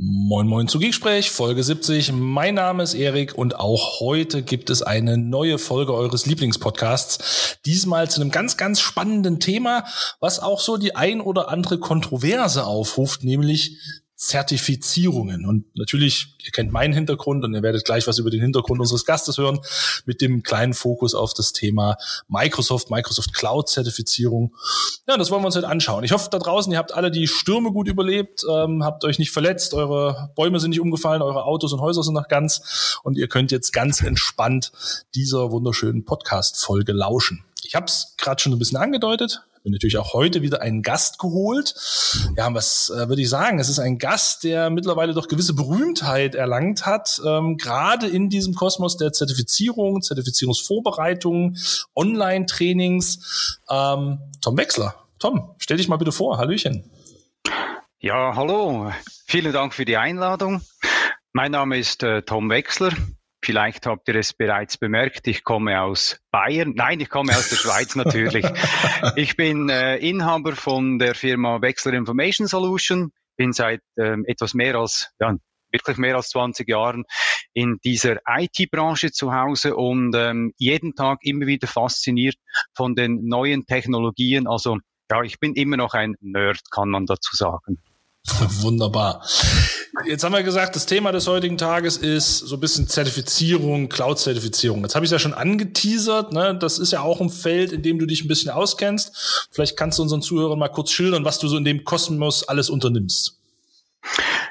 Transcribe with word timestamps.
Moin 0.00 0.46
Moin 0.46 0.68
zu 0.68 0.78
Gespräch, 0.78 1.32
Folge 1.32 1.64
70. 1.64 2.12
Mein 2.12 2.54
Name 2.54 2.84
ist 2.84 2.94
Erik 2.94 3.36
und 3.36 3.58
auch 3.58 3.98
heute 3.98 4.44
gibt 4.44 4.70
es 4.70 4.80
eine 4.80 5.18
neue 5.18 5.58
Folge 5.58 5.92
eures 5.92 6.24
Lieblingspodcasts. 6.24 7.58
Diesmal 7.66 8.08
zu 8.08 8.20
einem 8.20 8.30
ganz, 8.30 8.56
ganz 8.56 8.78
spannenden 8.78 9.40
Thema, 9.40 9.86
was 10.20 10.38
auch 10.38 10.60
so 10.60 10.76
die 10.76 10.94
ein 10.94 11.20
oder 11.20 11.48
andere 11.48 11.80
Kontroverse 11.80 12.64
aufruft, 12.64 13.24
nämlich 13.24 13.76
Zertifizierungen. 14.18 15.46
Und 15.46 15.64
natürlich, 15.76 16.34
ihr 16.44 16.50
kennt 16.50 16.72
meinen 16.72 16.92
Hintergrund 16.92 17.44
und 17.44 17.54
ihr 17.54 17.62
werdet 17.62 17.84
gleich 17.84 18.08
was 18.08 18.18
über 18.18 18.30
den 18.30 18.40
Hintergrund 18.40 18.80
unseres 18.80 19.04
Gastes 19.04 19.38
hören, 19.38 19.60
mit 20.06 20.20
dem 20.20 20.42
kleinen 20.42 20.74
Fokus 20.74 21.14
auf 21.14 21.34
das 21.34 21.52
Thema 21.52 21.96
Microsoft, 22.26 22.90
Microsoft 22.90 23.32
Cloud 23.32 23.68
Zertifizierung. 23.68 24.56
Ja, 25.06 25.16
das 25.16 25.30
wollen 25.30 25.42
wir 25.42 25.46
uns 25.46 25.54
heute 25.54 25.68
anschauen. 25.68 26.02
Ich 26.02 26.10
hoffe 26.10 26.28
da 26.32 26.40
draußen, 26.40 26.72
ihr 26.72 26.78
habt 26.78 26.92
alle 26.92 27.12
die 27.12 27.28
Stürme 27.28 27.70
gut 27.70 27.86
überlebt, 27.86 28.42
ähm, 28.50 28.82
habt 28.82 29.04
euch 29.04 29.20
nicht 29.20 29.30
verletzt, 29.30 29.72
eure 29.72 30.32
Bäume 30.34 30.58
sind 30.58 30.70
nicht 30.70 30.80
umgefallen, 30.80 31.22
eure 31.22 31.44
Autos 31.44 31.72
und 31.72 31.80
Häuser 31.80 32.02
sind 32.02 32.14
noch 32.14 32.26
ganz 32.26 32.98
und 33.04 33.16
ihr 33.16 33.28
könnt 33.28 33.52
jetzt 33.52 33.72
ganz 33.72 34.02
entspannt 34.02 34.72
dieser 35.14 35.52
wunderschönen 35.52 36.04
Podcast-Folge 36.04 36.92
lauschen. 36.92 37.44
Ich 37.62 37.76
habe 37.76 37.86
es 37.86 38.14
gerade 38.18 38.42
schon 38.42 38.52
ein 38.52 38.58
bisschen 38.58 38.78
angedeutet 38.78 39.42
mir 39.64 39.70
natürlich 39.70 39.98
auch 39.98 40.12
heute 40.14 40.42
wieder 40.42 40.62
einen 40.62 40.82
Gast 40.82 41.18
geholt. 41.18 41.74
Ja, 42.36 42.52
was 42.54 42.90
äh, 42.90 43.08
würde 43.08 43.22
ich 43.22 43.28
sagen? 43.28 43.58
Es 43.58 43.68
ist 43.68 43.78
ein 43.78 43.98
Gast, 43.98 44.44
der 44.44 44.70
mittlerweile 44.70 45.14
doch 45.14 45.28
gewisse 45.28 45.54
Berühmtheit 45.54 46.34
erlangt 46.34 46.86
hat, 46.86 47.20
ähm, 47.24 47.56
gerade 47.56 48.06
in 48.06 48.28
diesem 48.28 48.54
Kosmos 48.54 48.96
der 48.96 49.12
Zertifizierung, 49.12 50.02
Zertifizierungsvorbereitung, 50.02 51.56
Online-Trainings. 51.94 53.58
Ähm, 53.70 54.18
Tom 54.40 54.56
Wechsler. 54.56 54.94
Tom, 55.18 55.54
stell 55.58 55.76
dich 55.76 55.88
mal 55.88 55.96
bitte 55.96 56.12
vor. 56.12 56.38
Hallöchen. 56.38 56.90
Ja, 58.00 58.36
hallo. 58.36 58.92
Vielen 59.26 59.52
Dank 59.52 59.74
für 59.74 59.84
die 59.84 59.96
Einladung. 59.96 60.62
Mein 61.32 61.52
Name 61.52 61.78
ist 61.78 62.02
äh, 62.02 62.22
Tom 62.22 62.48
Wechsler. 62.50 62.92
Vielleicht 63.42 63.86
habt 63.86 64.08
ihr 64.08 64.16
es 64.16 64.32
bereits 64.32 64.76
bemerkt, 64.76 65.26
ich 65.28 65.44
komme 65.44 65.80
aus 65.80 66.20
Bayern. 66.30 66.72
Nein, 66.74 67.00
ich 67.00 67.08
komme 67.08 67.36
aus 67.36 67.48
der 67.48 67.56
Schweiz 67.56 67.94
natürlich. 67.94 68.44
Ich 69.16 69.36
bin 69.36 69.68
äh, 69.68 69.96
Inhaber 69.96 70.56
von 70.56 70.98
der 70.98 71.14
Firma 71.14 71.62
Wechsler 71.62 71.92
Information 71.92 72.48
Solution, 72.48 73.12
bin 73.36 73.52
seit 73.52 73.80
ähm, 73.96 74.24
etwas 74.26 74.54
mehr 74.54 74.74
als, 74.74 75.10
ja, 75.20 75.36
wirklich 75.70 75.98
mehr 75.98 76.16
als 76.16 76.30
20 76.30 76.68
Jahren 76.68 77.04
in 77.52 77.78
dieser 77.84 78.16
IT-Branche 78.26 79.12
zu 79.12 79.32
Hause 79.32 79.76
und 79.76 80.14
ähm, 80.16 80.52
jeden 80.56 80.94
Tag 80.94 81.18
immer 81.22 81.46
wieder 81.46 81.68
fasziniert 81.68 82.36
von 82.74 82.94
den 82.94 83.26
neuen 83.26 83.66
Technologien. 83.66 84.46
Also 84.46 84.78
ja, 85.10 85.22
ich 85.22 85.38
bin 85.38 85.54
immer 85.54 85.76
noch 85.76 85.94
ein 85.94 86.16
Nerd, 86.20 86.60
kann 86.70 86.88
man 86.88 87.06
dazu 87.06 87.36
sagen. 87.36 87.78
Wunderbar. 88.60 89.24
Jetzt 90.06 90.22
haben 90.22 90.32
wir 90.32 90.42
gesagt, 90.42 90.76
das 90.76 90.86
Thema 90.86 91.12
des 91.12 91.26
heutigen 91.26 91.58
Tages 91.58 91.96
ist 91.96 92.38
so 92.38 92.56
ein 92.56 92.60
bisschen 92.60 92.88
Zertifizierung, 92.88 93.88
Cloud-Zertifizierung. 93.88 94.82
Jetzt 94.82 94.94
habe 94.94 95.04
ich 95.04 95.08
es 95.08 95.12
ja 95.12 95.18
schon 95.18 95.34
angeteasert. 95.34 96.32
Ne? 96.32 96.56
Das 96.58 96.78
ist 96.78 96.92
ja 96.92 97.00
auch 97.00 97.20
ein 97.20 97.30
Feld, 97.30 97.72
in 97.72 97.82
dem 97.82 97.98
du 97.98 98.06
dich 98.06 98.24
ein 98.24 98.28
bisschen 98.28 98.50
auskennst. 98.50 99.48
Vielleicht 99.50 99.76
kannst 99.76 99.98
du 99.98 100.02
unseren 100.02 100.22
Zuhörern 100.22 100.58
mal 100.58 100.68
kurz 100.68 100.90
schildern, 100.90 101.24
was 101.24 101.38
du 101.38 101.48
so 101.48 101.56
in 101.56 101.64
dem 101.64 101.84
Kosmos 101.84 102.44
alles 102.44 102.70
unternimmst. 102.70 103.37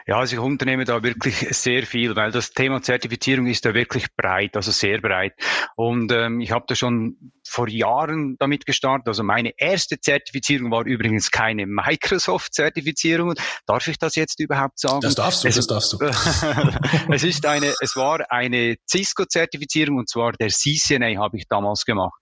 Ja, 0.07 0.19
also 0.19 0.37
ich 0.37 0.39
unternehme 0.39 0.85
da 0.85 1.03
wirklich 1.03 1.35
sehr 1.51 1.85
viel, 1.85 2.15
weil 2.15 2.31
das 2.31 2.51
Thema 2.51 2.81
Zertifizierung 2.81 3.47
ist 3.47 3.65
da 3.65 3.73
wirklich 3.73 4.05
breit, 4.15 4.55
also 4.55 4.71
sehr 4.71 5.01
breit. 5.01 5.33
Und 5.75 6.13
ähm, 6.13 6.39
ich 6.39 6.51
habe 6.51 6.63
da 6.65 6.75
schon 6.75 7.33
vor 7.45 7.67
Jahren 7.67 8.37
damit 8.39 8.65
gestartet. 8.65 9.09
Also 9.09 9.23
meine 9.23 9.51
erste 9.57 9.99
Zertifizierung 9.99 10.71
war 10.71 10.85
übrigens 10.85 11.29
keine 11.29 11.65
Microsoft-Zertifizierung. 11.67 13.33
Darf 13.65 13.87
ich 13.89 13.97
das 13.97 14.15
jetzt 14.15 14.39
überhaupt 14.39 14.79
sagen? 14.79 15.01
Das 15.01 15.15
darfst 15.15 15.43
du, 15.43 15.49
es, 15.49 15.55
das 15.55 15.67
darfst 15.67 15.91
du. 15.91 15.99
es 17.13 17.23
ist 17.25 17.45
eine, 17.45 17.73
es 17.81 17.97
war 17.97 18.31
eine 18.31 18.77
Cisco-Zertifizierung 18.89 19.97
und 19.97 20.09
zwar 20.09 20.31
der 20.31 20.47
CCNA 20.47 21.19
habe 21.21 21.35
ich 21.35 21.49
damals 21.49 21.83
gemacht. 21.83 22.17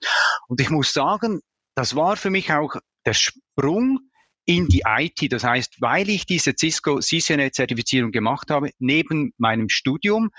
Und 0.47 0.59
ich 0.59 0.71
muss 0.71 0.91
sagen, 0.91 1.41
das 1.75 1.95
war 1.95 2.17
für 2.17 2.31
mich 2.31 2.51
auch 2.51 2.77
der 3.05 3.13
Sprung 3.13 3.99
in 4.45 4.67
die 4.67 4.83
IT. 4.85 5.31
Das 5.31 5.43
heißt, 5.43 5.81
weil 5.81 6.09
ich 6.09 6.25
diese 6.25 6.53
Cisco 6.57 6.99
CCNA-Zertifizierung 6.99 8.11
gemacht 8.11 8.51
habe, 8.51 8.71
neben 8.79 9.33
meinem 9.37 9.69
Studium, 9.69 10.29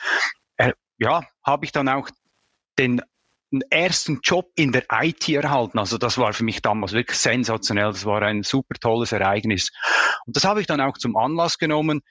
äh, 0.56 0.72
ja, 0.98 1.22
habe 1.44 1.64
ich 1.64 1.72
dann 1.72 1.88
auch 1.88 2.08
den 2.78 3.02
ersten 3.70 4.20
Job 4.22 4.50
in 4.56 4.72
der 4.72 4.86
IT 4.90 5.28
erhalten. 5.28 5.78
Also 5.78 5.98
das 5.98 6.18
war 6.18 6.32
für 6.32 6.44
mich 6.44 6.62
damals 6.62 6.92
wirklich 6.92 7.18
sensationell. 7.18 7.92
Das 7.92 8.04
war 8.04 8.22
ein 8.22 8.42
super 8.42 8.74
tolles 8.80 9.12
Ereignis. 9.12 9.70
Und 10.26 10.36
das 10.36 10.44
habe 10.44 10.60
ich 10.60 10.66
dann 10.66 10.80
auch 10.80 10.98
zum 10.98 11.16
Anlass 11.16 11.58
genommen, 11.58 12.02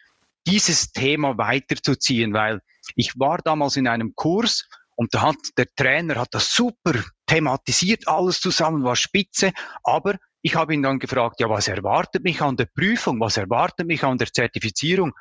dieses 0.48 0.92
Thema 0.92 1.38
weiterzuziehen, 1.38 2.34
weil 2.34 2.62
ich 2.96 3.18
war 3.18 3.40
damals 3.40 3.78
in 3.78 3.88
einem 3.88 4.14
Kurs 4.16 4.68
und 4.96 5.14
da 5.14 5.24
hat 5.24 5.38
der 5.58 5.68
Trainer 5.76 6.16
hat 6.16 6.30
das 6.32 6.54
super 6.54 6.94
thematisiert, 7.26 8.08
alles 8.08 8.40
zusammen 8.40 8.84
war 8.84 8.96
spitze, 8.96 9.52
aber 9.84 10.18
ich 10.46 10.54
habe 10.54 10.76
ihn 10.76 10.84
dann 10.84 11.00
gefragt, 11.00 11.40
ja, 11.40 11.50
was 11.50 11.68
erwartet 11.68 12.24
mich 12.24 12.40
an 12.44 12.56
der 12.56 12.68
Prüfung, 12.68 13.20
was 13.20 13.36
erwartet 13.36 13.88
mich 13.88 14.04
an 14.04 14.20
der 14.20 14.32
Zertifizierung? 14.32 15.12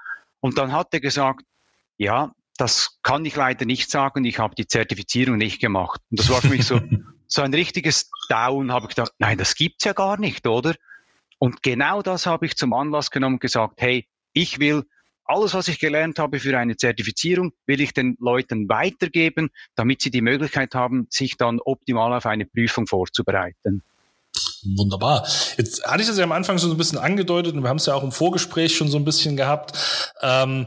Und 0.41 0.59
dann 0.59 0.71
hat 0.71 0.93
er 0.93 1.01
gesagt, 1.01 1.47
ja, 1.97 2.35
das 2.59 2.99
kann 3.03 3.25
ich 3.25 3.35
leider 3.35 3.65
nicht 3.65 3.91
sagen, 3.91 4.27
ich 4.27 4.39
habe 4.39 4.55
die 4.55 4.67
Zertifizierung 4.67 5.39
nicht 5.39 5.63
gemacht. 5.63 6.03
Und 6.11 6.21
das 6.21 6.29
war 6.29 6.43
für 6.43 6.49
mich 6.49 6.67
so, 6.67 6.79
so 7.27 7.41
ein 7.41 7.55
richtiges 7.55 8.11
Down, 8.29 8.71
habe 8.71 8.85
ich 8.85 8.97
gedacht, 8.97 9.13
nein, 9.17 9.39
das 9.39 9.55
gibt's 9.55 9.85
ja 9.85 9.95
gar 9.95 10.21
nicht, 10.21 10.47
oder? 10.47 10.75
Und 11.39 11.63
genau 11.63 12.03
das 12.03 12.27
habe 12.27 12.45
ich 12.45 12.57
zum 12.57 12.75
Anlass 12.75 13.11
genommen 13.11 13.37
und 13.37 13.41
gesagt, 13.41 13.81
hey, 13.81 14.07
ich 14.35 14.59
will 14.59 14.83
alles, 15.25 15.55
was 15.55 15.69
ich 15.69 15.79
gelernt 15.79 16.19
habe 16.19 16.39
für 16.39 16.59
eine 16.59 16.77
Zertifizierung, 16.77 17.53
will 17.65 17.81
ich 17.81 17.95
den 17.95 18.19
Leuten 18.21 18.69
weitergeben, 18.69 19.49
damit 19.75 20.03
sie 20.03 20.11
die 20.11 20.21
Möglichkeit 20.21 20.75
haben, 20.75 21.07
sich 21.09 21.39
dann 21.39 21.61
optimal 21.61 22.13
auf 22.13 22.27
eine 22.27 22.45
Prüfung 22.45 22.87
vorzubereiten. 22.87 23.83
Wunderbar. 24.77 25.27
Jetzt 25.57 25.85
hatte 25.85 26.03
ich 26.03 26.09
das 26.09 26.17
ja 26.17 26.25
am 26.25 26.33
Anfang 26.33 26.59
schon 26.59 26.69
so 26.69 26.75
ein 26.75 26.79
bisschen 26.79 26.99
angedeutet 26.99 27.55
und 27.55 27.63
wir 27.63 27.69
haben 27.69 27.77
es 27.77 27.87
ja 27.87 27.95
auch 27.95 28.03
im 28.03 28.13
Vorgespräch 28.13 28.77
schon 28.77 28.89
so 28.89 28.97
ein 28.97 29.05
bisschen 29.05 29.37
gehabt. 29.37 29.77
Ähm, 30.23 30.67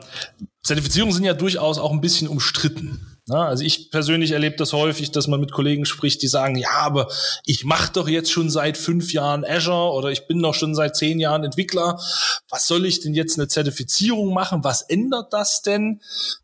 Zertifizierungen 0.63 1.13
sind 1.13 1.23
ja 1.23 1.33
durchaus 1.33 1.79
auch 1.79 1.91
ein 1.91 2.01
bisschen 2.01 2.27
umstritten. 2.27 3.16
Na, 3.29 3.45
also 3.45 3.65
ich 3.65 3.91
persönlich 3.91 4.31
erlebe 4.31 4.55
das 4.55 4.71
häufig, 4.71 5.11
dass 5.11 5.27
man 5.27 5.41
mit 5.41 5.51
Kollegen 5.51 5.83
spricht, 5.83 6.21
die 6.21 6.29
sagen, 6.29 6.55
ja, 6.55 6.69
aber 6.79 7.09
ich 7.45 7.65
mache 7.65 7.91
doch 7.91 8.07
jetzt 8.07 8.31
schon 8.31 8.49
seit 8.49 8.77
fünf 8.77 9.11
Jahren 9.11 9.43
Azure 9.43 9.91
oder 9.91 10.11
ich 10.11 10.27
bin 10.27 10.41
doch 10.41 10.53
schon 10.53 10.73
seit 10.73 10.95
zehn 10.95 11.19
Jahren 11.19 11.43
Entwickler. 11.43 11.99
Was 12.49 12.67
soll 12.67 12.85
ich 12.85 13.01
denn 13.01 13.13
jetzt 13.13 13.37
eine 13.37 13.49
Zertifizierung 13.49 14.33
machen? 14.33 14.63
Was 14.63 14.81
ändert 14.81 15.33
das 15.33 15.61
denn? 15.61 15.99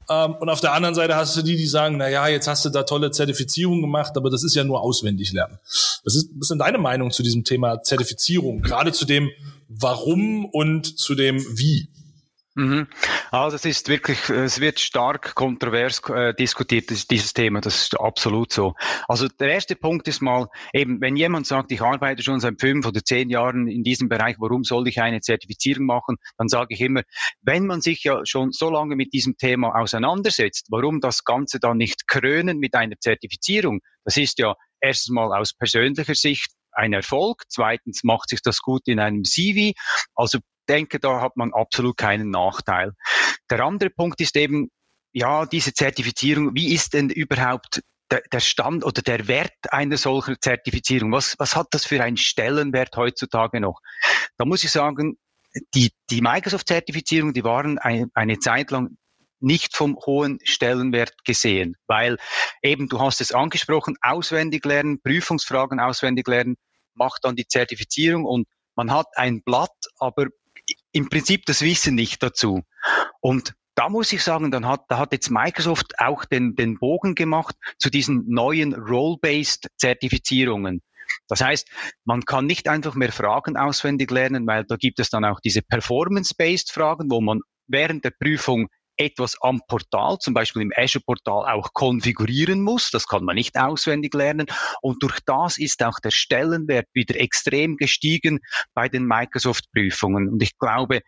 Ähm, 0.09 0.35
und 0.35 0.49
auf 0.49 0.59
der 0.59 0.73
anderen 0.73 0.93
Seite 0.93 1.16
hast 1.16 1.38
du 1.38 1.41
die, 1.41 1.55
die 1.55 1.67
sagen, 1.67 1.95
na 1.95 2.09
ja, 2.09 2.27
jetzt 2.27 2.49
hast 2.49 2.66
du 2.66 2.69
da 2.69 2.83
tolle 2.83 3.11
Zertifizierung 3.11 3.79
gemacht, 3.79 4.17
aber 4.17 4.29
das 4.29 4.43
ist 4.43 4.53
ja 4.53 4.66
nur 4.66 4.81
auswendig 4.81 5.31
lernen. 5.31 5.59
Was 6.03 6.16
ist, 6.16 6.31
was 6.35 6.49
ist 6.51 6.57
deine 6.57 6.79
Meinung 6.79 7.11
zu 7.11 7.23
diesem 7.23 7.45
Thema 7.45 7.81
Zertifizierung? 7.81 8.61
Gerade 8.61 8.91
zu 8.91 9.05
dem 9.05 9.31
Warum 9.69 10.43
und 10.45 10.99
zu 10.99 11.16
dem 11.16 11.38
Wie? 11.57 11.88
Mhm. 12.56 12.88
Also 13.31 13.56
es 13.56 13.66
ist 13.66 13.88
wirklich, 13.88 14.30
es 14.30 14.59
wird 14.59 14.80
stark 14.80 15.34
kontrovers 15.34 16.02
äh, 16.09 16.36
diskutiert, 16.36 16.91
dieses 17.09 17.34
Thema, 17.34 17.62
das 17.62 17.86
ist 17.86 18.00
absolut 18.00 18.53
so. 18.53 18.75
Also 19.08 19.28
der 19.28 19.50
erste 19.50 19.75
Punkt 19.75 20.08
ist 20.08 20.22
mal, 20.22 20.47
eben, 20.72 21.02
wenn 21.02 21.16
jemand 21.16 21.47
sagt, 21.47 21.72
ich 21.72 21.81
arbeite 21.81 22.22
schon 22.22 22.40
seit 22.40 22.59
fünf 22.59 22.86
oder 22.86 23.03
zehn 23.03 23.31
Jahren 23.31 23.68
in 23.68 23.84
diesem 23.84 24.08
Bereich, 24.08 24.36
warum 24.38 24.64
soll 24.64 24.88
ich 24.88 25.02
eine 25.02 25.22
Zertifizierung 25.22 25.88
machen? 25.88 26.18
Dann 26.38 26.47
sage 26.47 26.75
ich 26.75 26.81
immer, 26.81 27.02
wenn 27.41 27.66
man 27.66 27.81
sich 27.81 28.03
ja 28.03 28.22
schon 28.24 28.52
so 28.52 28.70
lange 28.70 28.96
mit 28.96 29.14
diesem 29.14 29.35
Thema 29.35 29.74
auseinandersetzt, 29.75 30.68
warum 30.70 31.00
das 31.00 31.24
Ganze 31.24 31.59
dann 31.59 31.78
nicht 31.78 32.08
krönen 32.08 32.59
mit 32.59 32.75
einer 32.75 33.00
Zertifizierung? 33.00 33.80
Das 34.06 34.16
ist 34.18 34.38
ja 34.38 34.53
erstens 34.80 35.12
mal 35.12 35.35
aus 35.35 35.53
persönlicher 35.53 36.14
Sicht 36.14 36.52
ein 36.75 36.94
Erfolg. 36.94 37.44
Zweitens 37.50 38.03
macht 38.03 38.29
sich 38.29 38.41
das 38.41 38.59
gut 38.61 38.88
in 38.88 39.00
einem 39.00 39.23
CV. 39.23 39.73
Also 40.16 40.39
denke, 40.67 41.00
da 41.00 41.22
hat 41.22 41.35
man 41.35 41.53
absolut 41.53 41.97
keinen 41.97 42.29
Nachteil. 42.29 42.94
Der 43.49 43.61
andere 43.61 43.90
Punkt 43.90 44.22
ist 44.22 44.35
eben, 44.35 44.70
ja, 45.11 45.46
diese 45.46 45.73
Zertifizierung, 45.73 46.55
wie 46.55 46.73
ist 46.73 46.93
denn 46.93 47.09
überhaupt 47.09 47.81
der, 48.31 48.40
Stand 48.40 48.84
oder 48.84 49.02
der 49.02 49.28
Wert 49.28 49.53
einer 49.72 49.97
solchen 49.97 50.35
Zertifizierung? 50.40 51.11
Was, 51.11 51.35
was 51.40 51.55
hat 51.55 51.67
das 51.72 51.85
für 51.85 52.03
einen 52.03 52.17
Stellenwert 52.17 52.96
heutzutage 52.96 53.59
noch? 53.59 53.79
Da 54.37 54.46
muss 54.46 54.64
ich 54.64 54.72
sagen, 54.72 55.17
die, 55.75 55.91
die 56.09 56.22
Microsoft-Zertifizierung, 56.22 57.34
die 57.34 57.43
waren 57.43 57.78
ein, 57.78 58.09
eine 58.14 58.40
Zeit 58.40 58.72
lang 58.72 58.97
nicht 59.43 59.75
vom 59.75 59.97
hohen 60.05 60.40
Stellenwert 60.43 61.23
gesehen, 61.25 61.75
weil 61.87 62.17
eben, 62.61 62.87
du 62.87 62.99
hast 62.99 63.22
es 63.22 63.34
angesprochen, 63.34 63.95
auswendig 64.01 64.66
lernen, 64.66 65.01
Prüfungsfragen 65.01 65.79
auswendig 65.79 66.28
lernen, 66.28 66.55
macht 66.93 67.25
dann 67.25 67.35
die 67.35 67.47
Zertifizierung 67.47 68.25
und 68.25 68.47
man 68.75 68.91
hat 68.91 69.07
ein 69.16 69.43
Blatt, 69.43 69.75
aber 69.99 70.28
im 70.91 71.09
Prinzip 71.09 71.45
das 71.45 71.61
Wissen 71.61 71.95
nicht 71.95 72.23
dazu. 72.23 72.61
Und 73.19 73.53
da 73.75 73.90
muss 73.90 74.13
ich 74.13 74.23
sagen, 74.23 74.51
dann 74.51 74.67
hat, 74.67 74.85
da 74.87 74.99
hat 74.99 75.11
jetzt 75.13 75.29
Microsoft 75.29 75.93
auch 75.97 76.25
den, 76.25 76.55
den 76.55 76.78
Bogen 76.78 77.16
gemacht 77.16 77.55
zu 77.79 77.89
diesen 77.89 78.29
neuen 78.29 78.73
Role-Based 78.73 79.67
Zertifizierungen. 79.78 80.81
Das 81.28 81.41
heißt, 81.41 81.67
man 82.05 82.22
kann 82.22 82.46
nicht 82.46 82.67
einfach 82.67 82.96
mehr 82.96 83.11
Fragen 83.11 83.57
auswendig 83.57 84.09
lernen, 84.11 84.47
weil 84.47 84.63
da 84.63 84.75
gibt 84.78 84.99
es 84.99 85.09
dann 85.09 85.25
auch 85.25 85.39
diese 85.39 85.61
Performance-Based 85.61 86.72
Fragen, 86.72 87.09
wo 87.09 87.22
man 87.22 87.41
während 87.67 88.05
der 88.05 88.11
Prüfung 88.11 88.69
etwas 88.97 89.37
am 89.41 89.61
Portal, 89.67 90.17
zum 90.19 90.34
Beispiel 90.34 90.61
im 90.61 90.72
Azure-Portal 90.75 91.51
auch 91.53 91.73
konfigurieren 91.73 92.61
muss. 92.61 92.91
Das 92.91 93.07
kann 93.07 93.23
man 93.23 93.35
nicht 93.35 93.57
auswendig 93.57 94.13
lernen. 94.13 94.47
Und 94.81 95.01
durch 95.03 95.19
das 95.25 95.57
ist 95.57 95.84
auch 95.84 95.99
der 95.99 96.11
Stellenwert 96.11 96.87
wieder 96.93 97.19
extrem 97.19 97.78
gestiegen 97.78 98.40
bei 98.73 98.90
den 98.90 99.05
Microsoft-Prüfungen. 99.05 100.29
Und 100.29 100.43
ich 100.43 100.57
glaube, 100.57 101.01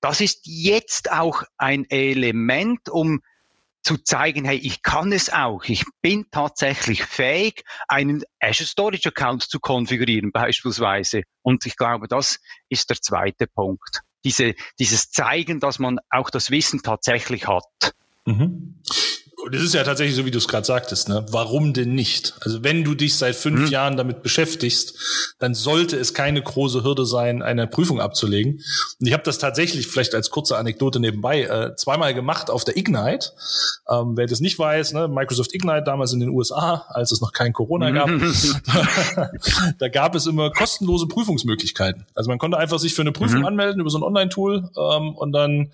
das 0.00 0.20
ist 0.20 0.40
jetzt 0.44 1.10
auch 1.10 1.42
ein 1.56 1.84
Element, 1.90 2.88
um 2.88 3.20
zu 3.82 3.96
zeigen, 3.96 4.44
hey, 4.44 4.58
ich 4.58 4.82
kann 4.82 5.12
es 5.12 5.32
auch. 5.32 5.64
Ich 5.64 5.84
bin 6.02 6.26
tatsächlich 6.30 7.04
fähig, 7.04 7.62
einen 7.86 8.22
Azure 8.40 8.66
Storage 8.66 9.08
Account 9.08 9.42
zu 9.42 9.60
konfigurieren 9.60 10.30
beispielsweise. 10.32 11.22
Und 11.42 11.64
ich 11.64 11.76
glaube, 11.76 12.08
das 12.08 12.38
ist 12.68 12.90
der 12.90 13.00
zweite 13.00 13.46
Punkt 13.46 14.02
diese, 14.24 14.54
dieses 14.78 15.10
Zeigen, 15.10 15.60
dass 15.60 15.78
man 15.78 15.98
auch 16.10 16.30
das 16.30 16.50
Wissen 16.50 16.82
tatsächlich 16.82 17.46
hat. 17.46 17.94
Mhm. 18.26 18.74
Und 19.48 19.54
es 19.54 19.62
ist 19.62 19.72
ja 19.72 19.82
tatsächlich 19.82 20.14
so, 20.14 20.26
wie 20.26 20.30
du 20.30 20.36
es 20.36 20.46
gerade 20.46 20.66
sagtest, 20.66 21.08
ne? 21.08 21.24
Warum 21.30 21.72
denn 21.72 21.94
nicht? 21.94 22.34
Also 22.40 22.62
wenn 22.64 22.84
du 22.84 22.94
dich 22.94 23.16
seit 23.16 23.34
fünf 23.34 23.60
mhm. 23.60 23.66
Jahren 23.68 23.96
damit 23.96 24.22
beschäftigst, 24.22 24.94
dann 25.38 25.54
sollte 25.54 25.96
es 25.96 26.12
keine 26.12 26.42
große 26.42 26.84
Hürde 26.84 27.06
sein, 27.06 27.40
eine 27.40 27.66
Prüfung 27.66 27.98
abzulegen. 27.98 28.56
Und 29.00 29.06
ich 29.06 29.14
habe 29.14 29.22
das 29.22 29.38
tatsächlich, 29.38 29.86
vielleicht 29.86 30.14
als 30.14 30.28
kurze 30.28 30.58
Anekdote 30.58 31.00
nebenbei, 31.00 31.44
äh, 31.44 31.74
zweimal 31.76 32.12
gemacht 32.12 32.50
auf 32.50 32.64
der 32.64 32.76
Ignite. 32.76 33.30
Ähm, 33.88 34.18
wer 34.18 34.26
das 34.26 34.40
nicht 34.40 34.58
weiß, 34.58 34.92
ne? 34.92 35.08
Microsoft 35.08 35.54
Ignite 35.54 35.82
damals 35.82 36.12
in 36.12 36.20
den 36.20 36.28
USA, 36.28 36.84
als 36.90 37.10
es 37.10 37.22
noch 37.22 37.32
kein 37.32 37.54
Corona 37.54 37.90
gab, 37.90 38.10
da, 38.66 39.30
da 39.78 39.88
gab 39.88 40.14
es 40.14 40.26
immer 40.26 40.50
kostenlose 40.50 41.06
Prüfungsmöglichkeiten. 41.06 42.04
Also 42.14 42.28
man 42.28 42.36
konnte 42.36 42.58
einfach 42.58 42.78
sich 42.78 42.92
für 42.92 43.00
eine 43.00 43.12
Prüfung 43.12 43.38
mhm. 43.38 43.46
anmelden 43.46 43.80
über 43.80 43.88
so 43.88 43.96
ein 43.96 44.02
Online-Tool 44.02 44.68
ähm, 44.76 45.14
und 45.14 45.32
dann 45.32 45.72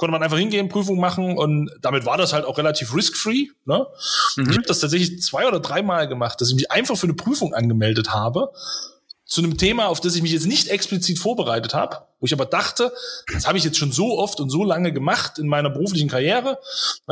konnte 0.00 0.12
man 0.12 0.22
einfach 0.22 0.38
hingehen, 0.38 0.70
Prüfung 0.70 0.98
machen 0.98 1.36
und 1.36 1.70
damit 1.82 2.06
war 2.06 2.16
das 2.16 2.32
halt 2.32 2.46
auch 2.46 2.56
relativ 2.56 2.94
risk-free. 2.94 3.48
Ne? 3.66 3.86
Mhm. 4.36 4.50
Ich 4.50 4.56
habe 4.56 4.66
das 4.66 4.80
tatsächlich 4.80 5.20
zwei 5.20 5.46
oder 5.46 5.60
dreimal 5.60 6.08
gemacht, 6.08 6.40
dass 6.40 6.48
ich 6.48 6.54
mich 6.54 6.70
einfach 6.72 6.96
für 6.96 7.06
eine 7.06 7.12
Prüfung 7.12 7.52
angemeldet 7.52 8.08
habe 8.08 8.50
zu 9.26 9.42
einem 9.42 9.58
Thema, 9.58 9.88
auf 9.88 10.00
das 10.00 10.16
ich 10.16 10.22
mich 10.22 10.32
jetzt 10.32 10.46
nicht 10.46 10.68
explizit 10.68 11.18
vorbereitet 11.18 11.74
habe, 11.74 11.98
wo 12.18 12.24
ich 12.26 12.32
aber 12.32 12.46
dachte, 12.46 12.92
das 13.32 13.46
habe 13.46 13.58
ich 13.58 13.64
jetzt 13.64 13.76
schon 13.76 13.92
so 13.92 14.18
oft 14.18 14.40
und 14.40 14.48
so 14.48 14.64
lange 14.64 14.90
gemacht 14.90 15.38
in 15.38 15.46
meiner 15.46 15.68
beruflichen 15.68 16.08
Karriere. 16.08 16.58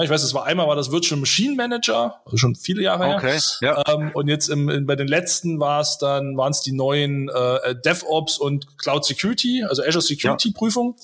Ich 0.02 0.08
weiß, 0.08 0.22
das 0.22 0.32
war 0.32 0.46
einmal 0.46 0.66
war 0.66 0.74
das 0.74 0.90
Virtual 0.90 1.20
Machine 1.20 1.56
Manager, 1.56 2.22
also 2.24 2.38
schon 2.38 2.56
viele 2.56 2.82
Jahre 2.82 3.14
okay, 3.16 3.38
her. 3.38 3.40
Ja. 3.60 3.82
Ähm, 3.86 4.12
und 4.14 4.28
jetzt 4.28 4.48
im, 4.48 4.70
in, 4.70 4.86
bei 4.86 4.96
den 4.96 5.08
letzten 5.08 5.60
war 5.60 5.82
es 5.82 5.98
dann 5.98 6.38
waren 6.38 6.52
es 6.52 6.62
die 6.62 6.72
neuen 6.72 7.28
äh, 7.28 7.76
DevOps 7.84 8.38
und 8.38 8.78
Cloud 8.78 9.04
Security, 9.04 9.62
also 9.62 9.82
Azure 9.82 10.02
Security 10.02 10.52
Prüfung. 10.52 10.96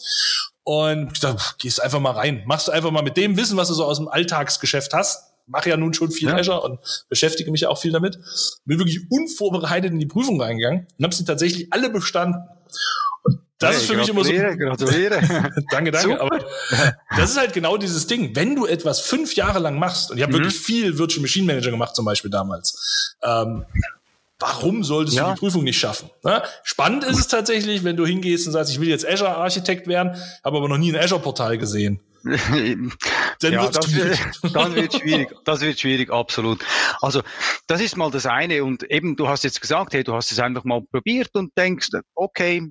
Und 0.65 1.13
ich 1.13 1.21
dachte, 1.21 1.43
gehst 1.59 1.83
einfach 1.83 2.01
mal 2.01 2.13
rein. 2.13 2.43
Machst 2.47 2.69
du 2.69 2.73
einfach 2.73 2.91
mal 2.91 3.03
mit 3.03 3.17
dem 3.19 3.37
Wissen, 3.37 3.57
was 3.57 3.69
du 3.69 3.75
so 3.75 3.85
aus 3.85 3.99
dem 3.99 4.09
Alltagsgeschäft 4.09 4.95
hast. 4.95 5.35
Mache 5.47 5.69
ja 5.69 5.77
nun 5.77 5.93
schon 5.93 6.11
viel 6.11 6.29
ja. 6.29 6.37
Azure 6.37 6.63
und 6.63 6.81
beschäftige 7.11 7.51
mich 7.51 7.67
auch 7.67 7.79
viel 7.79 7.93
damit. 7.93 8.19
Bin 8.65 8.79
wirklich 8.79 9.11
unvorbereitet 9.11 9.93
in 9.93 9.99
die 9.99 10.07
Prüfung 10.07 10.41
reingegangen 10.41 10.87
und 10.99 11.05
habe 11.05 11.15
sie 11.15 11.27
tatsächlich 11.27 11.71
alle 11.71 11.91
bestanden. 11.91 12.41
Und 13.25 13.41
das 13.59 13.73
hey, 13.73 13.77
ist 13.77 13.87
für 13.87 13.97
mich 13.97 14.09
immer 14.09 14.25
so. 14.25 14.33
Gratuliere. 14.33 15.21
danke, 15.71 15.91
danke. 15.91 16.01
Super. 16.01 16.21
Aber 16.23 16.45
das 17.15 17.33
ist 17.33 17.37
halt 17.37 17.53
genau 17.53 17.77
dieses 17.77 18.07
Ding. 18.07 18.35
Wenn 18.35 18.57
du 18.57 18.65
etwas 18.65 19.01
fünf 19.01 19.35
Jahre 19.35 19.59
lang 19.59 19.79
machst, 19.79 20.11
und 20.11 20.17
ich 20.17 20.23
habe 20.23 20.33
mhm. 20.33 20.39
wirklich 20.39 20.59
viel 20.59 20.97
Virtual 20.97 21.21
Machine 21.21 21.47
Manager 21.47 21.71
gemacht, 21.73 21.95
zum 21.95 22.07
Beispiel 22.07 22.31
damals, 22.31 23.15
ähm, 23.23 23.67
Warum 24.39 24.83
solltest 24.83 25.17
ja. 25.17 25.29
du 25.29 25.35
die 25.35 25.41
Prüfung 25.41 25.65
nicht 25.65 25.79
schaffen? 25.79 26.11
Ne? 26.25 26.43
Spannend 26.65 27.05
ist 27.05 27.19
es 27.19 27.29
tatsächlich, 27.29 27.85
wenn 27.85 27.97
du 27.97 28.05
hingehst 28.05 28.47
und 28.47 28.53
sagst, 28.53 28.71
ich 28.73 28.81
will 28.81 28.89
jetzt 28.89 29.07
Azure-Architekt 29.07 29.87
werden, 29.87 30.21
habe 30.45 30.57
aber 30.57 30.69
noch 30.69 30.79
nie 30.79 30.93
ein 30.93 31.03
Azure-Portal 31.03 31.57
gesehen. 31.59 32.01
dann, 32.25 32.91
ja, 33.41 33.69
das 33.69 33.95
wird, 33.95 34.19
dann 34.55 34.75
wird 34.75 34.95
schwierig. 34.95 35.29
Das 35.45 35.61
wird 35.61 35.79
schwierig, 35.79 36.11
absolut. 36.11 36.65
Also, 37.03 37.23
das 37.67 37.83
ist 37.83 37.97
mal 37.97 38.11
das 38.11 38.25
eine. 38.25 38.65
Und 38.65 38.83
eben, 38.91 39.15
du 39.17 39.29
hast 39.29 39.45
jetzt 39.45 39.61
gesagt, 39.61 39.93
hey, 39.93 40.05
du 40.05 40.15
hast 40.15 40.33
es 40.33 40.39
einfach 40.39 40.65
mal 40.65 40.81
probiert 40.81 41.31
und 41.35 41.53
denkst, 41.57 41.91
okay, 42.15 42.71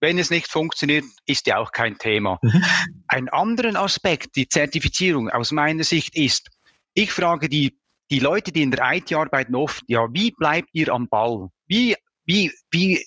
wenn 0.00 0.18
es 0.18 0.30
nicht 0.30 0.48
funktioniert, 0.48 1.04
ist 1.26 1.46
ja 1.46 1.58
auch 1.58 1.72
kein 1.72 1.98
Thema. 1.98 2.38
Mhm. 2.42 2.64
Ein 3.08 3.28
anderen 3.30 3.76
Aspekt, 3.76 4.36
die 4.36 4.48
Zertifizierung 4.48 5.30
aus 5.30 5.50
meiner 5.50 5.84
Sicht 5.84 6.14
ist, 6.14 6.48
ich 6.94 7.12
frage 7.12 7.48
die 7.48 7.79
die 8.10 8.18
Leute, 8.18 8.52
die 8.52 8.62
in 8.62 8.70
der 8.70 8.92
IT 8.92 9.12
arbeiten, 9.12 9.54
oft, 9.54 9.82
ja, 9.86 10.06
wie 10.12 10.32
bleibt 10.32 10.70
ihr 10.72 10.92
am 10.92 11.08
Ball? 11.08 11.48
Wie, 11.66 11.96
wie, 12.24 12.52
wie 12.70 13.04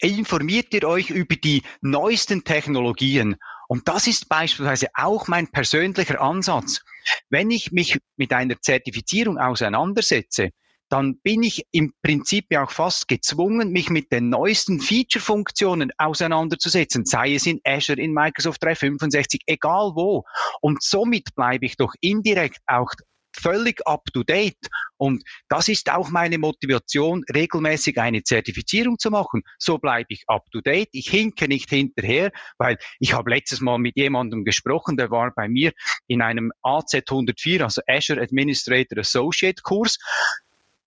informiert 0.00 0.74
ihr 0.74 0.84
euch 0.84 1.10
über 1.10 1.36
die 1.36 1.62
neuesten 1.80 2.44
Technologien? 2.44 3.36
Und 3.68 3.88
das 3.88 4.06
ist 4.06 4.28
beispielsweise 4.28 4.88
auch 4.94 5.28
mein 5.28 5.48
persönlicher 5.48 6.20
Ansatz. 6.20 6.80
Wenn 7.30 7.50
ich 7.50 7.72
mich 7.72 7.98
mit 8.16 8.32
einer 8.32 8.60
Zertifizierung 8.60 9.38
auseinandersetze, 9.38 10.50
dann 10.88 11.18
bin 11.18 11.42
ich 11.42 11.66
im 11.72 11.92
Prinzip 12.00 12.46
auch 12.56 12.70
fast 12.70 13.08
gezwungen, 13.08 13.72
mich 13.72 13.90
mit 13.90 14.12
den 14.12 14.28
neuesten 14.28 14.80
Feature-Funktionen 14.80 15.90
auseinanderzusetzen, 15.98 17.04
sei 17.04 17.34
es 17.34 17.46
in 17.46 17.60
Azure, 17.64 18.00
in 18.00 18.12
Microsoft 18.12 18.62
365, 18.62 19.42
egal 19.46 19.92
wo. 19.96 20.22
Und 20.60 20.82
somit 20.82 21.34
bleibe 21.34 21.66
ich 21.66 21.76
doch 21.76 21.92
indirekt 22.00 22.60
auch 22.66 22.92
völlig 23.36 23.86
up 23.86 24.04
to 24.12 24.22
date. 24.22 24.56
Und 24.96 25.22
das 25.48 25.68
ist 25.68 25.90
auch 25.90 26.10
meine 26.10 26.38
Motivation, 26.38 27.24
regelmäßig 27.32 27.98
eine 27.98 28.22
Zertifizierung 28.22 28.98
zu 28.98 29.10
machen. 29.10 29.42
So 29.58 29.78
bleibe 29.78 30.06
ich 30.10 30.24
up 30.26 30.50
to 30.50 30.60
date. 30.60 30.88
Ich 30.92 31.08
hinke 31.08 31.48
nicht 31.48 31.70
hinterher, 31.70 32.30
weil 32.58 32.78
ich 32.98 33.12
habe 33.12 33.30
letztes 33.30 33.60
Mal 33.60 33.78
mit 33.78 33.96
jemandem 33.96 34.44
gesprochen, 34.44 34.96
der 34.96 35.10
war 35.10 35.32
bei 35.34 35.48
mir 35.48 35.72
in 36.06 36.22
einem 36.22 36.52
AZ 36.62 36.94
104, 36.94 37.62
also 37.62 37.82
Azure 37.86 38.20
Administrator 38.20 38.98
Associate 38.98 39.60
Kurs. 39.62 39.98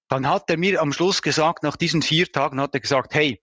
Dann 0.08 0.28
hat 0.28 0.50
er 0.50 0.58
mir 0.58 0.82
am 0.82 0.92
Schluss 0.92 1.22
gesagt, 1.22 1.64
nach 1.64 1.76
diesen 1.78 2.02
vier 2.02 2.32
Tagen 2.32 2.60
hat 2.60 2.74
er 2.74 2.80
gesagt, 2.80 3.14
hey, 3.14 3.40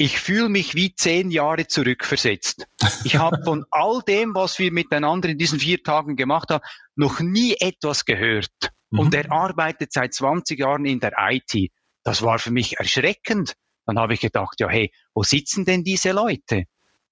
ich 0.00 0.20
fühle 0.20 0.48
mich 0.48 0.76
wie 0.76 0.94
zehn 0.94 1.32
Jahre 1.32 1.66
zurückversetzt. 1.66 2.66
Ich 3.02 3.16
habe 3.16 3.42
von 3.44 3.66
all 3.72 4.00
dem, 4.02 4.32
was 4.32 4.60
wir 4.60 4.72
miteinander 4.72 5.28
in 5.28 5.38
diesen 5.38 5.58
vier 5.58 5.82
Tagen 5.82 6.14
gemacht 6.14 6.50
haben, 6.50 6.64
noch 6.94 7.18
nie 7.18 7.56
etwas 7.58 8.04
gehört. 8.04 8.70
Mhm. 8.90 8.98
Und 9.00 9.14
er 9.14 9.30
arbeitet 9.32 9.92
seit 9.92 10.14
20 10.14 10.60
Jahren 10.60 10.86
in 10.86 11.00
der 11.00 11.14
IT. 11.18 11.72
Das 12.04 12.22
war 12.22 12.38
für 12.38 12.52
mich 12.52 12.78
erschreckend. 12.78 13.54
Dann 13.86 13.98
habe 13.98 14.14
ich 14.14 14.20
gedacht, 14.20 14.60
ja, 14.60 14.68
hey, 14.68 14.92
wo 15.14 15.24
sitzen 15.24 15.64
denn 15.64 15.82
diese 15.82 16.12
Leute? 16.12 16.64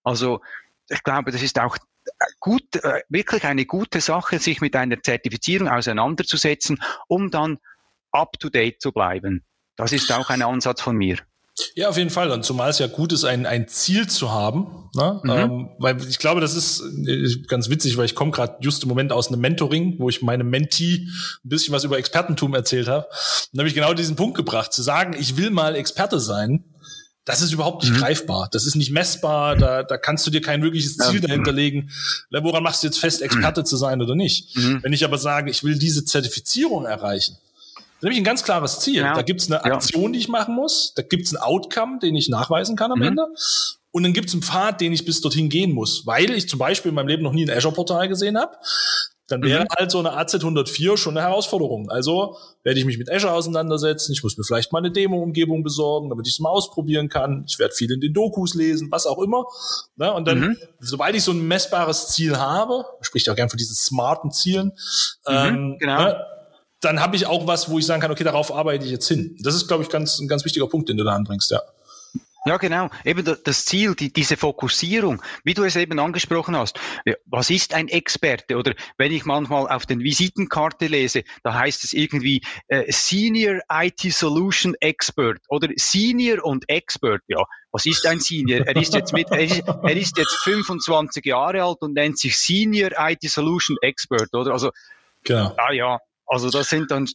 Also, 0.04 0.40
ich 0.88 1.02
glaube, 1.02 1.32
das 1.32 1.42
ist 1.42 1.58
auch 1.58 1.76
gut, 2.38 2.76
äh, 2.76 3.00
wirklich 3.08 3.44
eine 3.44 3.66
gute 3.66 4.00
Sache, 4.00 4.38
sich 4.38 4.60
mit 4.60 4.76
einer 4.76 5.02
Zertifizierung 5.02 5.68
auseinanderzusetzen, 5.68 6.80
um 7.08 7.32
dann 7.32 7.58
up 8.12 8.38
to 8.38 8.48
date 8.48 8.80
zu 8.80 8.92
bleiben. 8.92 9.44
Das 9.74 9.92
ist 9.92 10.12
auch 10.12 10.30
ein 10.30 10.42
Ansatz 10.42 10.80
von 10.80 10.96
mir. 10.96 11.18
Ja, 11.74 11.88
auf 11.88 11.96
jeden 11.96 12.10
Fall. 12.10 12.30
Und 12.30 12.44
zumal 12.44 12.70
es 12.70 12.78
ja 12.78 12.86
gut 12.86 13.12
ist, 13.12 13.24
ein, 13.24 13.46
ein 13.46 13.68
Ziel 13.68 14.06
zu 14.06 14.30
haben. 14.30 14.90
Ne? 14.94 15.20
Mhm. 15.22 15.30
Ähm, 15.30 15.68
weil 15.78 16.02
ich 16.06 16.18
glaube, 16.18 16.40
das 16.40 16.54
ist 16.54 16.80
äh, 16.80 17.28
ganz 17.48 17.70
witzig, 17.70 17.96
weil 17.96 18.04
ich 18.04 18.14
komme 18.14 18.30
gerade 18.30 18.56
just 18.60 18.82
im 18.82 18.88
Moment 18.88 19.12
aus 19.12 19.28
einem 19.28 19.40
Mentoring, 19.40 19.98
wo 19.98 20.08
ich 20.08 20.22
meinem 20.22 20.50
Mentee 20.50 21.06
ein 21.44 21.48
bisschen 21.48 21.72
was 21.74 21.84
über 21.84 21.98
Expertentum 21.98 22.54
erzählt 22.54 22.88
habe. 22.88 23.06
Und 23.52 23.58
habe 23.58 23.68
ich 23.68 23.74
genau 23.74 23.94
diesen 23.94 24.16
Punkt 24.16 24.36
gebracht, 24.36 24.72
zu 24.72 24.82
sagen, 24.82 25.14
ich 25.18 25.36
will 25.36 25.50
mal 25.50 25.74
Experte 25.74 26.20
sein. 26.20 26.64
Das 27.24 27.42
ist 27.42 27.52
überhaupt 27.52 27.82
nicht 27.82 27.92
mhm. 27.94 27.98
greifbar. 27.98 28.48
Das 28.52 28.66
ist 28.66 28.76
nicht 28.76 28.92
messbar. 28.92 29.56
Da, 29.56 29.82
da 29.82 29.96
kannst 29.98 30.26
du 30.26 30.30
dir 30.30 30.40
kein 30.40 30.62
wirkliches 30.62 30.96
Ziel 30.96 31.20
ja. 31.20 31.26
dahinter 31.26 31.52
legen. 31.52 31.90
Woran 32.30 32.62
machst 32.62 32.82
du 32.82 32.86
jetzt 32.86 33.00
fest, 33.00 33.20
Experte 33.20 33.62
mhm. 33.62 33.66
zu 33.66 33.76
sein 33.76 34.00
oder 34.00 34.14
nicht? 34.14 34.56
Mhm. 34.56 34.82
Wenn 34.82 34.92
ich 34.92 35.04
aber 35.04 35.18
sage, 35.18 35.50
ich 35.50 35.64
will 35.64 35.76
diese 35.76 36.04
Zertifizierung 36.04 36.84
erreichen, 36.84 37.36
nämlich 38.02 38.18
ein 38.18 38.24
ganz 38.24 38.44
klares 38.44 38.80
Ziel. 38.80 39.02
Ja. 39.02 39.14
Da 39.14 39.22
gibt's 39.22 39.50
eine 39.50 39.64
Aktion, 39.64 40.04
ja. 40.04 40.10
die 40.10 40.18
ich 40.18 40.28
machen 40.28 40.54
muss. 40.54 40.92
Da 40.94 41.02
gibt's 41.02 41.34
ein 41.34 41.40
Outcome, 41.40 41.98
den 41.98 42.14
ich 42.14 42.28
nachweisen 42.28 42.76
kann 42.76 42.92
am 42.92 42.98
mhm. 42.98 43.06
Ende. 43.06 43.26
Und 43.90 44.02
dann 44.02 44.12
gibt's 44.12 44.32
einen 44.34 44.42
Pfad, 44.42 44.80
den 44.80 44.92
ich 44.92 45.04
bis 45.04 45.20
dorthin 45.20 45.48
gehen 45.48 45.72
muss, 45.72 46.06
weil 46.06 46.30
ich 46.30 46.48
zum 46.48 46.58
Beispiel 46.58 46.90
in 46.90 46.94
meinem 46.94 47.08
Leben 47.08 47.22
noch 47.22 47.32
nie 47.32 47.48
ein 47.48 47.56
Azure-Portal 47.56 48.08
gesehen 48.08 48.38
habe. 48.38 48.56
Dann 49.28 49.42
wäre 49.42 49.64
mhm. 49.64 49.68
halt 49.76 49.90
so 49.90 49.98
eine 49.98 50.12
AZ104 50.12 50.96
schon 50.96 51.16
eine 51.16 51.26
Herausforderung. 51.26 51.90
Also 51.90 52.36
werde 52.62 52.78
ich 52.78 52.86
mich 52.86 52.96
mit 52.96 53.10
Azure 53.10 53.32
auseinandersetzen. 53.32 54.12
Ich 54.12 54.22
muss 54.22 54.38
mir 54.38 54.44
vielleicht 54.44 54.72
mal 54.72 54.78
eine 54.78 54.92
Demo-Umgebung 54.92 55.64
besorgen, 55.64 56.10
damit 56.10 56.28
ich 56.28 56.34
es 56.34 56.38
mal 56.38 56.50
ausprobieren 56.50 57.08
kann. 57.08 57.44
Ich 57.48 57.58
werde 57.58 57.74
viel 57.74 57.90
in 57.90 58.00
den 58.00 58.12
Dokus 58.12 58.54
lesen, 58.54 58.88
was 58.92 59.06
auch 59.06 59.18
immer. 59.18 59.46
Ne? 59.96 60.12
Und 60.12 60.28
dann, 60.28 60.40
mhm. 60.40 60.56
sobald 60.78 61.16
ich 61.16 61.24
so 61.24 61.32
ein 61.32 61.48
messbares 61.48 62.08
Ziel 62.08 62.38
habe, 62.38 62.84
spricht 63.00 63.28
auch 63.28 63.34
gern 63.34 63.48
von 63.48 63.58
diesen 63.58 63.74
smarten 63.74 64.30
Zielen, 64.30 64.72
mhm, 65.26 65.34
ähm, 65.34 65.76
genau. 65.80 66.04
ne? 66.04 66.35
Dann 66.86 67.00
habe 67.00 67.16
ich 67.16 67.26
auch 67.26 67.46
was, 67.46 67.68
wo 67.68 67.78
ich 67.78 67.86
sagen 67.86 68.00
kann, 68.00 68.10
okay, 68.10 68.24
darauf 68.24 68.52
arbeite 68.52 68.84
ich 68.84 68.90
jetzt 68.90 69.08
hin. 69.08 69.36
Das 69.40 69.54
ist, 69.54 69.68
glaube 69.68 69.82
ich, 69.82 69.88
ganz, 69.88 70.18
ein 70.18 70.28
ganz 70.28 70.44
wichtiger 70.44 70.68
Punkt, 70.68 70.88
den 70.88 70.96
du 70.96 71.04
da 71.04 71.12
anbringst, 71.12 71.50
ja. 71.50 71.60
Ja, 72.46 72.58
genau. 72.58 72.90
Eben 73.04 73.24
das 73.42 73.64
Ziel, 73.64 73.96
die, 73.96 74.12
diese 74.12 74.36
Fokussierung, 74.36 75.20
wie 75.42 75.54
du 75.54 75.64
es 75.64 75.74
eben 75.74 75.98
angesprochen 75.98 76.56
hast. 76.56 76.78
Was 77.24 77.50
ist 77.50 77.74
ein 77.74 77.88
Experte? 77.88 78.56
Oder 78.56 78.74
wenn 78.98 79.10
ich 79.10 79.24
manchmal 79.24 79.68
auf 79.68 79.84
den 79.84 79.98
Visitenkarte 79.98 80.86
lese, 80.86 81.24
da 81.42 81.54
heißt 81.54 81.82
es 81.82 81.92
irgendwie 81.92 82.42
äh, 82.68 82.84
Senior 82.92 83.62
IT 83.68 84.00
Solution 84.12 84.76
Expert 84.78 85.40
oder 85.48 85.70
Senior 85.74 86.44
und 86.44 86.68
Expert. 86.68 87.22
Ja, 87.26 87.42
was 87.72 87.84
ist 87.84 88.06
ein 88.06 88.20
Senior? 88.20 88.64
Er 88.64 88.76
ist 88.76 88.94
jetzt 88.94 89.12
mit, 89.12 89.28
er 89.32 89.40
ist, 89.40 89.64
er 89.66 89.96
ist 89.96 90.16
jetzt 90.16 90.36
25 90.44 91.24
Jahre 91.24 91.64
alt 91.64 91.78
und 91.80 91.94
nennt 91.94 92.16
sich 92.16 92.38
Senior 92.38 92.92
IT 92.96 93.28
Solution 93.28 93.76
Expert, 93.80 94.32
oder? 94.32 94.52
Also, 94.52 94.70
genau. 95.24 95.52
Ah, 95.56 95.72
ja, 95.72 95.98
also 96.26 96.50
das 96.50 96.68
sind 96.68 96.90
dann 96.90 97.06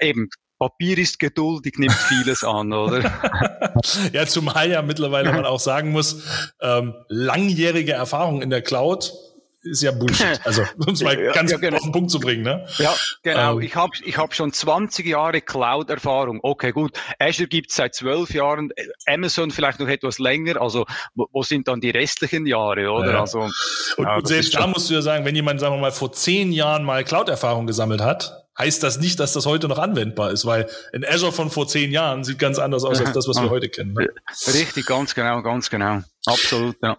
eben 0.00 0.28
Papier 0.58 0.96
ist 0.98 1.18
geduldig, 1.18 1.74
nimmt 1.76 1.92
vieles 1.92 2.44
an, 2.44 2.72
oder? 2.72 3.00
ja, 4.12 4.26
zumal 4.26 4.70
ja 4.70 4.82
mittlerweile 4.82 5.32
man 5.32 5.44
auch 5.44 5.58
sagen 5.58 5.90
muss, 5.90 6.22
ähm, 6.60 6.94
langjährige 7.08 7.92
Erfahrung 7.92 8.42
in 8.42 8.50
der 8.50 8.62
Cloud 8.62 9.12
ist 9.62 9.82
ja 9.82 9.92
Bullshit. 9.92 10.40
Also, 10.44 10.62
um 10.86 10.94
es 10.94 11.02
mal 11.02 11.18
ja, 11.18 11.32
ganz 11.32 11.50
ja, 11.50 11.58
genau. 11.58 11.76
auf 11.76 11.82
den 11.82 11.92
Punkt 11.92 12.10
zu 12.10 12.20
bringen. 12.20 12.42
Ne? 12.42 12.66
Ja, 12.78 12.94
genau. 13.22 13.58
Ähm, 13.58 13.62
ich 13.62 13.76
habe 13.76 13.92
ich 14.04 14.18
hab 14.18 14.34
schon 14.34 14.52
20 14.52 15.06
Jahre 15.06 15.40
Cloud-Erfahrung. 15.40 16.40
Okay, 16.42 16.72
gut. 16.72 16.98
Azure 17.18 17.48
gibt 17.48 17.70
es 17.70 17.76
seit 17.76 17.94
zwölf 17.94 18.34
Jahren, 18.34 18.70
Amazon 19.06 19.50
vielleicht 19.50 19.80
noch 19.80 19.88
etwas 19.88 20.18
länger. 20.18 20.60
Also, 20.60 20.84
wo, 21.14 21.26
wo 21.32 21.42
sind 21.42 21.68
dann 21.68 21.80
die 21.80 21.90
restlichen 21.90 22.46
Jahre, 22.46 22.90
oder? 22.90 23.12
Ja. 23.12 23.20
Also, 23.20 23.48
und, 23.96 24.06
und 24.06 24.28
selbst 24.28 24.54
da 24.54 24.66
musst 24.66 24.90
du 24.90 24.94
ja 24.94 25.02
sagen, 25.02 25.24
wenn 25.24 25.34
jemand, 25.34 25.60
sagen 25.60 25.74
wir 25.74 25.80
mal, 25.80 25.92
vor 25.92 26.12
zehn 26.12 26.52
Jahren 26.52 26.84
mal 26.84 27.04
Cloud-Erfahrung 27.04 27.66
gesammelt 27.66 28.00
hat, 28.00 28.42
heißt 28.58 28.82
das 28.82 28.98
nicht, 28.98 29.18
dass 29.20 29.32
das 29.32 29.46
heute 29.46 29.68
noch 29.68 29.78
anwendbar 29.78 30.30
ist, 30.30 30.44
weil 30.44 30.68
ein 30.92 31.04
Azure 31.04 31.32
von 31.32 31.50
vor 31.50 31.68
zehn 31.68 31.90
Jahren 31.90 32.24
sieht 32.24 32.38
ganz 32.38 32.58
anders 32.58 32.84
aus 32.84 33.00
als 33.00 33.12
das, 33.14 33.28
was 33.28 33.40
wir 33.40 33.50
heute 33.50 33.68
kennen. 33.68 33.94
Ne? 33.94 34.08
Richtig, 34.46 34.86
ganz 34.86 35.14
genau, 35.14 35.42
ganz 35.42 35.70
genau. 35.70 36.02
Absolut, 36.26 36.76
ja. 36.82 36.98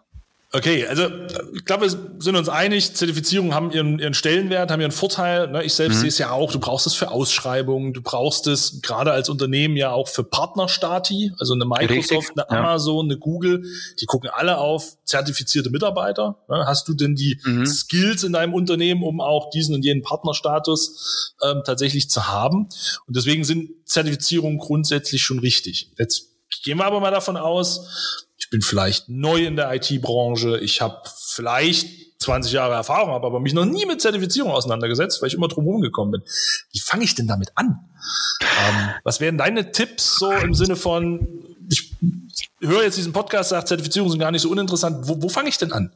Okay, 0.56 0.86
also 0.86 1.08
ich 1.56 1.66
glaube, 1.66 1.86
wir 1.86 1.90
sind 1.90 2.36
uns 2.36 2.48
einig, 2.48 2.94
Zertifizierungen 2.94 3.56
haben 3.56 3.72
ihren, 3.72 3.98
ihren 3.98 4.14
Stellenwert, 4.14 4.70
haben 4.70 4.82
ihren 4.82 4.92
Vorteil. 4.92 5.48
Ne? 5.48 5.64
Ich 5.64 5.74
selbst 5.74 5.96
mhm. 5.96 6.02
sehe 6.02 6.10
es 6.10 6.20
ja 6.20 6.30
auch, 6.30 6.52
du 6.52 6.60
brauchst 6.60 6.86
es 6.86 6.94
für 6.94 7.10
Ausschreibungen, 7.10 7.92
du 7.92 8.04
brauchst 8.04 8.46
es 8.46 8.80
gerade 8.84 9.12
als 9.12 9.30
Unternehmen 9.30 9.76
ja 9.78 9.92
auch 9.92 10.08
für 10.08 10.24
Partnerstati, 10.24 11.32
also 11.40 11.56
eine 11.56 11.66
Microsoft, 11.66 12.30
Richtig, 12.30 12.38
eine 12.38 12.50
Amazon, 12.52 13.08
ja. 13.08 13.14
eine 13.14 13.20
Google, 13.20 13.64
die 14.00 14.06
gucken 14.06 14.30
alle 14.32 14.60
auf 14.60 14.96
zertifizierte 15.06 15.72
Mitarbeiter. 15.72 16.38
Ne? 16.48 16.66
Hast 16.68 16.88
du 16.88 16.94
denn 16.94 17.16
die 17.16 17.40
mhm. 17.44 17.66
Skills 17.66 18.24
in 18.24 18.34
deinem 18.34 18.54
Unternehmen, 18.54 19.02
um 19.02 19.22
auch 19.22 19.50
diesen 19.50 19.74
und 19.74 19.84
jenen 19.84 20.04
Partnerstatus 20.04 21.34
ähm, 21.44 21.64
tatsächlich 21.66 22.12
zu 22.12 22.28
haben? 22.28 22.70
Und 23.08 23.16
deswegen 23.16 23.44
sind 23.44 23.72
Zertifizierungen 23.86 24.60
grundsätzlich 24.60 25.24
schon 25.24 25.40
richtig. 25.40 25.90
Jetzt 25.98 26.33
gehen 26.64 26.78
wir 26.78 26.86
aber 26.86 27.00
mal 27.00 27.12
davon 27.12 27.38
aus, 27.38 28.26
ich 28.38 28.50
bin 28.50 28.62
vielleicht 28.62 29.10
neu 29.10 29.46
in 29.46 29.56
der 29.56 29.74
IT-Branche, 29.74 30.60
ich 30.60 30.82
habe 30.82 31.02
vielleicht 31.28 32.20
20 32.20 32.54
Jahre 32.54 32.74
Erfahrung, 32.74 33.12
habe 33.12 33.28
aber 33.28 33.40
mich 33.40 33.54
noch 33.54 33.66
nie 33.66 33.86
mit 33.86 34.02
Zertifizierung 34.02 34.52
auseinandergesetzt, 34.52 35.22
weil 35.22 35.28
ich 35.28 35.36
immer 35.36 35.48
drum 35.48 35.82
gekommen 35.82 36.12
bin. 36.12 36.24
Wie 36.72 36.80
fange 36.80 37.04
ich 37.04 37.16
denn 37.16 37.28
damit 37.28 37.52
an? 37.56 37.80
Ähm, 38.42 38.90
was 39.04 39.20
wären 39.20 39.38
deine 39.38 39.72
Tipps 39.72 40.20
so 40.20 40.32
im 40.32 40.54
Sinne 40.54 40.76
von, 40.76 41.44
ich 41.70 41.92
höre 42.62 42.84
jetzt 42.84 42.98
diesen 42.98 43.14
Podcast, 43.14 43.50
sagt, 43.50 43.68
Zertifizierungen 43.68 44.12
sind 44.12 44.20
gar 44.20 44.32
nicht 44.32 44.42
so 44.42 44.50
uninteressant. 44.50 45.08
Wo, 45.08 45.22
wo 45.22 45.30
fange 45.30 45.50
ich 45.50 45.58
denn 45.58 45.72
an? 45.72 45.94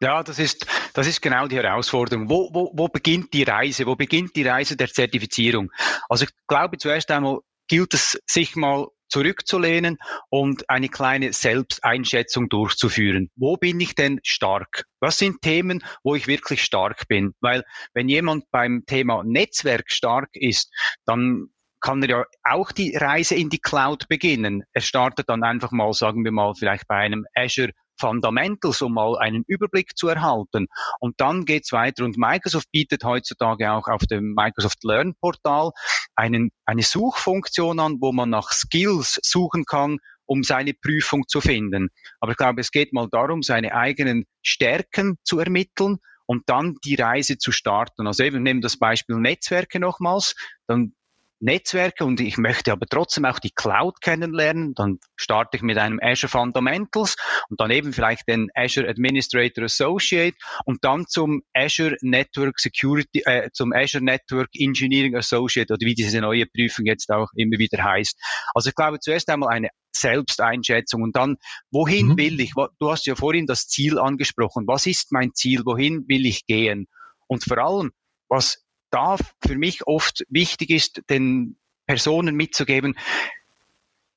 Ja, 0.00 0.22
das 0.22 0.38
ist, 0.38 0.66
das 0.94 1.08
ist 1.08 1.20
genau 1.22 1.48
die 1.48 1.56
Herausforderung. 1.56 2.30
Wo, 2.30 2.50
wo, 2.52 2.70
wo 2.72 2.88
beginnt 2.88 3.32
die 3.32 3.42
Reise? 3.42 3.86
Wo 3.86 3.96
beginnt 3.96 4.36
die 4.36 4.46
Reise 4.46 4.76
der 4.76 4.88
Zertifizierung? 4.88 5.72
Also 6.08 6.24
ich 6.24 6.30
glaube 6.46 6.78
zuerst 6.78 7.10
einmal 7.10 7.40
gilt 7.66 7.94
es, 7.94 8.18
sich 8.26 8.54
mal 8.54 8.86
zurückzulehnen 9.08 9.98
und 10.30 10.68
eine 10.70 10.88
kleine 10.88 11.32
Selbsteinschätzung 11.32 12.48
durchzuführen. 12.48 13.30
Wo 13.36 13.56
bin 13.56 13.80
ich 13.80 13.94
denn 13.94 14.20
stark? 14.22 14.84
Was 15.00 15.18
sind 15.18 15.42
Themen, 15.42 15.82
wo 16.02 16.14
ich 16.14 16.26
wirklich 16.26 16.62
stark 16.62 17.08
bin? 17.08 17.34
Weil 17.40 17.64
wenn 17.94 18.08
jemand 18.08 18.50
beim 18.50 18.84
Thema 18.86 19.22
Netzwerk 19.24 19.90
stark 19.90 20.30
ist, 20.34 20.70
dann 21.06 21.48
kann 21.80 22.02
er 22.02 22.08
ja 22.08 22.24
auch 22.44 22.72
die 22.72 22.96
Reise 22.96 23.34
in 23.34 23.50
die 23.50 23.60
Cloud 23.60 24.08
beginnen. 24.08 24.64
Er 24.72 24.80
startet 24.80 25.28
dann 25.28 25.44
einfach 25.44 25.70
mal, 25.70 25.92
sagen 25.92 26.24
wir 26.24 26.32
mal, 26.32 26.54
vielleicht 26.54 26.88
bei 26.88 26.96
einem 26.96 27.24
Azure 27.34 27.72
Fundamentals, 28.00 28.80
um 28.82 28.94
mal 28.94 29.18
einen 29.18 29.44
Überblick 29.46 29.96
zu 29.96 30.08
erhalten. 30.08 30.68
Und 31.00 31.20
dann 31.20 31.44
geht's 31.44 31.72
weiter. 31.72 32.04
Und 32.04 32.16
Microsoft 32.16 32.70
bietet 32.70 33.04
heutzutage 33.04 33.70
auch 33.72 33.88
auf 33.88 34.02
dem 34.06 34.34
Microsoft 34.34 34.84
Learn 34.84 35.14
Portal 35.20 35.70
einen, 36.18 36.50
eine 36.66 36.82
Suchfunktion 36.82 37.78
an, 37.78 37.98
wo 38.00 38.12
man 38.12 38.30
nach 38.30 38.50
Skills 38.50 39.20
suchen 39.22 39.64
kann, 39.64 39.98
um 40.26 40.42
seine 40.42 40.74
Prüfung 40.74 41.28
zu 41.28 41.40
finden. 41.40 41.90
Aber 42.20 42.32
ich 42.32 42.36
glaube, 42.36 42.60
es 42.60 42.72
geht 42.72 42.92
mal 42.92 43.08
darum, 43.10 43.42
seine 43.42 43.72
eigenen 43.72 44.24
Stärken 44.42 45.16
zu 45.22 45.38
ermitteln 45.38 45.98
und 46.26 46.42
dann 46.46 46.74
die 46.84 46.96
Reise 46.96 47.38
zu 47.38 47.52
starten. 47.52 48.06
Also 48.08 48.24
eben 48.24 48.42
nehmen 48.42 48.60
das 48.60 48.76
Beispiel 48.76 49.16
Netzwerke 49.16 49.78
nochmals, 49.78 50.34
dann 50.66 50.92
Netzwerke 51.40 52.04
und 52.04 52.20
ich 52.20 52.36
möchte 52.36 52.72
aber 52.72 52.86
trotzdem 52.86 53.24
auch 53.24 53.38
die 53.38 53.50
Cloud 53.50 54.00
kennenlernen, 54.00 54.74
dann 54.74 54.98
starte 55.16 55.56
ich 55.56 55.62
mit 55.62 55.78
einem 55.78 56.00
Azure 56.02 56.30
Fundamentals 56.30 57.16
und 57.48 57.60
dann 57.60 57.70
eben 57.70 57.92
vielleicht 57.92 58.28
den 58.28 58.48
Azure 58.54 58.88
Administrator 58.88 59.64
Associate 59.64 60.36
und 60.64 60.84
dann 60.84 61.06
zum 61.06 61.42
Azure 61.54 61.96
Network 62.00 62.58
Security, 62.58 63.22
äh, 63.24 63.50
zum 63.52 63.72
Azure 63.72 64.04
Network 64.04 64.48
Engineering 64.54 65.16
Associate 65.16 65.72
oder 65.72 65.84
wie 65.84 65.94
diese 65.94 66.20
neue 66.20 66.46
Prüfung 66.46 66.86
jetzt 66.86 67.10
auch 67.10 67.28
immer 67.34 67.58
wieder 67.58 67.82
heißt. 67.82 68.18
Also 68.54 68.70
ich 68.70 68.74
glaube 68.74 68.98
zuerst 69.00 69.28
einmal 69.30 69.50
eine 69.50 69.68
Selbsteinschätzung 69.92 71.02
und 71.02 71.16
dann, 71.16 71.36
wohin 71.70 72.08
mhm. 72.08 72.18
will 72.18 72.40
ich? 72.40 72.52
Du 72.78 72.90
hast 72.90 73.06
ja 73.06 73.14
vorhin 73.14 73.46
das 73.46 73.68
Ziel 73.68 73.98
angesprochen. 73.98 74.64
Was 74.66 74.86
ist 74.86 75.12
mein 75.12 75.34
Ziel? 75.34 75.62
Wohin 75.64 76.04
will 76.08 76.26
ich 76.26 76.46
gehen? 76.46 76.86
Und 77.26 77.44
vor 77.44 77.58
allem, 77.58 77.92
was 78.28 78.64
da 78.90 79.16
für 79.44 79.56
mich 79.56 79.86
oft 79.86 80.24
wichtig 80.28 80.70
ist, 80.70 81.02
den 81.10 81.58
Personen 81.86 82.34
mitzugeben, 82.34 82.98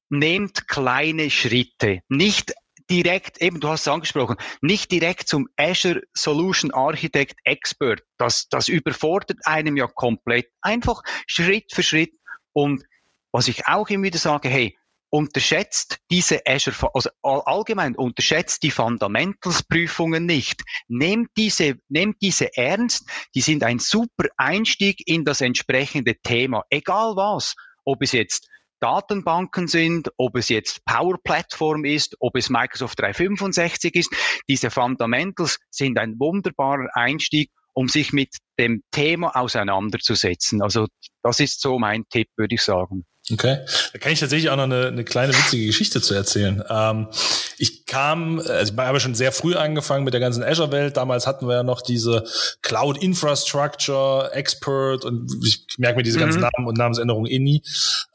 nehmt 0.10 0.68
kleine 0.68 1.30
Schritte, 1.30 2.02
nicht 2.10 2.54
direkt, 2.90 3.42
eben 3.42 3.62
du 3.62 3.70
hast 3.70 3.82
es 3.82 3.88
angesprochen, 3.88 4.36
nicht 4.62 4.92
direkt 4.92 5.28
zum 5.28 5.48
Azure 5.56 6.02
Solution 6.14 6.72
Architect 6.74 7.40
Expert. 7.46 8.04
Das, 8.18 8.50
das 8.50 8.68
überfordert 8.68 9.40
einem 9.46 9.78
ja 9.78 9.88
komplett. 9.88 10.48
Einfach 10.62 11.02
Schritt 11.26 11.72
für 11.72 11.84
Schritt. 11.84 12.14
Und 12.52 12.84
was 13.32 13.48
ich 13.48 13.68
auch 13.68 13.88
immer 13.90 14.04
wieder 14.04 14.20
sage, 14.20 14.50
hey, 14.50 14.78
unterschätzt 15.12 16.00
diese 16.10 16.42
Azure, 16.46 16.90
also 16.94 17.10
allgemein 17.22 17.96
unterschätzt 17.96 18.64
die 18.64 18.72
Fundamentals-Prüfungen 18.72 20.26
nicht. 20.26 20.64
Nehmt 20.88 21.30
diese, 21.38 21.76
nehmt 21.90 22.18
diese 22.22 22.56
ernst. 22.58 23.08
Die 23.36 23.42
sind 23.42 23.64
ein 23.64 23.80
super 23.80 24.30
Einstieg 24.38 25.04
in 25.06 25.26
das 25.26 25.42
entsprechende 25.42 26.16
Thema. 26.16 26.64
Egal 26.70 27.16
was. 27.16 27.56
Ob 27.84 28.02
es 28.02 28.14
jetzt 28.14 28.48
Datenbanken 28.80 29.68
sind, 29.68 30.10
ob 30.18 30.36
es 30.38 30.50
jetzt 30.50 30.84
Power 30.86 31.18
Platform 31.22 31.86
ist, 31.86 32.16
ob 32.20 32.36
es 32.36 32.50
Microsoft 32.50 33.00
365 33.00 33.96
ist. 33.96 34.14
Diese 34.50 34.72
Fundamentals 34.72 35.60
sind 35.70 36.00
ein 36.00 36.16
wunderbarer 36.20 36.88
Einstieg, 36.94 37.52
um 37.74 37.88
sich 37.88 38.14
mit 38.14 38.38
dem 38.58 38.82
Thema 38.92 39.36
auseinanderzusetzen. 39.36 40.64
Also 40.64 40.88
das 41.22 41.40
ist 41.40 41.62
so 41.62 41.80
mein 41.80 42.06
Tipp, 42.10 42.28
würde 42.38 42.56
ich 42.56 42.62
sagen. 42.62 43.06
Okay, 43.32 43.60
da 43.94 44.00
kann 44.00 44.12
ich 44.12 44.20
tatsächlich 44.20 44.50
auch 44.50 44.56
noch 44.56 44.64
eine, 44.64 44.88
eine 44.88 45.04
kleine 45.04 45.34
witzige 45.34 45.66
Geschichte 45.66 46.02
zu 46.02 46.14
erzählen. 46.14 46.64
Ähm, 46.70 47.08
ich 47.58 47.86
kam, 47.86 48.40
also 48.40 48.74
ich 48.74 48.80
habe 48.80 49.00
schon 49.00 49.16
sehr 49.16 49.32
früh 49.32 49.56
angefangen 49.56 50.04
mit 50.04 50.14
der 50.14 50.22
ganzen 50.22 50.44
Azure-Welt. 50.44 50.98
Damals 50.98 51.28
hatten 51.28 51.48
wir 51.48 51.56
ja 51.56 51.64
noch 51.64 51.82
diese 51.82 52.24
Cloud 52.62 52.98
Infrastructure 52.98 54.32
Expert 54.34 55.06
und 55.06 55.32
ich 55.46 55.66
merke 55.78 55.98
mir 55.98 56.04
diese 56.04 56.20
ganzen 56.20 56.40
mhm. 56.40 56.50
Namen 56.56 56.68
und 56.68 56.78
Namensänderungen 56.78 57.32
eh 57.32 57.40
nie. 57.40 57.62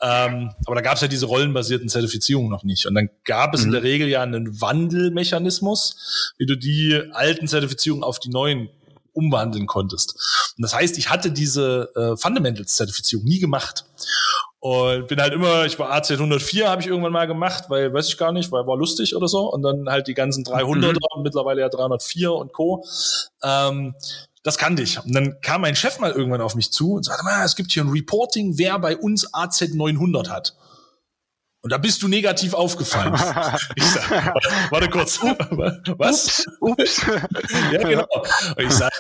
Ähm, 0.03 0.51
aber 0.67 0.75
da 0.75 0.81
gab 0.81 0.95
es 0.95 1.01
ja 1.01 1.09
diese 1.09 1.27
rollenbasierten 1.27 1.89
Zertifizierungen 1.89 2.51
noch 2.51 2.65
nicht. 2.65 2.87
Und 2.87 2.95
dann 2.95 3.09
gab 3.25 3.55
es 3.55 3.61
mhm. 3.61 3.67
in 3.67 3.73
der 3.73 3.83
Regel 3.83 4.09
ja 4.09 4.23
einen 4.23 4.61
Wandelmechanismus, 4.61 6.35
wie 6.39 6.47
du 6.47 6.57
die 6.57 7.01
alten 7.13 7.49
Zertifizierungen 7.49 8.05
auf 8.05 8.19
die 8.19 8.31
neuen 8.31 8.69
umwandeln 9.17 9.67
konntest. 9.67 10.15
Und 10.57 10.63
das 10.63 10.75
heißt, 10.75 10.99
ich 10.99 11.11
hatte 11.11 11.31
diese 11.31 11.91
äh, 11.97 12.17
Fundamentals-Zertifizierung 12.17 13.25
nie 13.25 13.41
gemacht. 13.41 13.85
Und 14.67 15.07
bin 15.07 15.21
halt 15.21 15.33
immer, 15.33 15.65
ich 15.65 15.79
war 15.79 15.93
AZ 15.93 16.11
104, 16.11 16.69
habe 16.69 16.83
ich 16.83 16.89
irgendwann 16.89 17.13
mal 17.13 17.29
gemacht, 17.29 17.67
weil 17.69 17.95
weiß 17.95 18.09
ich 18.09 18.19
gar 18.19 18.33
nicht, 18.33 18.51
weil 18.51 18.67
war 18.67 18.77
lustig 18.77 19.15
oder 19.15 19.29
so. 19.29 19.49
Und 19.49 19.63
dann 19.63 19.89
halt 19.89 20.09
die 20.09 20.15
ganzen 20.15 20.43
300er, 20.43 21.17
mhm. 21.17 21.23
mittlerweile 21.23 21.61
ja 21.61 21.69
304 21.69 22.33
und 22.33 22.53
Co. 22.53 22.85
Ähm, 23.45 23.95
das 24.43 24.59
kannte 24.59 24.83
ich. 24.83 24.99
Und 24.99 25.15
dann 25.15 25.41
kam 25.41 25.61
mein 25.61 25.77
Chef 25.77 26.01
mal 26.01 26.11
irgendwann 26.11 26.41
auf 26.41 26.57
mich 26.57 26.73
zu 26.73 26.95
und 26.95 27.05
sagte, 27.05 27.23
mal, 27.23 27.45
es 27.45 27.55
gibt 27.55 27.71
hier 27.71 27.85
ein 27.85 27.91
Reporting, 27.91 28.59
wer 28.59 28.77
bei 28.81 28.97
uns 28.97 29.33
AZ 29.33 29.73
900 29.73 30.31
hat. 30.31 30.57
Und 31.61 31.71
da 31.71 31.79
bist 31.79 32.03
du 32.03 32.09
negativ 32.09 32.53
aufgefallen. 32.53 33.15
ich 33.77 33.85
sag, 33.85 34.35
warte 34.71 34.91
kurz. 34.91 35.21
Was? 35.97 36.45
Ups. 36.59 37.07
ja, 37.73 37.89
genau. 37.89 38.09
Und 38.57 38.65
ich 38.65 38.73
sag, 38.73 38.91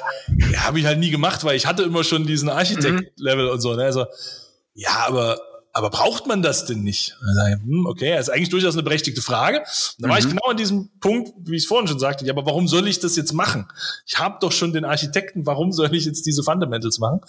ja, 0.52 0.62
habe 0.62 0.78
ich 0.78 0.86
halt 0.86 1.00
nie 1.00 1.10
gemacht, 1.10 1.42
weil 1.42 1.56
ich 1.56 1.66
hatte 1.66 1.82
immer 1.82 2.04
schon 2.04 2.24
diesen 2.24 2.50
Architekt-Level 2.50 3.48
und 3.48 3.60
so. 3.60 3.74
Ne? 3.74 3.82
Also, 3.82 4.06
ja, 4.74 5.06
aber 5.08 5.40
aber 5.76 5.90
braucht 5.90 6.26
man 6.26 6.40
das 6.40 6.64
denn 6.64 6.82
nicht? 6.82 7.18
Hm, 7.20 7.84
okay, 7.84 8.12
das 8.16 8.28
ist 8.28 8.34
eigentlich 8.34 8.48
durchaus 8.48 8.72
eine 8.72 8.82
berechtigte 8.82 9.20
Frage. 9.20 9.58
Und 9.58 9.66
da 9.98 10.08
war 10.08 10.14
mhm. 10.14 10.20
ich 10.20 10.28
genau 10.30 10.48
an 10.48 10.56
diesem 10.56 10.88
Punkt, 11.00 11.32
wie 11.44 11.54
ich 11.54 11.64
es 11.64 11.68
vorhin 11.68 11.86
schon 11.86 11.98
sagte, 11.98 12.24
ja, 12.24 12.32
aber 12.32 12.46
warum 12.46 12.66
soll 12.66 12.88
ich 12.88 12.98
das 12.98 13.14
jetzt 13.14 13.34
machen? 13.34 13.68
Ich 14.06 14.18
habe 14.18 14.38
doch 14.40 14.52
schon 14.52 14.72
den 14.72 14.86
Architekten, 14.86 15.44
warum 15.44 15.72
soll 15.72 15.94
ich 15.94 16.06
jetzt 16.06 16.24
diese 16.24 16.42
Fundamentals 16.42 16.98
machen? 16.98 17.20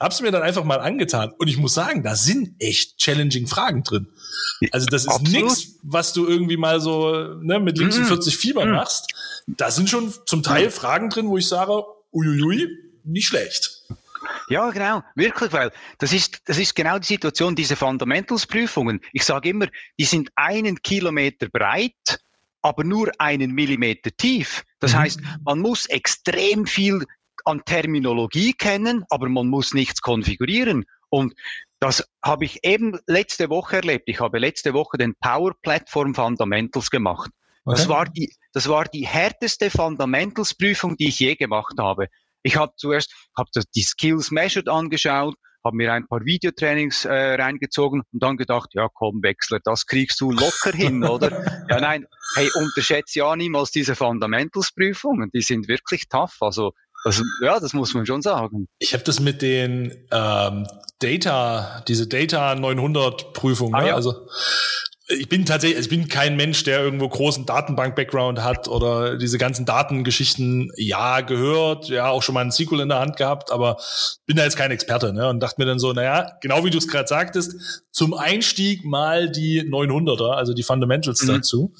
Hab's 0.00 0.22
mir 0.22 0.30
dann 0.30 0.40
einfach 0.40 0.64
mal 0.64 0.80
angetan 0.80 1.32
und 1.38 1.48
ich 1.48 1.58
muss 1.58 1.74
sagen, 1.74 2.02
da 2.02 2.16
sind 2.16 2.54
echt 2.58 2.96
challenging 2.96 3.46
Fragen 3.46 3.82
drin. 3.82 4.06
Also 4.70 4.86
das 4.86 5.04
ist 5.04 5.22
nichts, 5.28 5.74
was 5.82 6.14
du 6.14 6.26
irgendwie 6.26 6.56
mal 6.56 6.80
so 6.80 7.34
ne, 7.42 7.60
mit 7.60 7.76
links 7.76 7.98
mhm. 7.98 8.06
40 8.06 8.38
Fieber 8.38 8.64
mhm. 8.64 8.72
machst. 8.72 9.12
Da 9.46 9.70
sind 9.70 9.90
schon 9.90 10.14
zum 10.24 10.42
Teil 10.42 10.70
Fragen 10.70 11.10
drin, 11.10 11.28
wo 11.28 11.36
ich 11.36 11.46
sage, 11.46 11.82
uiuiui, 12.10 12.68
nicht 13.04 13.26
schlecht. 13.26 13.81
Ja, 14.48 14.70
genau, 14.70 15.02
wirklich, 15.14 15.52
weil 15.52 15.72
das 15.98 16.12
ist, 16.12 16.42
das 16.46 16.58
ist 16.58 16.74
genau 16.74 16.98
die 16.98 17.06
Situation, 17.06 17.54
diese 17.54 17.76
Fundamentals-Prüfungen. 17.76 19.00
Ich 19.12 19.24
sage 19.24 19.50
immer, 19.50 19.66
die 19.98 20.04
sind 20.04 20.30
einen 20.34 20.82
Kilometer 20.82 21.48
breit, 21.48 22.20
aber 22.62 22.84
nur 22.84 23.10
einen 23.18 23.52
Millimeter 23.52 24.10
tief. 24.16 24.64
Das 24.78 24.92
mhm. 24.92 24.98
heißt, 24.98 25.20
man 25.44 25.58
muss 25.58 25.86
extrem 25.86 26.66
viel 26.66 27.04
an 27.44 27.64
Terminologie 27.64 28.52
kennen, 28.52 29.04
aber 29.10 29.28
man 29.28 29.48
muss 29.48 29.74
nichts 29.74 30.00
konfigurieren. 30.00 30.84
Und 31.08 31.34
das 31.80 32.08
habe 32.24 32.44
ich 32.44 32.64
eben 32.64 32.98
letzte 33.06 33.50
Woche 33.50 33.76
erlebt. 33.76 34.04
Ich 34.06 34.20
habe 34.20 34.38
letzte 34.38 34.72
Woche 34.72 34.98
den 34.98 35.14
Power 35.16 35.52
Platform 35.60 36.14
Fundamentals 36.14 36.90
gemacht. 36.90 37.30
Okay. 37.64 37.76
Das 37.76 37.88
war 37.88 38.06
die, 38.06 38.32
das 38.52 38.68
war 38.68 38.84
die 38.84 39.06
härteste 39.06 39.70
Fundamentals 39.70 40.54
Prüfung, 40.54 40.96
die 40.96 41.08
ich 41.08 41.18
je 41.18 41.34
gemacht 41.34 41.74
habe. 41.78 42.08
Ich 42.42 42.56
habe 42.56 42.72
zuerst 42.76 43.12
hab 43.36 43.48
die 43.74 43.82
Skills 43.82 44.30
Measured 44.30 44.68
angeschaut, 44.68 45.34
habe 45.64 45.76
mir 45.76 45.92
ein 45.92 46.06
paar 46.06 46.24
Videotrainings 46.24 47.04
äh, 47.04 47.34
reingezogen 47.34 48.02
und 48.12 48.22
dann 48.22 48.36
gedacht, 48.36 48.70
ja 48.74 48.88
komm 48.92 49.22
Wechsler, 49.22 49.60
das 49.64 49.86
kriegst 49.86 50.20
du 50.20 50.32
locker 50.32 50.72
hin, 50.72 51.04
oder? 51.04 51.30
Ja 51.70 51.80
nein, 51.80 52.06
hey, 52.36 52.50
unterschätze 52.54 53.20
ja 53.20 53.34
niemals 53.36 53.70
diese 53.70 53.94
Fundamentals-Prüfungen, 53.94 55.30
die 55.32 55.40
sind 55.40 55.68
wirklich 55.68 56.08
tough, 56.08 56.36
also 56.40 56.72
also, 57.04 57.24
ja, 57.42 57.58
das 57.58 57.72
muss 57.72 57.94
man 57.94 58.06
schon 58.06 58.22
sagen. 58.22 58.68
Ich 58.78 58.94
habe 58.94 59.02
das 59.02 59.18
mit 59.18 59.42
den 59.42 60.06
ähm, 60.12 60.66
Data, 61.00 61.82
diese 61.88 62.06
Data 62.06 62.54
900 62.54 63.32
Prüfungen, 63.32 63.74
ah, 63.74 63.80
ne? 63.80 63.88
ja. 63.88 63.94
also 63.96 64.28
ich 65.18 65.28
bin 65.28 65.44
tatsächlich, 65.44 65.80
ich 65.80 65.88
bin 65.88 66.08
kein 66.08 66.36
Mensch, 66.36 66.64
der 66.64 66.82
irgendwo 66.82 67.08
großen 67.08 67.46
Datenbank-Background 67.46 68.42
hat 68.42 68.68
oder 68.68 69.16
diese 69.16 69.38
ganzen 69.38 69.64
Datengeschichten, 69.64 70.72
ja, 70.76 71.20
gehört, 71.20 71.88
ja, 71.88 72.08
auch 72.08 72.22
schon 72.22 72.34
mal 72.34 72.40
einen 72.40 72.52
SQL 72.52 72.80
in 72.80 72.88
der 72.88 72.98
Hand 72.98 73.16
gehabt, 73.16 73.50
aber 73.50 73.76
bin 74.26 74.36
da 74.36 74.44
jetzt 74.44 74.56
kein 74.56 74.70
Experte, 74.70 75.12
ne, 75.12 75.28
und 75.28 75.40
dachte 75.40 75.60
mir 75.60 75.66
dann 75.66 75.78
so, 75.78 75.92
naja, 75.92 76.32
genau 76.40 76.64
wie 76.64 76.70
du 76.70 76.78
es 76.78 76.88
gerade 76.88 77.08
sagtest, 77.08 77.54
zum 77.90 78.14
Einstieg 78.14 78.84
mal 78.84 79.30
die 79.30 79.62
900er, 79.62 80.32
also 80.32 80.54
die 80.54 80.62
Fundamentals 80.62 81.22
mhm. 81.22 81.28
dazu. 81.28 81.74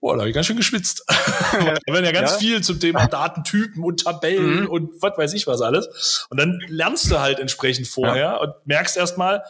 Boah, 0.00 0.14
da 0.14 0.20
habe 0.20 0.28
ich 0.28 0.34
ganz 0.34 0.46
schön 0.46 0.56
geschwitzt. 0.56 1.04
da 1.08 1.92
werden 1.92 2.04
ja 2.04 2.12
ganz 2.12 2.32
ja. 2.32 2.38
viel 2.38 2.62
zum 2.62 2.78
Thema 2.78 3.06
Datentypen 3.06 3.82
und 3.82 4.04
Tabellen 4.04 4.62
mhm. 4.62 4.68
und 4.68 5.02
was 5.02 5.18
weiß 5.18 5.32
ich 5.34 5.48
was 5.48 5.60
alles. 5.60 6.26
Und 6.30 6.38
dann 6.38 6.60
lernst 6.68 7.10
du 7.10 7.18
halt 7.18 7.40
entsprechend 7.40 7.88
vorher 7.88 8.16
ja. 8.16 8.36
und 8.36 8.52
merkst 8.64 8.96
erstmal, 8.96 9.42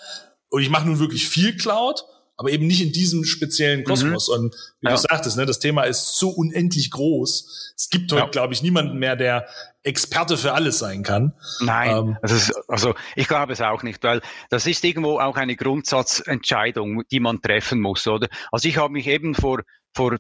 und 0.51 0.63
ich 0.63 0.71
mache 0.71 0.87
nun 0.87 0.99
wirklich 0.99 1.29
viel 1.29 1.57
Cloud, 1.57 2.03
aber 2.39 2.51
eben 2.51 2.67
nicht 2.69 2.81
in 2.81 2.93
diesem 2.93 3.25
speziellen 3.25 3.83
Kosmos. 3.85 4.29
Mhm. 4.29 4.35
Und 4.35 4.55
wie 4.81 4.87
ja. 4.87 4.93
du 4.93 4.97
sagtest, 4.97 5.37
ne, 5.37 5.45
das 5.45 5.59
Thema 5.59 5.83
ist 5.83 6.17
so 6.17 6.31
unendlich 6.31 6.91
groß. 6.93 7.75
Es 7.77 7.91
gibt 7.91 8.13
heute, 8.13 8.23
ja. 8.23 8.29
glaube 8.29 8.55
ich, 8.55 8.63
niemanden 8.63 8.99
mehr, 8.99 9.17
der 9.17 9.49
Experte 9.83 10.37
für 10.37 10.53
alles 10.53 10.79
sein 10.79 11.03
kann. 11.03 11.35
Nein, 11.61 11.91
ähm, 11.91 12.17
ist, 12.23 12.53
also 12.69 12.95
ich 13.17 13.27
glaube 13.27 13.53
es 13.53 13.61
auch 13.61 13.83
nicht, 13.83 14.05
weil 14.05 14.23
das 14.51 14.67
ist 14.67 14.85
irgendwo 14.85 15.19
auch 15.19 15.37
eine 15.37 15.57
Grundsatzentscheidung, 15.57 17.03
die 17.11 17.21
man 17.21 17.43
treffen 17.43 17.81
muss, 17.81 18.07
oder? 18.07 18.29
Also 18.53 18.69
ich 18.69 18.77
habe 18.77 18.93
mich 18.93 19.09
eben 19.09 19.35
vor 19.35 19.63
vor 19.95 20.17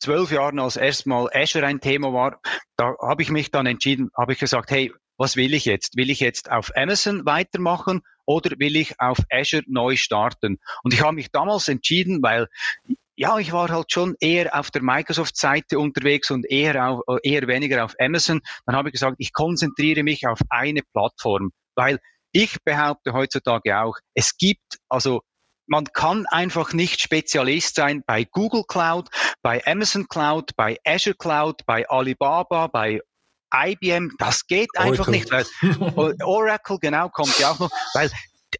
zwölf 0.00 0.32
Jahren, 0.32 0.58
als 0.58 0.76
erstmal 0.76 1.28
Azure 1.32 1.66
ein 1.66 1.80
Thema 1.80 2.12
war, 2.12 2.40
da 2.76 2.94
habe 3.00 3.22
ich 3.22 3.30
mich 3.30 3.52
dann 3.52 3.66
entschieden, 3.66 4.10
habe 4.16 4.32
ich 4.32 4.38
gesagt, 4.38 4.70
hey, 4.70 4.92
was 5.16 5.36
will 5.36 5.54
ich 5.54 5.64
jetzt? 5.64 5.96
Will 5.96 6.10
ich 6.10 6.20
jetzt 6.20 6.50
auf 6.50 6.72
Amazon 6.76 7.24
weitermachen 7.24 8.02
oder 8.26 8.50
will 8.58 8.76
ich 8.76 9.00
auf 9.00 9.18
Azure 9.30 9.62
neu 9.66 9.96
starten? 9.96 10.58
Und 10.82 10.92
ich 10.92 11.00
habe 11.00 11.14
mich 11.14 11.30
damals 11.30 11.68
entschieden, 11.68 12.22
weil 12.22 12.48
ja, 13.18 13.38
ich 13.38 13.52
war 13.52 13.70
halt 13.70 13.90
schon 13.90 14.14
eher 14.20 14.58
auf 14.58 14.70
der 14.70 14.82
Microsoft-Seite 14.82 15.78
unterwegs 15.78 16.30
und 16.30 16.44
eher, 16.44 16.86
auf, 16.86 17.00
eher 17.22 17.48
weniger 17.48 17.82
auf 17.82 17.94
Amazon. 17.98 18.42
Dann 18.66 18.76
habe 18.76 18.90
ich 18.90 18.92
gesagt, 18.92 19.16
ich 19.18 19.32
konzentriere 19.32 20.02
mich 20.02 20.26
auf 20.26 20.40
eine 20.50 20.82
Plattform, 20.92 21.52
weil 21.74 21.98
ich 22.32 22.58
behaupte 22.62 23.14
heutzutage 23.14 23.80
auch, 23.80 23.96
es 24.14 24.36
gibt 24.36 24.78
also 24.90 25.22
man 25.68 25.84
kann 25.84 26.26
einfach 26.26 26.72
nicht 26.72 27.00
Spezialist 27.00 27.74
sein 27.74 28.04
bei 28.06 28.24
Google 28.24 28.64
Cloud, 28.68 29.08
bei 29.42 29.64
Amazon 29.66 30.06
Cloud, 30.08 30.50
bei 30.56 30.78
Azure 30.84 31.16
Cloud, 31.16 31.62
bei 31.66 31.88
Alibaba, 31.88 32.68
bei 32.68 33.00
IBM, 33.54 34.12
das 34.18 34.46
geht 34.46 34.70
einfach 34.76 35.08
nicht. 35.08 35.30
Weil 35.30 35.46
Oracle, 36.24 36.78
genau, 36.80 37.08
kommt 37.08 37.38
ja 37.38 37.52
auch 37.52 37.58
noch, 37.58 37.70
weil 37.94 38.10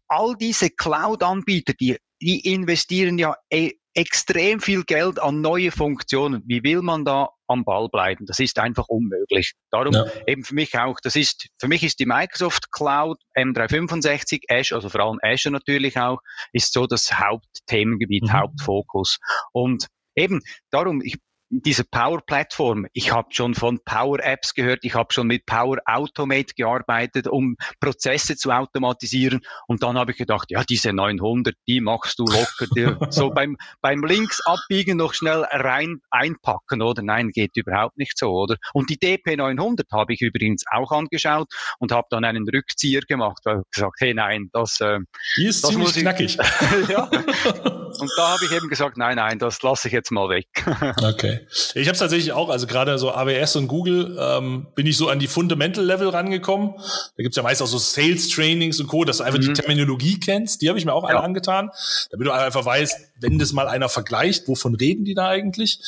all 0.07 0.35
diese 0.35 0.69
Cloud-Anbieter, 0.69 1.73
die, 1.73 1.97
die 2.21 2.51
investieren 2.51 3.17
ja 3.17 3.35
e 3.49 3.73
extrem 3.97 4.59
viel 4.59 4.83
Geld 4.83 5.19
an 5.19 5.41
neue 5.41 5.71
Funktionen. 5.71 6.43
Wie 6.45 6.61
will 6.63 6.83
man 6.83 7.03
da 7.03 7.29
am 7.47 7.65
Ball 7.65 7.89
bleiben? 7.89 8.27
Das 8.27 8.37
ist 8.37 8.59
einfach 8.59 8.87
unmöglich. 8.89 9.53
Darum 9.71 9.91
ja. 9.91 10.05
eben 10.27 10.43
für 10.43 10.53
mich 10.53 10.77
auch, 10.77 10.99
das 11.01 11.15
ist, 11.15 11.47
für 11.59 11.67
mich 11.67 11.81
ist 11.81 11.99
die 11.99 12.05
Microsoft 12.05 12.71
Cloud 12.71 13.17
M365, 13.35 14.43
Azure, 14.49 14.77
also 14.77 14.89
vor 14.89 15.01
allem 15.01 15.17
Azure 15.23 15.51
natürlich 15.51 15.97
auch, 15.97 16.19
ist 16.53 16.73
so 16.73 16.85
das 16.85 17.11
Hauptthemengebiet, 17.17 18.25
mhm. 18.25 18.33
Hauptfokus. 18.33 19.17
Und 19.51 19.87
eben 20.15 20.41
darum, 20.69 21.01
ich 21.01 21.17
diese 21.49 21.83
Power-Plattform, 21.83 22.87
ich 22.93 23.13
habe 23.13 23.29
schon 23.31 23.55
von 23.55 23.79
Power-Apps 23.83 24.53
gehört, 24.53 24.79
ich 24.83 24.95
habe 24.95 25.13
schon 25.13 25.27
mit 25.27 25.45
Power 25.45 25.77
Automate 25.85 26.53
gearbeitet, 26.55 27.27
um 27.27 27.55
Prozesse 27.79 28.35
zu 28.35 28.51
automatisieren. 28.51 29.41
Und 29.67 29.83
dann 29.83 29.97
habe 29.97 30.11
ich 30.11 30.17
gedacht, 30.17 30.51
ja, 30.51 30.63
diese 30.63 30.91
900, 30.91 31.55
die 31.67 31.79
machst 31.79 32.19
du 32.19 32.25
locker. 32.25 32.67
Die, 32.75 32.95
so 33.09 33.29
beim, 33.35 33.57
beim 33.81 34.03
Links 34.03 34.41
abbiegen 34.45 34.97
noch 34.97 35.13
schnell 35.13 35.45
rein 35.49 36.01
einpacken, 36.09 36.81
oder? 36.81 37.01
Nein, 37.01 37.29
geht 37.29 37.55
überhaupt 37.55 37.97
nicht 37.97 38.17
so, 38.17 38.31
oder? 38.31 38.57
Und 38.73 38.89
die 38.89 38.97
DP 38.97 39.37
900 39.37 39.87
habe 39.91 40.13
ich 40.13 40.21
übrigens 40.21 40.63
auch 40.71 40.91
angeschaut 40.91 41.47
und 41.79 41.91
habe 41.91 42.07
dann 42.09 42.25
einen 42.25 42.47
Rückzieher 42.47 43.01
gemacht, 43.01 43.39
weil 43.45 43.61
ich 43.61 43.71
gesagt, 43.71 43.95
hey, 43.99 44.13
nein, 44.13 44.49
das, 44.51 44.79
äh, 44.81 44.99
die 45.37 45.47
ist 45.47 45.63
das 45.63 45.71
ziemlich 45.71 45.87
muss 45.87 45.95
ich, 45.95 46.03
knackig. 46.03 46.37
ja. 46.89 47.09
Und 47.99 48.11
da 48.17 48.29
habe 48.29 48.45
ich 48.45 48.51
eben 48.51 48.69
gesagt, 48.69 48.97
nein, 48.97 49.17
nein, 49.17 49.39
das 49.39 49.61
lasse 49.61 49.87
ich 49.87 49.93
jetzt 49.93 50.11
mal 50.11 50.29
weg. 50.29 50.47
okay. 51.03 51.47
Ich 51.73 51.87
habe 51.87 51.93
es 51.93 51.99
tatsächlich 51.99 52.31
auch, 52.31 52.49
also 52.49 52.67
gerade 52.67 52.97
so 52.97 53.11
AWS 53.11 53.55
und 53.57 53.67
Google, 53.67 54.17
ähm, 54.19 54.67
bin 54.75 54.85
ich 54.85 54.97
so 54.97 55.09
an 55.09 55.19
die 55.19 55.27
Fundamental-Level 55.27 56.09
rangekommen. 56.09 56.73
Da 56.77 57.23
gibt's 57.23 57.37
ja 57.37 57.43
meist 57.43 57.61
auch 57.61 57.67
so 57.67 57.77
Sales-Trainings 57.77 58.79
und 58.79 58.87
Co., 58.87 59.03
dass 59.03 59.17
du 59.17 59.23
einfach 59.23 59.39
mhm. 59.39 59.47
die 59.47 59.53
Terminologie 59.53 60.19
kennst. 60.19 60.61
Die 60.61 60.69
habe 60.69 60.79
ich 60.79 60.85
mir 60.85 60.93
auch 60.93 61.03
alle 61.03 61.21
angetan, 61.21 61.69
damit 62.11 62.27
du 62.27 62.31
einfach 62.31 62.65
weißt, 62.65 62.95
wenn 63.19 63.39
das 63.39 63.53
mal 63.53 63.67
einer 63.67 63.89
vergleicht, 63.89 64.47
wovon 64.47 64.75
reden 64.75 65.05
die 65.05 65.13
da 65.13 65.27
eigentlich? 65.27 65.79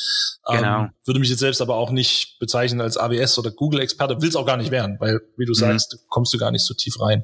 Ähm, 0.48 0.58
genau. 0.58 0.80
Ähm, 0.80 0.89
würde 1.06 1.19
mich 1.19 1.30
jetzt 1.30 1.39
selbst 1.39 1.62
aber 1.62 1.76
auch 1.76 1.91
nicht 1.91 2.38
bezeichnen 2.39 2.82
als 2.82 2.98
AWS 2.98 3.38
oder 3.39 3.52
Google-Experte, 3.52 4.22
will 4.22 4.30
es 4.30 4.36
auch 4.36 4.45
gar 4.45 4.58
nicht 4.58 4.72
werden, 4.72 4.98
weil, 5.00 5.22
wie 5.38 5.45
du 5.45 5.52
mhm. 5.52 5.56
sagst, 5.56 6.06
kommst 6.10 6.34
du 6.34 6.38
gar 6.38 6.52
nicht 6.52 6.65
so 6.65 6.74
tief 6.74 7.00
rein. 7.00 7.24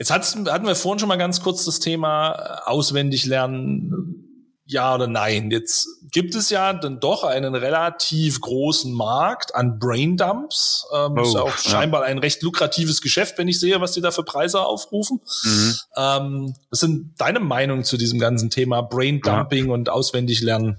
Jetzt 0.00 0.10
hatten 0.10 0.66
wir 0.66 0.74
vorhin 0.74 0.98
schon 0.98 1.08
mal 1.08 1.18
ganz 1.18 1.42
kurz 1.42 1.66
das 1.66 1.78
Thema 1.78 2.32
äh, 2.32 2.70
auswendig 2.70 3.26
lernen 3.26 4.24
ja 4.64 4.94
oder 4.94 5.06
nein. 5.06 5.50
Jetzt 5.50 5.88
gibt 6.10 6.34
es 6.34 6.48
ja 6.48 6.72
dann 6.72 7.00
doch 7.00 7.22
einen 7.22 7.54
relativ 7.54 8.40
großen 8.40 8.94
Markt 8.94 9.54
an 9.54 9.78
Braindumps. 9.78 10.86
Ähm, 10.94 11.16
oh, 11.18 11.22
ist 11.22 11.34
ja 11.34 11.42
auch 11.42 11.58
scheinbar 11.58 12.04
ein 12.04 12.16
recht 12.16 12.40
lukratives 12.42 13.02
Geschäft, 13.02 13.36
wenn 13.36 13.48
ich 13.48 13.60
sehe, 13.60 13.80
was 13.82 13.92
die 13.92 14.00
da 14.00 14.10
für 14.10 14.22
Preise 14.22 14.62
aufrufen. 14.62 15.20
Mhm. 15.42 15.74
Ähm, 15.96 16.54
was 16.70 16.80
sind 16.80 17.20
deine 17.20 17.40
Meinungen 17.40 17.84
zu 17.84 17.98
diesem 17.98 18.18
ganzen 18.18 18.48
Thema 18.48 18.80
Braindumping 18.80 19.66
ja. 19.66 19.74
und 19.74 19.90
auswendig 19.90 20.40
lernen? 20.40 20.78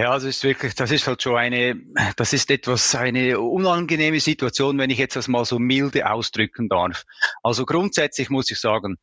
Ja, 0.00 0.14
das 0.14 0.24
ist 0.24 0.44
wirklich, 0.44 0.74
das 0.74 0.90
ist 0.92 1.06
halt 1.06 1.20
schon 1.20 1.36
eine, 1.36 1.78
das 2.16 2.32
ist 2.32 2.50
etwas, 2.50 2.94
eine 2.94 3.38
unangenehme 3.38 4.18
Situation, 4.18 4.78
wenn 4.78 4.88
ich 4.88 4.96
jetzt 4.96 5.14
das 5.14 5.28
mal 5.28 5.44
so 5.44 5.58
milde 5.58 6.10
ausdrücken 6.10 6.70
darf. 6.70 7.04
Also 7.42 7.66
grundsätzlich 7.66 8.30
muss 8.30 8.50
ich 8.50 8.58
sagen, 8.58 8.96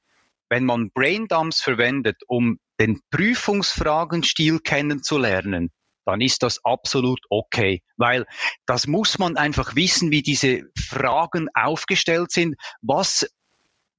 wenn 0.49 0.65
man 0.65 0.89
Braindumps 0.89 1.61
verwendet, 1.61 2.23
um 2.25 2.57
den 2.79 2.99
Prüfungsfragenstil 3.11 4.59
kennenzulernen, 4.59 5.69
dann 6.03 6.19
ist 6.19 6.41
das 6.41 6.65
absolut 6.65 7.19
okay, 7.29 7.83
weil 7.97 8.25
das 8.65 8.87
muss 8.87 9.19
man 9.19 9.37
einfach 9.37 9.75
wissen, 9.75 10.09
wie 10.09 10.23
diese 10.23 10.63
Fragen 10.75 11.47
aufgestellt 11.53 12.31
sind. 12.31 12.55
Was 12.81 13.29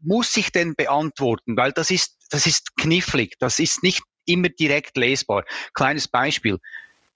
muss 0.00 0.36
ich 0.36 0.50
denn 0.50 0.74
beantworten? 0.74 1.56
Weil 1.56 1.70
das 1.70 1.92
ist, 1.92 2.16
das 2.30 2.48
ist 2.48 2.76
knifflig, 2.76 3.36
das 3.38 3.60
ist 3.60 3.84
nicht 3.84 4.02
immer 4.26 4.48
direkt 4.48 4.96
lesbar. 4.96 5.44
Kleines 5.74 6.08
Beispiel. 6.08 6.58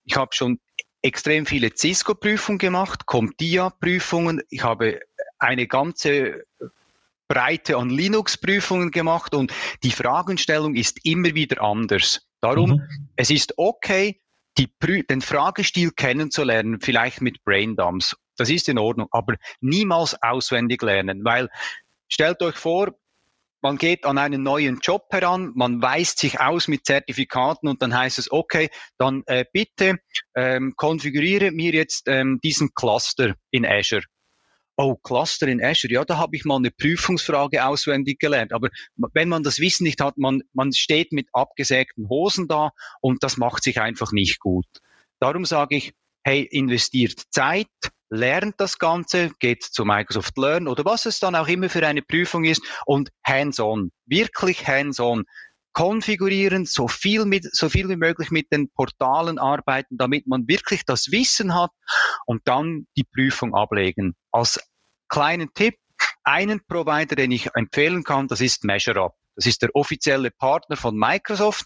Ich 0.05 0.17
habe 0.17 0.35
schon 0.35 0.59
extrem 1.03 1.47
viele 1.47 1.71
Cisco-Prüfungen 1.75 2.59
gemacht, 2.59 3.07
CompTIA-Prüfungen. 3.07 4.43
Ich 4.51 4.63
habe 4.63 5.01
eine 5.39 5.67
ganze 5.67 6.45
Breite 7.29 7.77
an 7.77 7.91
Linux-Prüfungen 7.91 8.91
gemacht 8.91 9.35
und 9.35 9.53
die 9.83 9.91
Fragestellung 9.91 10.75
ist 10.75 11.05
immer 11.05 11.35
wieder 11.35 11.63
anders. 11.63 12.27
Darum, 12.41 12.71
mhm. 12.71 13.09
es 13.17 13.31
ist 13.31 13.55
okay, 13.57 14.21
den 14.59 15.21
Fragestil 15.23 15.93
kennenzulernen, 15.93 16.81
vielleicht 16.81 17.21
mit 17.21 17.43
Braindumps. 17.45 18.17
Das 18.37 18.51
ist 18.51 18.69
in 18.69 18.79
Ordnung, 18.79 19.09
aber 19.13 19.37
niemals 19.61 20.21
auswendig 20.23 20.83
lernen, 20.83 21.25
weil 21.25 21.49
stellt 22.09 22.43
euch 22.43 22.57
vor, 22.57 22.95
man 23.63 23.79
geht 23.79 24.05
an 24.05 24.19
einen 24.19 24.43
neuen 24.43 24.81
Job 24.83 25.07
heran, 25.11 25.53
man 25.55 25.81
weist 25.81 26.19
sich 26.19 26.41
aus 26.41 26.69
mit 26.69 26.85
Zertifikaten 26.85 27.69
und 27.69 27.81
dann 27.81 27.97
heißt 27.97 28.19
es, 28.19 28.31
okay, 28.31 28.69
dann 28.99 29.23
äh, 29.27 29.45
bitte 29.53 29.99
ähm, 30.35 30.75
konfiguriere 30.77 31.53
mir 31.53 31.73
jetzt 31.73 32.09
ähm, 32.09 32.41
diesen 32.43 32.75
Cluster 32.75 33.35
in 33.51 33.65
Azure. 33.65 34.03
Oh, 34.77 34.97
Cluster 34.97 35.47
in 35.49 35.63
Azure, 35.63 35.93
ja, 35.93 36.05
da 36.05 36.17
habe 36.17 36.35
ich 36.35 36.45
mal 36.45 36.57
eine 36.57 36.71
Prüfungsfrage 36.71 37.65
auswendig 37.65 38.19
gelernt. 38.19 38.53
Aber 38.53 38.69
wenn 39.13 39.29
man 39.29 39.43
das 39.43 39.61
Wissen 39.61 39.85
nicht 39.85 40.01
hat, 40.01 40.17
man, 40.17 40.43
man 40.55 40.73
steht 40.73 41.13
mit 41.13 41.29
abgesägten 41.33 42.09
Hosen 42.09 42.49
da 42.49 42.71
und 43.01 43.23
das 43.23 43.37
macht 43.37 43.63
sich 43.63 43.81
einfach 43.81 44.13
nicht 44.13 44.41
gut. 44.41 44.67
Darum 45.21 45.45
sage 45.45 45.77
ich, 45.77 45.93
hey, 46.25 46.43
investiert 46.43 47.21
Zeit, 47.31 47.69
lernt 48.13 48.57
das 48.59 48.79
Ganze, 48.79 49.31
geht 49.39 49.63
zu 49.63 49.87
Microsoft 49.87 50.37
Learn 50.37 50.69
oder 50.69 50.85
was 50.85 51.07
es 51.07 51.19
dann 51.19 51.35
auch 51.35 51.49
immer 51.49 51.71
für 51.71 51.87
eine 51.87 52.03
Prüfung 52.03 52.45
ist 52.45 52.63
und 52.85 53.09
hands-on, 53.27 53.91
wirklich 54.05 54.69
hands-on 54.69 55.25
konfigurieren, 55.73 56.67
so 56.67 56.89
viel 56.89 57.25
mit, 57.25 57.45
so 57.57 57.71
viel 57.71 57.89
wie 57.89 57.97
möglich 57.97 58.31
mit 58.31 58.53
den 58.53 58.71
Portalen 58.71 59.39
arbeiten, 59.39 59.97
damit 59.97 60.27
man 60.27 60.47
wirklich 60.47 60.85
das 60.85 61.11
Wissen 61.11 61.55
hat 61.55 61.71
und 62.27 62.43
dann 62.45 62.87
die 62.99 63.05
Prüfung 63.05 63.55
ablegen. 63.55 64.15
Als 64.31 64.61
kleinen 65.09 65.55
Tipp, 65.55 65.77
einen 66.23 66.61
Provider, 66.67 67.17
den 67.17 67.31
ich 67.31 67.49
empfehlen 67.55 68.05
kann, 68.05 68.29
das 68.29 68.43
ist 68.43 68.65
MeasureUp. 68.65 69.15
Das 69.37 69.47
ist 69.47 69.63
der 69.63 69.71
offizielle 69.75 70.31
Partner 70.31 70.77
von 70.77 70.95
Microsoft. 70.95 71.65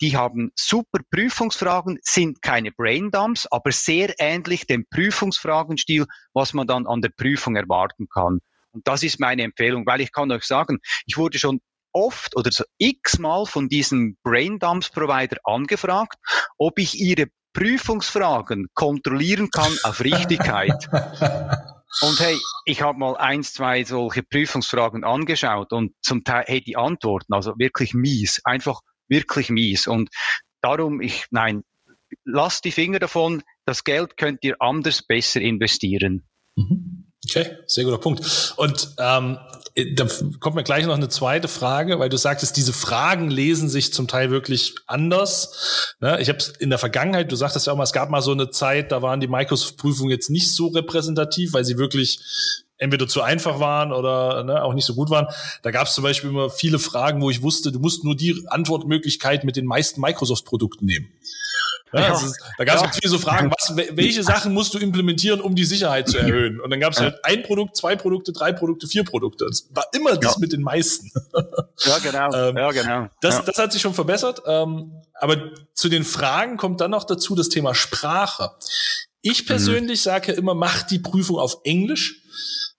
Die 0.00 0.16
haben 0.16 0.50
super 0.56 1.00
Prüfungsfragen, 1.10 1.98
sind 2.02 2.42
keine 2.42 2.72
Braindumps, 2.72 3.46
aber 3.46 3.72
sehr 3.72 4.14
ähnlich 4.18 4.66
dem 4.66 4.86
Prüfungsfragenstil, 4.90 6.06
was 6.32 6.52
man 6.52 6.66
dann 6.66 6.86
an 6.86 7.00
der 7.00 7.10
Prüfung 7.10 7.56
erwarten 7.56 8.08
kann. 8.08 8.40
Und 8.72 8.88
das 8.88 9.02
ist 9.02 9.20
meine 9.20 9.42
Empfehlung, 9.42 9.86
weil 9.86 10.00
ich 10.00 10.12
kann 10.12 10.32
euch 10.32 10.44
sagen, 10.44 10.78
ich 11.06 11.16
wurde 11.16 11.38
schon 11.38 11.60
oft 11.92 12.36
oder 12.36 12.50
so 12.50 12.64
x-mal 12.78 13.46
von 13.46 13.68
diesem 13.68 14.16
Braindumps-Provider 14.24 15.36
angefragt, 15.44 16.16
ob 16.58 16.78
ich 16.78 16.98
ihre 16.98 17.26
Prüfungsfragen 17.52 18.66
kontrollieren 18.74 19.48
kann 19.50 19.72
auf 19.84 20.00
Richtigkeit. 20.00 20.88
Und 22.02 22.18
hey, 22.18 22.36
ich 22.64 22.82
habe 22.82 22.98
mal 22.98 23.16
eins, 23.16 23.52
zwei 23.52 23.84
solche 23.84 24.24
Prüfungsfragen 24.24 25.04
angeschaut 25.04 25.72
und 25.72 25.92
zum 26.02 26.24
Teil, 26.24 26.42
hey, 26.48 26.60
die 26.60 26.76
Antworten, 26.76 27.32
also 27.32 27.54
wirklich 27.56 27.94
mies, 27.94 28.40
einfach 28.44 28.80
wirklich 29.08 29.50
mies. 29.50 29.86
Und 29.86 30.10
darum, 30.60 31.00
ich, 31.00 31.26
nein, 31.30 31.62
lasst 32.24 32.64
die 32.64 32.72
Finger 32.72 32.98
davon. 32.98 33.42
Das 33.64 33.84
Geld 33.84 34.16
könnt 34.16 34.44
ihr 34.44 34.56
anders 34.60 35.02
besser 35.02 35.40
investieren. 35.40 36.24
Mhm. 36.56 37.04
Okay, 37.26 37.56
sehr 37.66 37.84
guter 37.84 37.98
Punkt. 37.98 38.54
Und 38.56 38.94
ähm, 38.98 39.38
da 39.96 40.06
kommt 40.40 40.56
mir 40.56 40.62
gleich 40.62 40.84
noch 40.86 40.94
eine 40.94 41.08
zweite 41.08 41.48
Frage, 41.48 41.98
weil 41.98 42.08
du 42.08 42.18
sagtest, 42.18 42.56
diese 42.56 42.72
Fragen 42.72 43.30
lesen 43.30 43.68
sich 43.68 43.92
zum 43.92 44.08
Teil 44.08 44.30
wirklich 44.30 44.74
anders. 44.86 45.94
Ne? 46.00 46.20
Ich 46.20 46.28
habe 46.28 46.38
es 46.38 46.48
in 46.48 46.70
der 46.70 46.78
Vergangenheit, 46.78 47.32
du 47.32 47.36
sagtest 47.36 47.66
ja 47.66 47.72
auch 47.72 47.76
mal, 47.76 47.84
es 47.84 47.92
gab 47.92 48.10
mal 48.10 48.20
so 48.20 48.32
eine 48.32 48.50
Zeit, 48.50 48.92
da 48.92 49.00
waren 49.02 49.20
die 49.20 49.28
Microsoft-Prüfungen 49.28 50.10
jetzt 50.10 50.30
nicht 50.30 50.52
so 50.52 50.68
repräsentativ, 50.68 51.54
weil 51.54 51.64
sie 51.64 51.78
wirklich 51.78 52.20
entweder 52.78 53.06
zu 53.06 53.22
einfach 53.22 53.60
waren 53.60 53.92
oder 53.92 54.44
ne, 54.44 54.62
auch 54.62 54.74
nicht 54.74 54.84
so 54.84 54.94
gut 54.94 55.10
waren. 55.10 55.26
Da 55.62 55.70
gab 55.70 55.86
es 55.86 55.94
zum 55.94 56.04
Beispiel 56.04 56.30
immer 56.30 56.50
viele 56.50 56.78
Fragen, 56.78 57.22
wo 57.22 57.30
ich 57.30 57.42
wusste, 57.42 57.72
du 57.72 57.78
musst 57.78 58.04
nur 58.04 58.16
die 58.16 58.44
Antwortmöglichkeit 58.48 59.44
mit 59.44 59.56
den 59.56 59.66
meisten 59.66 60.00
Microsoft-Produkten 60.00 60.84
nehmen. 60.84 61.08
Ja, 61.94 62.00
ja. 62.00 62.14
Ist, 62.14 62.40
da 62.58 62.64
gab 62.64 62.76
es 62.76 62.82
ja. 62.82 62.90
viele 62.92 63.08
so 63.08 63.18
Fragen, 63.18 63.52
was, 63.56 63.76
welche 63.76 64.24
Sachen 64.24 64.52
musst 64.52 64.74
du 64.74 64.78
implementieren, 64.78 65.40
um 65.40 65.54
die 65.54 65.64
Sicherheit 65.64 66.08
zu 66.08 66.18
erhöhen? 66.18 66.60
Und 66.60 66.70
dann 66.70 66.80
gab 66.80 66.92
es 66.92 67.00
halt 67.00 67.24
ein 67.24 67.44
Produkt, 67.44 67.76
zwei 67.76 67.94
Produkte, 67.94 68.32
drei 68.32 68.52
Produkte, 68.52 68.88
vier 68.88 69.04
Produkte. 69.04 69.46
Das 69.46 69.68
war 69.70 69.86
immer 69.92 70.16
das 70.16 70.38
mit 70.38 70.52
den 70.52 70.62
meisten. 70.62 71.12
Ja, 71.84 71.98
genau. 71.98 72.34
ähm, 72.48 72.56
ja, 72.56 72.70
genau. 72.72 73.08
Das, 73.20 73.44
das 73.44 73.58
hat 73.58 73.72
sich 73.72 73.80
schon 73.80 73.94
verbessert. 73.94 74.42
Ähm, 74.44 74.92
aber 75.14 75.36
zu 75.74 75.88
den 75.88 76.02
Fragen 76.04 76.56
kommt 76.56 76.80
dann 76.80 76.90
noch 76.90 77.04
dazu 77.04 77.36
das 77.36 77.48
Thema 77.48 77.74
Sprache. 77.74 78.50
Ich 79.22 79.46
persönlich 79.46 80.00
mhm. 80.00 80.04
sage 80.04 80.32
immer, 80.32 80.54
mach 80.54 80.82
die 80.82 80.98
Prüfung 80.98 81.38
auf 81.38 81.58
Englisch 81.62 82.23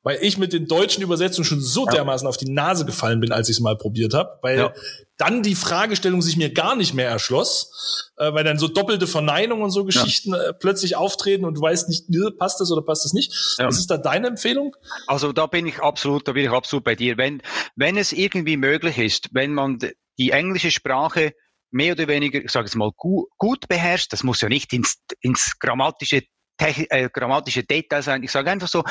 weil 0.05 0.19
ich 0.21 0.37
mit 0.37 0.53
den 0.53 0.67
deutschen 0.67 1.01
Übersetzungen 1.01 1.45
schon 1.45 1.61
so 1.61 1.85
ja. 1.87 1.93
dermaßen 1.93 2.27
auf 2.27 2.37
die 2.37 2.51
Nase 2.51 2.85
gefallen 2.85 3.19
bin, 3.19 3.31
als 3.31 3.49
ich 3.49 3.57
es 3.57 3.59
mal 3.59 3.75
probiert 3.75 4.13
habe, 4.13 4.37
weil 4.43 4.57
ja. 4.57 4.73
dann 5.17 5.41
die 5.41 5.55
Fragestellung 5.55 6.21
sich 6.21 6.37
mir 6.37 6.53
gar 6.53 6.75
nicht 6.75 6.93
mehr 6.93 7.09
erschloss, 7.09 8.11
äh, 8.17 8.31
weil 8.31 8.43
dann 8.43 8.59
so 8.59 8.67
doppelte 8.67 9.07
Verneinungen 9.07 9.63
und 9.63 9.71
so 9.71 9.83
Geschichten 9.83 10.33
ja. 10.33 10.49
äh, 10.49 10.53
plötzlich 10.53 10.95
auftreten 10.95 11.43
und 11.43 11.57
du 11.57 11.61
weißt 11.61 11.89
nicht, 11.89 12.05
passt 12.37 12.61
das 12.61 12.71
oder 12.71 12.83
passt 12.83 13.03
das 13.03 13.13
nicht. 13.13 13.55
Was 13.57 13.79
ist 13.79 13.89
da 13.89 13.97
deine 13.97 14.27
Empfehlung? 14.27 14.75
Also 15.07 15.33
da 15.33 15.47
bin 15.47 15.65
ich 15.65 15.79
absolut, 15.79 16.27
da 16.27 16.33
bin 16.33 16.45
ich 16.45 16.51
absolut 16.51 16.83
bei 16.83 16.93
dir. 16.93 17.17
Wenn, 17.17 17.41
wenn 17.75 17.97
es 17.97 18.11
irgendwie 18.11 18.57
möglich 18.57 18.99
ist, 18.99 19.29
wenn 19.31 19.55
man 19.55 19.79
die 20.19 20.29
englische 20.29 20.69
Sprache 20.69 21.33
mehr 21.71 21.93
oder 21.93 22.07
weniger, 22.07 22.43
ich 22.43 22.51
sage 22.51 22.67
es 22.67 22.75
mal, 22.75 22.91
gut, 22.95 23.27
gut 23.39 23.67
beherrscht, 23.67 24.13
das 24.13 24.23
muss 24.23 24.39
ja 24.39 24.49
nicht 24.49 24.71
ins, 24.71 24.97
ins 25.19 25.57
grammatische 25.59 26.21
äh, 26.57 27.09
grammatische 27.09 27.63
Detail 27.63 28.01
sein. 28.01 28.23
Ich 28.23 28.31
sage 28.31 28.49
einfach 28.49 28.69
so, 28.69 28.83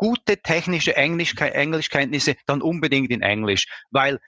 gute 0.00 0.38
technische 0.38 0.96
Englisch, 0.96 1.34
Englischkenntnisse, 1.36 2.34
dann 2.46 2.62
unbedingt 2.62 3.10
in 3.10 3.20
Englisch. 3.20 3.66
Weil 3.90 4.18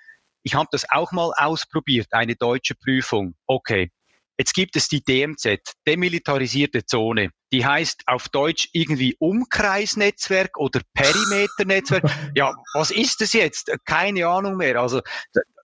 ich 0.42 0.54
habe 0.54 0.68
das 0.70 0.84
auch 0.90 1.12
mal 1.12 1.32
ausprobiert, 1.34 2.08
eine 2.10 2.36
deutsche 2.36 2.74
Prüfung. 2.74 3.34
Okay, 3.46 3.90
Jetzt 4.38 4.54
gibt 4.54 4.76
es 4.76 4.88
die 4.88 5.04
DMZ, 5.04 5.60
demilitarisierte 5.86 6.84
Zone. 6.84 7.30
Die 7.52 7.64
heißt 7.64 8.02
auf 8.06 8.28
Deutsch 8.28 8.68
irgendwie 8.72 9.14
Umkreisnetzwerk 9.18 10.58
oder 10.58 10.80
Perimeternetzwerk. 10.94 12.04
ja, 12.34 12.54
was 12.74 12.90
ist 12.90 13.20
das 13.20 13.34
jetzt? 13.34 13.70
Keine 13.84 14.26
Ahnung 14.26 14.56
mehr. 14.56 14.80
Also 14.80 15.00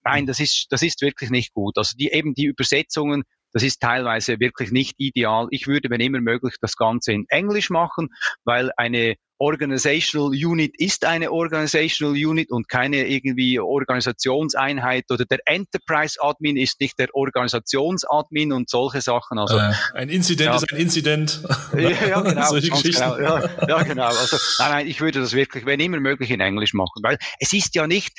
nein, 0.05 0.27
das 0.27 0.39
ist 0.39 0.67
das 0.71 0.83
ist 0.83 1.01
wirklich 1.01 1.31
nicht 1.31 1.55
gut. 1.55 1.77
Also 1.77 1.97
die 1.97 2.13
eben 2.13 2.35
die 2.35 2.45
Übersetzungen 2.45 3.25
das 3.53 3.63
ist 3.63 3.81
teilweise 3.81 4.39
wirklich 4.41 4.71
nicht 4.71 4.95
ideal. 4.99 5.49
Ich 5.51 5.67
würde, 5.67 5.89
wenn 5.91 6.01
immer 6.01 6.21
möglich, 6.21 6.57
das 6.61 6.77
Ganze 6.77 7.13
in 7.13 7.25
Englisch 7.29 7.71
machen, 7.71 8.11
weil 8.45 8.71
eine 8.77 9.17
Organizational 9.39 10.31
Unit 10.31 10.75
ist 10.79 11.05
eine 11.05 11.31
Organizational 11.31 12.15
Unit 12.15 12.51
und 12.51 12.69
keine 12.69 13.07
irgendwie 13.07 13.61
Organisationseinheit 13.61 15.05
oder 15.11 15.25
der 15.25 15.39
Enterprise 15.47 16.19
Admin 16.21 16.57
ist 16.57 16.81
nicht 16.81 16.99
der 16.99 17.09
Organisationsadmin 17.13 18.53
und 18.53 18.69
solche 18.69 19.01
Sachen. 19.01 19.39
Also 19.39 19.57
äh, 19.57 19.73
ein 19.95 20.09
Incident 20.09 20.47
ja. 20.47 20.57
ist 20.57 20.73
ein 20.73 20.79
Incident. 20.79 21.43
Ja, 21.77 22.21
genau. 22.21 22.53
genau 22.61 23.19
ja, 23.19 23.67
ja, 23.69 23.83
genau. 23.83 24.07
Also 24.07 24.37
nein, 24.59 24.71
nein, 24.71 24.87
ich 24.87 25.01
würde 25.01 25.21
das 25.21 25.33
wirklich, 25.33 25.67
wenn 25.67 25.81
immer 25.81 26.01
möglich, 26.01 26.31
in 26.31 26.41
Englisch 26.41 26.75
machen, 26.75 27.03
weil 27.03 27.19
es 27.39 27.53
ist 27.53 27.75
ja 27.75 27.87
nicht, 27.87 28.13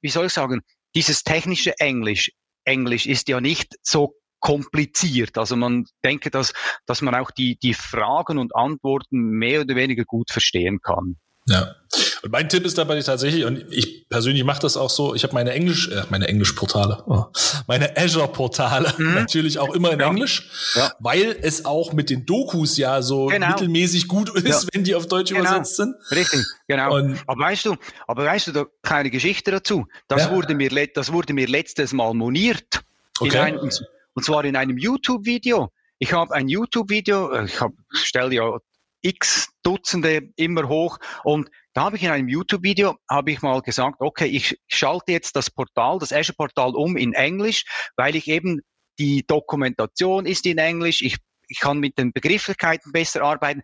wie 0.00 0.08
soll 0.08 0.26
ich 0.26 0.32
sagen, 0.32 0.62
dieses 0.94 1.22
technische 1.22 1.78
Englisch 1.78 2.30
Englisch 2.64 3.06
ist 3.06 3.28
ja 3.28 3.40
nicht 3.40 3.74
so 3.82 4.14
kompliziert. 4.40 5.38
Also 5.38 5.56
man 5.56 5.86
denke, 6.04 6.30
dass, 6.30 6.52
dass 6.86 7.02
man 7.02 7.14
auch 7.14 7.30
die, 7.30 7.58
die 7.58 7.74
Fragen 7.74 8.38
und 8.38 8.54
Antworten 8.56 9.30
mehr 9.30 9.60
oder 9.62 9.76
weniger 9.76 10.04
gut 10.04 10.30
verstehen 10.30 10.80
kann. 10.82 11.16
Ja. 11.46 11.74
Und 12.22 12.32
mein 12.32 12.48
Tipp 12.48 12.64
ist 12.64 12.78
dabei 12.78 13.00
tatsächlich, 13.00 13.44
und 13.44 13.64
ich 13.70 14.08
persönlich 14.08 14.44
mache 14.44 14.60
das 14.60 14.76
auch 14.76 14.90
so, 14.90 15.14
ich 15.14 15.24
habe 15.24 15.34
meine 15.34 15.52
Englisch, 15.52 15.88
äh, 15.88 16.04
meine 16.10 16.28
Englisch-Portale, 16.28 17.02
oh, 17.06 17.24
meine 17.66 17.96
Azure-Portale 17.96 18.94
mhm. 18.98 19.14
natürlich 19.14 19.58
auch 19.58 19.74
immer 19.74 19.90
in 19.90 20.00
ja. 20.00 20.08
Englisch, 20.08 20.48
ja. 20.74 20.92
weil 21.00 21.36
es 21.40 21.64
auch 21.64 21.92
mit 21.92 22.10
den 22.10 22.26
Dokus 22.26 22.76
ja 22.76 23.02
so 23.02 23.26
genau. 23.26 23.48
mittelmäßig 23.48 24.06
gut 24.06 24.30
ist, 24.36 24.46
ja. 24.46 24.68
wenn 24.72 24.84
die 24.84 24.94
auf 24.94 25.08
Deutsch 25.08 25.32
genau. 25.32 25.40
übersetzt 25.40 25.76
sind. 25.76 25.96
Richtig, 26.10 26.44
genau. 26.68 26.94
Und 26.94 27.18
aber 27.26 27.42
weißt 27.42 27.66
du, 27.66 27.76
aber 28.06 28.24
weißt 28.24 28.48
du, 28.48 28.52
da 28.52 28.66
keine 28.82 29.10
Geschichte 29.10 29.50
dazu. 29.50 29.86
Das 30.08 30.30
wurde 30.30 30.54
mir, 30.54 30.70
das 30.94 31.12
wurde 31.12 31.32
mir 31.32 31.48
letztes 31.48 31.92
Mal 31.92 32.14
moniert. 32.14 32.82
Okay. 33.18 33.36
In 33.36 33.38
einem, 33.38 33.70
und 34.14 34.24
zwar 34.24 34.44
in 34.44 34.56
einem 34.56 34.78
YouTube-Video. 34.78 35.70
Ich 35.98 36.12
habe 36.12 36.34
ein 36.34 36.48
YouTube-Video, 36.48 37.30
äh, 37.32 37.44
ich 37.44 37.58
stelle 37.92 38.34
ja 38.34 38.58
x 39.02 39.48
Dutzende 39.62 40.30
immer 40.36 40.68
hoch. 40.68 40.98
Und 41.24 41.50
da 41.74 41.84
habe 41.84 41.96
ich 41.96 42.02
in 42.02 42.10
einem 42.10 42.28
YouTube-Video 42.28 42.96
habe 43.08 43.30
ich 43.30 43.42
mal 43.42 43.60
gesagt, 43.62 43.96
okay, 44.00 44.26
ich 44.26 44.58
schalte 44.68 45.12
jetzt 45.12 45.36
das 45.36 45.50
Portal, 45.50 45.98
das 45.98 46.12
Azure-Portal 46.12 46.74
um 46.74 46.96
in 46.96 47.12
Englisch, 47.12 47.64
weil 47.96 48.16
ich 48.16 48.28
eben 48.28 48.60
die 48.98 49.24
Dokumentation 49.26 50.26
ist 50.26 50.46
in 50.46 50.58
Englisch, 50.58 51.02
ich 51.02 51.16
ich 51.50 51.58
kann 51.58 51.80
mit 51.80 51.98
den 51.98 52.12
Begrifflichkeiten 52.12 52.92
besser 52.92 53.22
arbeiten 53.22 53.62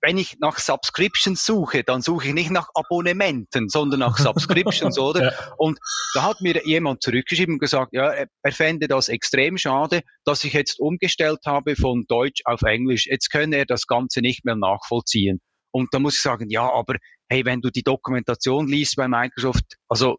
wenn 0.00 0.18
ich 0.18 0.38
nach 0.38 0.58
Subscriptions 0.58 1.44
suche, 1.44 1.82
dann 1.82 2.02
suche 2.02 2.28
ich 2.28 2.34
nicht 2.34 2.50
nach 2.50 2.68
Abonnementen, 2.74 3.68
sondern 3.68 4.00
nach 4.00 4.18
Subscriptions, 4.18 4.98
oder? 4.98 5.32
Ja. 5.32 5.52
Und 5.56 5.78
da 6.14 6.22
hat 6.22 6.40
mir 6.40 6.64
jemand 6.66 7.02
zurückgeschrieben 7.02 7.54
und 7.54 7.58
gesagt, 7.58 7.92
ja, 7.92 8.10
er 8.10 8.52
fände 8.52 8.88
das 8.88 9.08
extrem 9.08 9.58
schade, 9.58 10.02
dass 10.24 10.44
ich 10.44 10.52
jetzt 10.52 10.78
umgestellt 10.78 11.40
habe 11.46 11.76
von 11.76 12.04
Deutsch 12.08 12.42
auf 12.44 12.62
Englisch. 12.62 13.06
Jetzt 13.06 13.30
könne 13.30 13.56
er 13.56 13.66
das 13.66 13.86
Ganze 13.86 14.20
nicht 14.20 14.44
mehr 14.44 14.56
nachvollziehen. 14.56 15.40
Und 15.70 15.92
da 15.92 15.98
muss 15.98 16.14
ich 16.14 16.22
sagen, 16.22 16.48
ja, 16.48 16.70
aber 16.70 16.96
hey, 17.28 17.44
wenn 17.44 17.60
du 17.60 17.70
die 17.70 17.82
Dokumentation 17.82 18.68
liest 18.68 18.96
bei 18.96 19.08
Microsoft, 19.08 19.76
also 19.88 20.18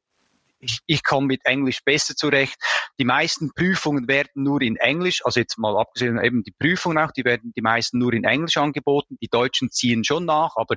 ich, 0.59 0.79
ich 0.85 1.03
komme 1.03 1.27
mit 1.27 1.41
Englisch 1.45 1.79
besser 1.83 2.15
zurecht. 2.15 2.57
Die 2.99 3.05
meisten 3.05 3.53
Prüfungen 3.53 4.07
werden 4.07 4.43
nur 4.43 4.61
in 4.61 4.75
Englisch, 4.75 5.25
also 5.25 5.39
jetzt 5.39 5.57
mal 5.57 5.77
abgesehen 5.77 6.19
eben 6.21 6.43
die 6.43 6.51
Prüfungen 6.51 6.97
auch, 6.97 7.11
die 7.11 7.23
werden 7.23 7.53
die 7.55 7.61
meisten 7.61 7.97
nur 7.97 8.13
in 8.13 8.23
Englisch 8.23 8.57
angeboten. 8.57 9.17
Die 9.21 9.29
Deutschen 9.29 9.71
ziehen 9.71 10.03
schon 10.03 10.25
nach, 10.25 10.55
aber 10.55 10.75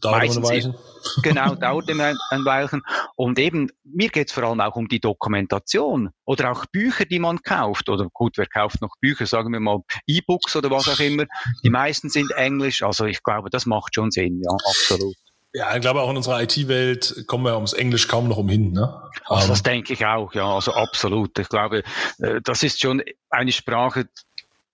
dauert 0.00 0.22
meistens 0.22 0.50
ein 0.50 0.74
genau 1.22 1.54
dauert 1.54 1.90
ein, 1.90 2.00
ein 2.00 2.44
Weilchen. 2.44 2.82
Und 3.16 3.38
eben 3.38 3.70
mir 3.82 4.08
geht 4.08 4.28
es 4.28 4.32
vor 4.32 4.44
allem 4.44 4.60
auch 4.60 4.76
um 4.76 4.88
die 4.88 5.00
Dokumentation 5.00 6.10
oder 6.24 6.52
auch 6.52 6.66
Bücher, 6.66 7.04
die 7.04 7.18
man 7.18 7.42
kauft. 7.42 7.88
Oder 7.88 8.08
gut, 8.12 8.38
wer 8.38 8.46
kauft 8.46 8.80
noch 8.80 8.96
Bücher? 9.00 9.26
Sagen 9.26 9.52
wir 9.52 9.60
mal 9.60 9.80
E-Books 10.06 10.56
oder 10.56 10.70
was 10.70 10.88
auch 10.88 11.00
immer. 11.00 11.24
Die 11.64 11.70
meisten 11.70 12.08
sind 12.08 12.30
Englisch. 12.32 12.82
Also 12.82 13.06
ich 13.06 13.22
glaube, 13.22 13.50
das 13.50 13.66
macht 13.66 13.94
schon 13.94 14.10
Sinn, 14.10 14.40
ja, 14.42 14.52
absolut. 14.52 15.14
Ja, 15.56 15.72
ich 15.72 15.80
glaube 15.80 16.00
auch 16.00 16.10
in 16.10 16.16
unserer 16.16 16.42
IT-Welt 16.42 17.26
kommen 17.28 17.44
wir 17.44 17.54
ums 17.54 17.74
Englisch 17.74 18.08
kaum 18.08 18.26
noch 18.26 18.38
umhin. 18.38 18.72
Ne? 18.72 19.00
Also 19.26 19.48
das 19.48 19.62
denke 19.62 19.92
ich 19.92 20.04
auch, 20.04 20.34
ja, 20.34 20.52
also 20.52 20.72
absolut. 20.72 21.38
Ich 21.38 21.48
glaube, 21.48 21.84
äh, 22.18 22.40
das 22.42 22.64
ist 22.64 22.80
schon 22.80 23.02
eine 23.30 23.52
Sprache, 23.52 24.08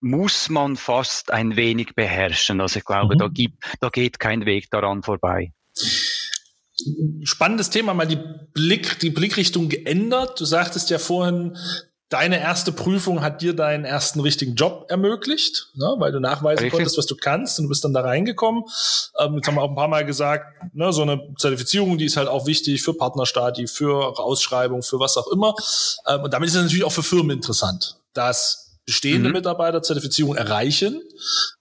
muss 0.00 0.48
man 0.48 0.76
fast 0.76 1.32
ein 1.32 1.56
wenig 1.56 1.94
beherrschen. 1.94 2.62
Also 2.62 2.78
ich 2.78 2.86
glaube, 2.86 3.14
mhm. 3.14 3.18
da, 3.18 3.28
gibt, 3.28 3.62
da 3.80 3.90
geht 3.90 4.18
kein 4.18 4.46
Weg 4.46 4.70
daran 4.70 5.02
vorbei. 5.02 5.52
Spannendes 7.24 7.68
Thema, 7.68 7.92
mal 7.92 8.06
die 8.06 8.18
Blick, 8.54 8.98
die 9.00 9.10
Blickrichtung 9.10 9.68
geändert. 9.68 10.40
Du 10.40 10.46
sagtest 10.46 10.88
ja 10.88 10.98
vorhin, 10.98 11.58
deine 12.10 12.40
erste 12.40 12.72
Prüfung 12.72 13.22
hat 13.22 13.40
dir 13.40 13.54
deinen 13.54 13.84
ersten 13.84 14.20
richtigen 14.20 14.56
Job 14.56 14.86
ermöglicht, 14.88 15.68
ne, 15.74 15.94
weil 15.98 16.12
du 16.12 16.18
nachweisen 16.18 16.64
Richtig. 16.64 16.72
konntest, 16.72 16.98
was 16.98 17.06
du 17.06 17.16
kannst 17.16 17.58
und 17.58 17.64
du 17.64 17.68
bist 17.68 17.84
dann 17.84 17.94
da 17.94 18.02
reingekommen. 18.02 18.64
Ähm, 19.18 19.36
jetzt 19.36 19.46
haben 19.46 19.54
wir 19.54 19.62
auch 19.62 19.70
ein 19.70 19.76
paar 19.76 19.88
Mal 19.88 20.04
gesagt, 20.04 20.74
ne, 20.74 20.92
so 20.92 21.02
eine 21.02 21.34
Zertifizierung, 21.38 21.98
die 21.98 22.06
ist 22.06 22.16
halt 22.16 22.28
auch 22.28 22.46
wichtig 22.46 22.82
für 22.82 22.94
Partnerstati, 22.94 23.68
für 23.68 24.18
Ausschreibung, 24.18 24.82
für 24.82 24.98
was 24.98 25.16
auch 25.16 25.28
immer. 25.28 25.54
Ähm, 26.08 26.22
und 26.22 26.34
damit 26.34 26.48
ist 26.48 26.56
es 26.56 26.62
natürlich 26.62 26.84
auch 26.84 26.92
für 26.92 27.04
Firmen 27.04 27.30
interessant, 27.30 27.96
dass 28.12 28.69
bestehende 28.90 29.28
mhm. 29.28 29.34
Mitarbeiter 29.36 29.84
Zertifizierung 29.84 30.34
erreichen. 30.34 31.00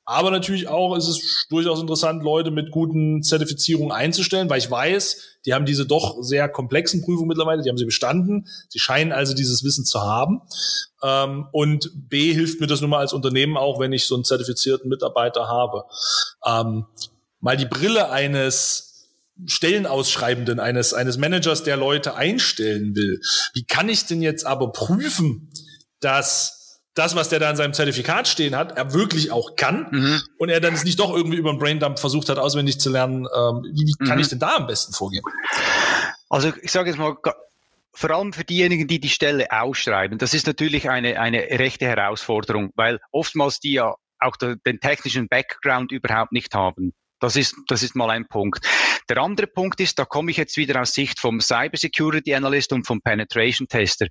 Aber 0.04 0.32
natürlich 0.32 0.68
auch 0.68 0.98
ist 0.98 1.08
es 1.08 1.46
durchaus 1.48 1.80
interessant, 1.80 2.24
Leute 2.24 2.50
mit 2.50 2.72
guten 2.72 3.22
Zertifizierungen 3.22 3.92
einzustellen, 3.92 4.50
weil 4.50 4.58
ich 4.58 4.72
weiß, 4.72 5.38
die 5.46 5.54
haben 5.54 5.68
diese 5.68 5.86
doch 5.86 6.24
sehr 6.24 6.50
komplexen 6.50 7.04
Prüfungen 7.04 7.28
mittlerweile, 7.28 7.62
die 7.62 7.70
haben 7.70 7.78
sie 7.78 7.86
bestanden. 7.86 8.48
Sie 8.70 8.80
scheinen 8.80 9.12
also 9.12 9.36
dieses 9.36 9.64
Wissen 9.64 9.86
zu 9.86 10.02
haben. 10.02 10.42
Ähm, 11.04 11.46
und 11.52 11.92
B 11.94 12.34
hilft 12.34 12.62
mir 12.62 12.66
das 12.66 12.82
nun 12.82 12.90
mal 12.90 12.98
als 12.98 13.14
Unternehmen 13.14 13.58
auch, 13.58 13.80
wenn 13.80 13.94
ich 13.94 14.08
so 14.08 14.16
einen 14.16 14.24
zertifizierten 14.24 14.90
Mitarbeiter 14.90 15.48
habe. 15.48 15.84
Ähm, 16.44 16.88
mal 17.42 17.58
die 17.58 17.68
Brille 17.68 18.10
eines 18.10 19.06
Stellenausschreibenden, 19.46 20.60
eines, 20.60 20.96
eines 20.96 21.18
Managers, 21.18 21.62
der 21.62 21.78
Leute 21.78 22.16
einstellen 22.16 22.96
will. 22.96 23.22
Wie 23.54 23.66
kann 23.66 23.88
ich 23.88 24.08
denn 24.08 24.24
jetzt 24.24 24.48
aber 24.48 24.72
prüfen, 24.72 25.52
dass 26.00 26.59
das, 27.00 27.16
was 27.16 27.30
der 27.30 27.40
da 27.40 27.50
in 27.50 27.56
seinem 27.56 27.74
Zertifikat 27.74 28.28
stehen 28.28 28.56
hat, 28.56 28.78
er 28.78 28.94
wirklich 28.94 29.32
auch 29.32 29.56
kann 29.56 29.88
mhm. 29.92 30.22
und 30.38 30.50
er 30.50 30.60
dann 30.60 30.74
es 30.74 30.84
nicht 30.84 31.00
doch 31.00 31.16
irgendwie 31.16 31.38
über 31.38 31.50
einen 31.50 31.60
Braindump 31.60 31.98
versucht 31.98 32.30
hat, 32.30 32.38
auswendig 32.38 32.80
zu 32.80 32.90
lernen. 32.90 33.26
Ähm, 33.36 33.64
wie, 33.74 33.94
kann 34.06 34.18
mhm. 34.18 34.22
ich 34.22 34.28
denn 34.28 34.40
da 34.40 34.58
am 34.58 34.68
besten 34.68 34.94
vorgehen? 34.94 35.24
Also 36.30 36.52
ich 36.62 36.72
sage 36.72 36.90
jetzt 36.90 37.00
mal, 37.00 37.16
vor 37.94 38.12
allem 38.12 38.34
für 38.34 38.44
diejenigen, 38.44 38.88
die 38.88 39.00
die 39.00 39.10
Stelle 39.10 39.48
ausschreiben, 39.50 40.18
das 40.18 40.34
ist 40.34 40.46
natürlich 40.46 40.90
eine, 40.90 41.20
eine 41.20 41.40
rechte 41.40 41.86
Herausforderung, 41.86 42.72
weil 42.76 43.00
oftmals 43.12 43.60
die 43.60 43.74
ja 43.74 43.96
auch 44.20 44.36
den 44.38 44.80
technischen 44.80 45.28
Background 45.28 45.92
überhaupt 45.92 46.34
nicht 46.34 46.54
haben. 46.54 46.94
Das 47.20 47.36
ist, 47.36 47.56
das 47.68 47.84
ist 47.84 47.96
mal 47.96 48.10
ein 48.10 48.28
Punkt. 48.28 48.66
Der 49.10 49.18
andere 49.18 49.48
Punkt 49.48 49.80
ist, 49.80 50.00
da 50.00 50.06
komme 50.06 50.32
ich 50.32 50.38
jetzt 50.38 50.56
wieder 50.58 50.80
aus 50.82 50.94
Sicht 50.94 51.20
vom 51.20 51.42
Cybersecurity 51.42 52.36
Analyst 52.36 52.72
und 52.72 52.86
vom 52.86 53.02
Penetration 53.02 53.68
Tester. 53.68 54.08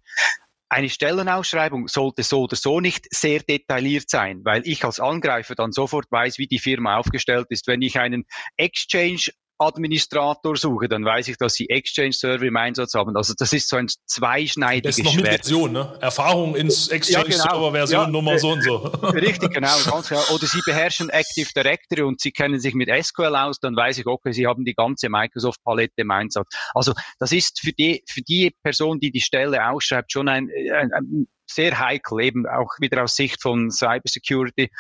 Eine 0.70 0.90
Stellenausschreibung 0.90 1.88
sollte 1.88 2.22
so 2.22 2.42
oder 2.42 2.57
so 2.57 2.81
nicht 2.81 3.07
sehr 3.14 3.40
detailliert 3.40 4.11
sein, 4.11 4.42
weil 4.44 4.62
ich 4.66 4.85
als 4.85 5.00
Angreifer 5.00 5.54
dann 5.54 5.72
sofort 5.72 6.11
weiß, 6.11 6.38
wie 6.38 6.46
die 6.46 6.59
Firma 6.59 6.98
aufgestellt 6.98 7.46
ist. 7.48 7.66
Wenn 7.66 7.81
ich 7.81 7.98
einen 7.98 8.26
Exchange 8.57 9.31
Administrator 9.59 10.57
suche, 10.57 10.88
dann 10.88 11.05
weiß 11.05 11.29
ich, 11.29 11.37
dass 11.37 11.55
sie 11.55 11.68
Exchange-Server 11.68 12.44
im 12.44 12.57
Einsatz 12.57 12.94
haben. 12.94 13.16
Also 13.16 13.35
das 13.37 13.53
ist 13.53 13.68
so 13.68 13.77
ein 13.77 13.88
zweischneidiges 14.07 14.97
Schwert. 14.97 15.07
Das 15.07 15.12
ist 15.12 15.16
noch 15.16 15.23
mit 15.23 15.27
Version, 15.27 15.73
ne? 15.73 15.99
Erfahrung 16.01 16.57
ins 16.57 16.88
Exchange-Server-Version 16.88 18.01
ja, 18.01 18.07
genau. 18.07 18.18
Nummer 18.18 18.33
ja, 18.33 18.38
so 18.38 18.51
und 18.51 18.62
so. 18.62 18.77
Richtig, 19.03 19.53
genau, 19.53 19.77
ganz 19.90 20.09
genau. 20.09 20.23
Oder 20.33 20.47
sie 20.47 20.61
beherrschen 20.64 21.11
Active 21.11 21.51
Directory 21.55 22.03
und 22.03 22.21
sie 22.21 22.31
kennen 22.31 22.61
sich 22.61 22.75
mit 22.75 22.88
SQL 22.88 23.35
aus, 23.35 23.59
dann 23.61 23.75
weiß 23.75 23.99
ich, 23.99 24.07
okay, 24.07 24.33
sie 24.33 24.47
haben 24.47 24.64
die 24.64 24.75
ganze 24.75 25.09
Microsoft-Palette 25.09 25.94
im 25.97 26.11
Einsatz. 26.11 26.49
Also 26.75 26.94
das 27.18 27.33
ist 27.33 27.61
für 27.61 27.73
die, 27.73 28.03
für 28.09 28.23
die 28.23 28.55
Person, 28.62 29.01
die 29.01 29.11
die 29.11 29.21
Stelle 29.21 29.68
ausschreibt, 29.68 30.12
schon 30.12 30.29
ein, 30.29 30.49
ein, 30.73 30.92
ein 30.92 31.29
sehr 31.51 31.79
heikel, 31.79 32.21
eben 32.21 32.47
auch 32.47 32.71
wieder 32.79 33.03
aus 33.03 33.16
Sicht 33.16 33.42
von 33.42 33.71
Cybersecurity. 33.71 34.71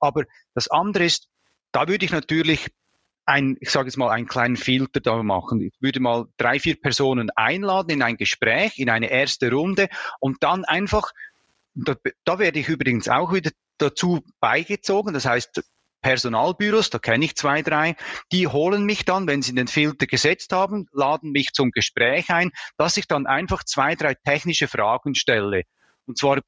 Aber 0.00 0.24
das 0.54 0.68
andere 0.68 1.04
ist, 1.04 1.28
da 1.72 1.88
würde 1.88 2.04
ich 2.04 2.10
natürlich 2.10 2.68
ein, 3.26 3.56
ich 3.60 3.70
sage 3.70 3.88
jetzt 3.88 3.96
mal, 3.96 4.10
einen 4.10 4.26
kleinen 4.26 4.56
Filter 4.56 5.00
da 5.00 5.22
machen. 5.22 5.60
Ich 5.60 5.74
würde 5.80 6.00
mal 6.00 6.26
drei, 6.36 6.58
vier 6.60 6.80
Personen 6.80 7.30
einladen 7.34 7.90
in 7.90 8.02
ein 8.02 8.16
Gespräch, 8.16 8.78
in 8.78 8.88
eine 8.88 9.10
erste 9.10 9.50
Runde 9.50 9.88
und 10.20 10.42
dann 10.42 10.64
einfach, 10.64 11.10
da, 11.74 11.96
da 12.24 12.38
werde 12.38 12.60
ich 12.60 12.68
übrigens 12.68 13.08
auch 13.08 13.32
wieder 13.32 13.50
dazu 13.78 14.22
beigezogen. 14.40 15.12
Das 15.12 15.26
heißt, 15.26 15.62
Personalbüros, 16.02 16.90
da 16.90 17.00
kenne 17.00 17.24
ich 17.24 17.34
zwei, 17.34 17.62
drei, 17.62 17.96
die 18.30 18.46
holen 18.46 18.84
mich 18.84 19.04
dann, 19.04 19.26
wenn 19.26 19.42
sie 19.42 19.54
den 19.54 19.66
Filter 19.66 20.06
gesetzt 20.06 20.52
haben, 20.52 20.86
laden 20.92 21.32
mich 21.32 21.52
zum 21.52 21.72
Gespräch 21.72 22.30
ein, 22.30 22.52
dass 22.76 22.96
ich 22.96 23.08
dann 23.08 23.26
einfach 23.26 23.64
zwei, 23.64 23.96
drei 23.96 24.14
technische 24.14 24.68
Fragen 24.68 25.16
stelle. 25.16 25.62
Und 26.06 26.16
zwar 26.16 26.42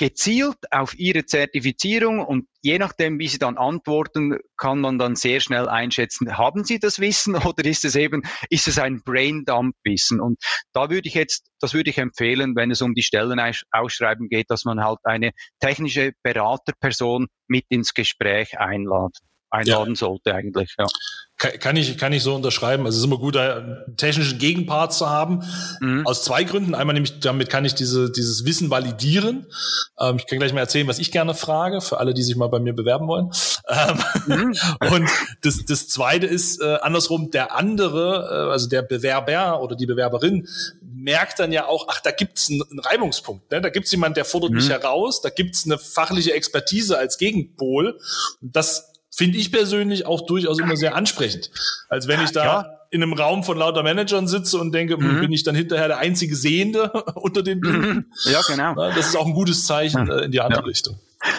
gezielt 0.00 0.56
auf 0.70 0.98
ihre 0.98 1.26
Zertifizierung 1.26 2.24
und 2.24 2.46
je 2.62 2.78
nachdem, 2.78 3.18
wie 3.18 3.28
sie 3.28 3.38
dann 3.38 3.58
antworten, 3.58 4.38
kann 4.56 4.80
man 4.80 4.98
dann 4.98 5.14
sehr 5.14 5.40
schnell 5.40 5.68
einschätzen, 5.68 6.38
haben 6.38 6.64
sie 6.64 6.78
das 6.78 7.00
Wissen 7.00 7.34
oder 7.36 7.66
ist 7.66 7.84
es 7.84 7.96
eben, 7.96 8.22
ist 8.48 8.66
es 8.66 8.78
ein 8.78 9.02
Braindump-Wissen? 9.04 10.18
Und 10.22 10.38
da 10.72 10.88
würde 10.88 11.06
ich 11.06 11.12
jetzt, 11.12 11.50
das 11.60 11.74
würde 11.74 11.90
ich 11.90 11.98
empfehlen, 11.98 12.56
wenn 12.56 12.70
es 12.70 12.80
um 12.80 12.94
die 12.94 13.02
Stellenausschreiben 13.02 14.30
geht, 14.30 14.48
dass 14.48 14.64
man 14.64 14.82
halt 14.82 15.00
eine 15.04 15.32
technische 15.60 16.12
Beraterperson 16.22 17.26
mit 17.46 17.66
ins 17.68 17.92
Gespräch 17.92 18.58
einladen, 18.58 19.12
einladen 19.50 19.94
ja. 19.94 19.98
sollte 19.98 20.34
eigentlich, 20.34 20.74
ja 20.78 20.86
kann 21.40 21.76
ich, 21.76 21.96
kann 21.96 22.12
ich 22.12 22.22
so 22.22 22.34
unterschreiben. 22.34 22.84
Also 22.84 22.96
es 22.96 23.00
ist 23.00 23.06
immer 23.06 23.18
gut, 23.18 23.34
einen 23.36 23.96
technischen 23.96 24.38
Gegenpart 24.38 24.92
zu 24.92 25.08
haben. 25.08 25.42
Mhm. 25.80 26.06
Aus 26.06 26.22
zwei 26.22 26.44
Gründen. 26.44 26.74
Einmal 26.74 26.92
nämlich, 26.92 27.20
damit 27.20 27.48
kann 27.48 27.64
ich 27.64 27.74
diese, 27.74 28.12
dieses 28.12 28.44
Wissen 28.44 28.68
validieren. 28.68 29.46
Ähm, 29.98 30.16
ich 30.16 30.26
kann 30.26 30.38
gleich 30.38 30.52
mal 30.52 30.60
erzählen, 30.60 30.86
was 30.86 30.98
ich 30.98 31.10
gerne 31.10 31.32
frage, 31.32 31.80
für 31.80 31.98
alle, 31.98 32.12
die 32.12 32.22
sich 32.22 32.36
mal 32.36 32.48
bei 32.48 32.58
mir 32.58 32.74
bewerben 32.74 33.08
wollen. 33.08 33.30
Ähm, 33.68 33.98
mhm. 34.26 34.56
Und 34.92 35.08
das, 35.40 35.64
das 35.64 35.88
zweite 35.88 36.26
ist 36.26 36.60
äh, 36.60 36.76
andersrum, 36.82 37.30
der 37.30 37.56
andere, 37.56 38.48
äh, 38.48 38.52
also 38.52 38.68
der 38.68 38.82
Bewerber 38.82 39.62
oder 39.62 39.76
die 39.76 39.86
Bewerberin, 39.86 40.46
merkt 40.82 41.38
dann 41.38 41.52
ja 41.52 41.66
auch, 41.66 41.86
ach, 41.88 42.02
da 42.02 42.10
gibt's 42.10 42.50
einen, 42.50 42.62
einen 42.70 42.80
Reibungspunkt. 42.80 43.50
Ne? 43.50 43.62
Da 43.62 43.70
gibt's 43.70 43.90
jemand, 43.92 44.18
der 44.18 44.26
fordert 44.26 44.50
mhm. 44.50 44.56
mich 44.56 44.68
heraus, 44.68 45.22
da 45.22 45.30
gibt's 45.30 45.64
eine 45.64 45.78
fachliche 45.78 46.34
Expertise 46.34 46.98
als 46.98 47.16
Gegenpol. 47.16 47.98
Und 48.42 48.54
das 48.54 48.89
finde 49.20 49.36
ich 49.36 49.52
persönlich 49.52 50.06
auch 50.06 50.24
durchaus 50.24 50.58
immer 50.60 50.78
sehr 50.78 50.94
ansprechend. 50.94 51.50
Als 51.90 52.08
wenn 52.08 52.22
ich 52.22 52.32
da 52.32 52.42
ja. 52.42 52.80
in 52.88 53.02
einem 53.02 53.12
Raum 53.12 53.44
von 53.44 53.58
lauter 53.58 53.82
Managern 53.82 54.26
sitze 54.26 54.56
und 54.56 54.72
denke, 54.72 54.96
hm, 54.96 55.16
mhm. 55.16 55.20
bin 55.20 55.30
ich 55.30 55.42
dann 55.42 55.54
hinterher 55.54 55.88
der 55.88 55.98
einzige 55.98 56.34
Sehende 56.34 56.90
unter 57.16 57.42
den 57.42 57.60
Blinden? 57.60 58.10
Ja, 58.24 58.40
genau. 58.48 58.74
Das 58.74 59.08
ist 59.08 59.16
auch 59.16 59.26
ein 59.26 59.34
gutes 59.34 59.66
Zeichen 59.66 60.06
ja. 60.06 60.20
Äh, 60.20 60.24
in 60.24 60.30
die 60.32 60.40
andere 60.40 60.62
ja. 60.62 60.66
Richtung. 60.66 60.98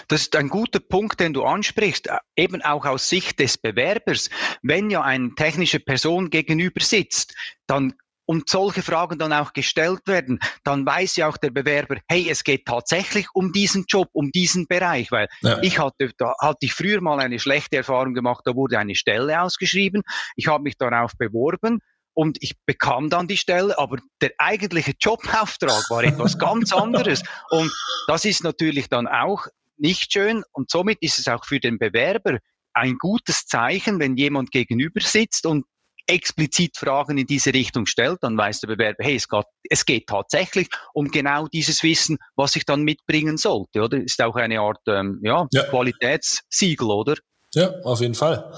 Das 0.10 0.22
ist 0.22 0.36
ein 0.36 0.50
guter 0.50 0.80
Punkt, 0.80 1.20
den 1.20 1.34
du 1.34 1.42
ansprichst, 1.42 2.06
äh, 2.06 2.18
eben 2.36 2.62
auch 2.62 2.86
aus 2.86 3.10
Sicht 3.10 3.40
des 3.40 3.58
Bewerbers. 3.58 4.30
Wenn 4.62 4.92
ja 4.92 5.02
eine 5.02 5.34
technische 5.36 5.80
Person 5.80 6.30
gegenüber 6.30 6.82
sitzt, 6.82 7.34
dann 7.66 7.96
und 8.32 8.48
solche 8.48 8.82
Fragen 8.82 9.20
dann 9.20 9.34
auch 9.34 9.52
gestellt 9.52 10.04
werden, 10.06 10.40
dann 10.64 10.86
weiß 10.86 11.18
ja 11.18 11.28
auch 11.28 11.36
der 11.36 11.50
Bewerber, 11.50 11.98
hey, 12.08 12.30
es 12.30 12.46
geht 12.46 12.66
tatsächlich 12.66 13.28
um 13.34 13.52
diesen 13.52 13.84
Job, 13.90 14.08
um 14.14 14.32
diesen 14.32 14.68
Bereich, 14.68 15.12
weil 15.12 15.28
ja. 15.42 15.62
ich 15.62 15.80
hatte, 15.80 16.12
da 16.18 16.34
hatte 16.40 16.60
ich 16.62 16.74
früher 16.74 17.02
mal 17.02 17.20
eine 17.20 17.40
schlechte 17.40 17.76
Erfahrung 17.76 18.14
gemacht, 18.14 18.44
da 18.46 18.56
wurde 18.56 18.80
eine 18.80 18.96
Stelle 18.96 19.42
ausgeschrieben, 19.42 20.04
ich 20.38 20.48
habe 20.48 20.64
mich 20.64 20.78
darauf 20.78 21.12
beworben, 21.18 21.80
und 22.14 22.38
ich 22.40 22.56
bekam 22.66 23.10
dann 23.10 23.28
die 23.28 23.36
Stelle, 23.36 23.78
aber 23.78 23.98
der 24.22 24.32
eigentliche 24.38 24.94
Jobauftrag 24.98 25.90
war 25.90 26.04
etwas 26.04 26.38
ganz 26.38 26.72
anderes. 26.74 27.24
Und 27.50 27.72
das 28.08 28.24
ist 28.24 28.44
natürlich 28.44 28.88
dann 28.88 29.08
auch 29.08 29.48
nicht 29.78 30.12
schön 30.14 30.44
und 30.54 30.70
somit 30.70 31.00
ist 31.02 31.20
es 31.20 31.28
auch 31.28 31.46
für 31.46 31.60
den 31.60 31.80
Bewerber 31.80 32.40
ein 32.74 32.98
gutes 32.98 33.46
Zeichen, 33.46 34.00
wenn 34.00 34.16
jemand 34.16 34.52
gegenüber 34.52 35.02
sitzt 35.02 35.46
und 35.46 35.66
explizit 36.08 36.78
Fragen 36.78 37.18
in 37.18 37.28
diese 37.28 37.54
Richtung 37.54 37.86
stellt, 37.86 38.20
dann 38.22 38.38
weiß 38.38 38.62
der 38.62 38.68
Bewerber, 38.68 39.04
hey, 39.04 39.16
es 39.16 39.28
geht, 39.28 39.46
es 39.70 39.86
geht 39.86 40.08
tatsächlich 40.08 40.70
um 40.94 41.10
genau 41.10 41.48
dieses 41.48 41.84
Wissen, 41.84 42.18
was 42.36 42.56
ich 42.56 42.66
dann 42.66 42.84
mitbringen 42.84 43.38
sollte, 43.38 43.82
oder? 43.82 43.98
Ist 43.98 44.22
auch 44.22 44.36
eine 44.36 44.60
Art 44.60 44.82
ähm, 44.88 45.20
ja, 45.24 45.48
ja. 45.52 45.64
Qualitätssiegel, 45.64 46.90
oder? 46.90 47.16
Ja, 47.54 47.74
auf 47.84 48.02
jeden 48.02 48.16
Fall. 48.16 48.54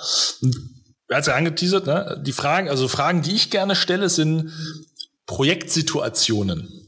er 1.08 1.18
hat 1.18 1.28
ja 1.28 1.36
angeteasert, 1.36 1.88
ne? 1.88 2.22
Die 2.26 2.34
Fragen, 2.34 2.70
also 2.70 2.88
Fragen, 2.88 3.22
die 3.22 3.36
ich 3.36 3.50
gerne 3.50 3.76
stelle, 3.76 4.10
sind 4.10 4.52
Projektsituationen. 5.26 6.84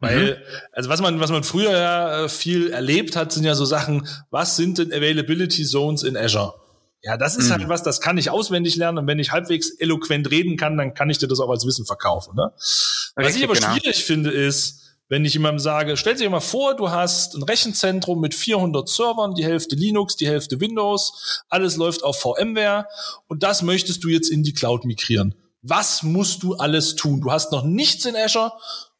Weil, 0.00 0.36
mhm. 0.36 0.36
also 0.72 0.88
was 0.88 1.00
man, 1.00 1.20
was 1.20 1.30
man 1.30 1.42
früher 1.42 1.72
ja 1.72 2.24
äh, 2.24 2.28
viel 2.28 2.70
erlebt 2.70 3.16
hat, 3.16 3.32
sind 3.32 3.44
ja 3.44 3.54
so 3.54 3.64
Sachen, 3.64 4.06
was 4.30 4.56
sind 4.56 4.78
denn 4.78 4.92
Availability 4.92 5.64
Zones 5.64 6.04
in 6.04 6.16
Azure? 6.16 6.54
Ja, 7.02 7.16
das 7.16 7.36
ist 7.36 7.50
halt 7.50 7.60
mhm. 7.60 7.64
halt 7.64 7.70
was, 7.70 7.82
das 7.84 8.00
kann 8.00 8.18
ich 8.18 8.30
auswendig 8.30 8.74
lernen 8.74 8.98
und 8.98 9.06
wenn 9.06 9.20
ich 9.20 9.30
halbwegs 9.30 9.70
eloquent 9.78 10.30
reden 10.30 10.56
kann, 10.56 10.76
dann 10.76 10.94
kann 10.94 11.08
ich 11.10 11.18
dir 11.18 11.28
das 11.28 11.38
auch 11.38 11.48
als 11.48 11.64
Wissen 11.64 11.86
verkaufen. 11.86 12.34
Ne? 12.34 12.50
Richtig, 12.52 13.14
was 13.16 13.36
ich 13.36 13.44
aber 13.44 13.54
genau. 13.54 13.72
schwierig 13.72 14.04
finde, 14.04 14.30
ist, 14.30 14.82
wenn 15.08 15.24
ich 15.24 15.32
jemandem 15.32 15.60
sage, 15.60 15.96
stell 15.96 16.16
dir 16.16 16.28
mal 16.28 16.40
vor, 16.40 16.76
du 16.76 16.90
hast 16.90 17.34
ein 17.34 17.42
Rechenzentrum 17.44 18.20
mit 18.20 18.34
400 18.34 18.88
Servern, 18.88 19.34
die 19.34 19.44
Hälfte 19.44 19.76
Linux, 19.76 20.16
die 20.16 20.26
Hälfte 20.26 20.60
Windows, 20.60 21.42
alles 21.48 21.76
läuft 21.76 22.02
auf 22.02 22.20
VMware 22.20 22.86
und 23.28 23.44
das 23.44 23.62
möchtest 23.62 24.02
du 24.02 24.08
jetzt 24.08 24.28
in 24.28 24.42
die 24.42 24.52
Cloud 24.52 24.84
migrieren. 24.84 25.34
Was 25.62 26.02
musst 26.02 26.42
du 26.42 26.54
alles 26.54 26.96
tun? 26.96 27.20
Du 27.20 27.30
hast 27.30 27.52
noch 27.52 27.62
nichts 27.64 28.06
in 28.06 28.16
Azure 28.16 28.52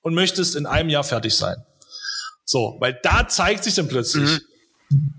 und 0.02 0.14
möchtest 0.14 0.54
in 0.54 0.66
einem 0.66 0.88
Jahr 0.88 1.04
fertig 1.04 1.34
sein. 1.34 1.56
So, 2.44 2.76
weil 2.80 2.98
da 3.02 3.28
zeigt 3.28 3.64
sich 3.64 3.74
dann 3.74 3.88
plötzlich, 3.88 4.30
mhm 4.30 4.40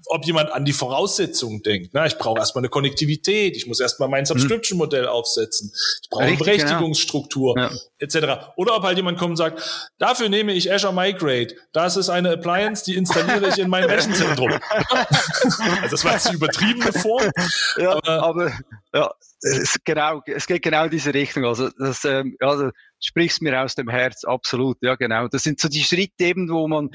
ob 0.07 0.25
jemand 0.25 0.51
an 0.51 0.65
die 0.65 0.73
Voraussetzungen 0.73 1.61
denkt. 1.61 1.91
Na, 1.93 2.05
ich 2.05 2.17
brauche 2.17 2.39
erstmal 2.39 2.61
eine 2.61 2.69
Konnektivität, 2.69 3.55
ich 3.55 3.67
muss 3.67 3.79
erstmal 3.79 4.09
mein 4.09 4.25
Subscription-Modell 4.25 5.07
aufsetzen, 5.07 5.71
ich 6.01 6.09
brauche 6.09 6.23
eine. 6.23 6.37
Berechtigungsstruktur, 6.37 7.55
genau. 7.55 7.67
ja. 7.67 7.75
etc. 7.99 8.51
Oder 8.55 8.75
ob 8.75 8.83
halt 8.83 8.97
jemand 8.97 9.19
kommt 9.19 9.31
und 9.31 9.37
sagt, 9.37 9.91
dafür 9.97 10.29
nehme 10.29 10.53
ich 10.53 10.71
Azure 10.71 10.93
Migrate. 10.93 11.55
Das 11.73 11.97
ist 11.97 12.09
eine 12.09 12.31
Appliance, 12.31 12.83
die 12.83 12.95
installiere 12.95 13.49
ich 13.49 13.59
in 13.59 13.69
mein 13.69 13.83
Rechenzentrum. 13.89 14.51
also 15.81 15.87
das 15.91 16.03
war 16.03 16.13
jetzt 16.13 16.29
die 16.29 16.35
übertriebene 16.35 16.91
Form. 16.93 17.29
Ja, 17.77 17.91
aber, 17.91 18.23
aber 18.23 18.53
ja, 18.93 19.13
es, 19.41 19.77
genau, 19.83 20.21
es 20.25 20.47
geht 20.47 20.63
genau 20.63 20.85
in 20.85 20.91
diese 20.91 21.13
Richtung. 21.13 21.45
Also 21.45 21.69
das, 21.77 22.03
ähm, 22.05 22.35
also 22.39 22.71
sprichst 22.99 23.41
mir 23.41 23.61
aus 23.61 23.75
dem 23.75 23.89
Herz, 23.89 24.23
absolut. 24.23 24.77
Ja, 24.81 24.95
genau. 24.95 25.27
Das 25.27 25.43
sind 25.43 25.59
so 25.59 25.69
die 25.69 25.83
Schritte 25.83 26.25
eben, 26.25 26.49
wo 26.49 26.67
man 26.67 26.91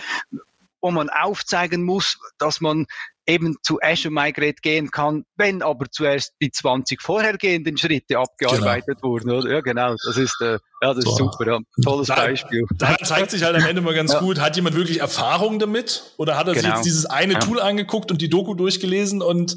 wo 0.85 0.91
man 0.91 1.09
aufzeigen 1.09 1.83
muss, 1.83 2.19
dass 2.37 2.61
man 2.61 2.85
eben 3.27 3.57
zu 3.63 3.79
Azure 3.81 4.13
Migrate 4.13 4.57
gehen 4.61 4.91
kann, 4.91 5.25
wenn 5.35 5.63
aber 5.63 5.87
zuerst 5.91 6.35
die 6.43 6.51
20 6.51 7.01
vorhergehenden 7.01 7.79
Schritte 7.79 8.19
abgearbeitet 8.19 8.99
genau. 9.01 9.15
wurden. 9.15 9.31
Oder? 9.31 9.51
Ja, 9.51 9.61
genau. 9.63 9.95
Das 10.05 10.19
ist, 10.19 10.39
äh, 10.43 10.59
ja, 10.83 10.93
das 10.93 11.05
so. 11.05 11.11
ist 11.11 11.17
super. 11.17 11.47
Ja. 11.47 11.59
Tolles 11.83 12.09
da, 12.09 12.17
Beispiel. 12.17 12.67
Da 12.77 12.99
zeigt 12.99 13.31
sich 13.31 13.43
halt 13.45 13.57
am 13.57 13.65
Ende 13.65 13.81
mal 13.81 13.95
ganz 13.95 14.13
ja. 14.13 14.21
gut, 14.21 14.39
hat 14.39 14.57
jemand 14.57 14.77
wirklich 14.77 15.01
Erfahrung 15.01 15.59
damit? 15.59 16.03
Oder 16.19 16.37
hat 16.37 16.49
er 16.49 16.53
genau. 16.53 16.67
sich 16.67 16.75
jetzt 16.75 16.85
dieses 16.85 17.07
eine 17.07 17.33
ja. 17.33 17.39
Tool 17.39 17.61
angeguckt 17.61 18.11
und 18.11 18.21
die 18.21 18.29
Doku 18.29 18.53
durchgelesen 18.53 19.23
und 19.23 19.57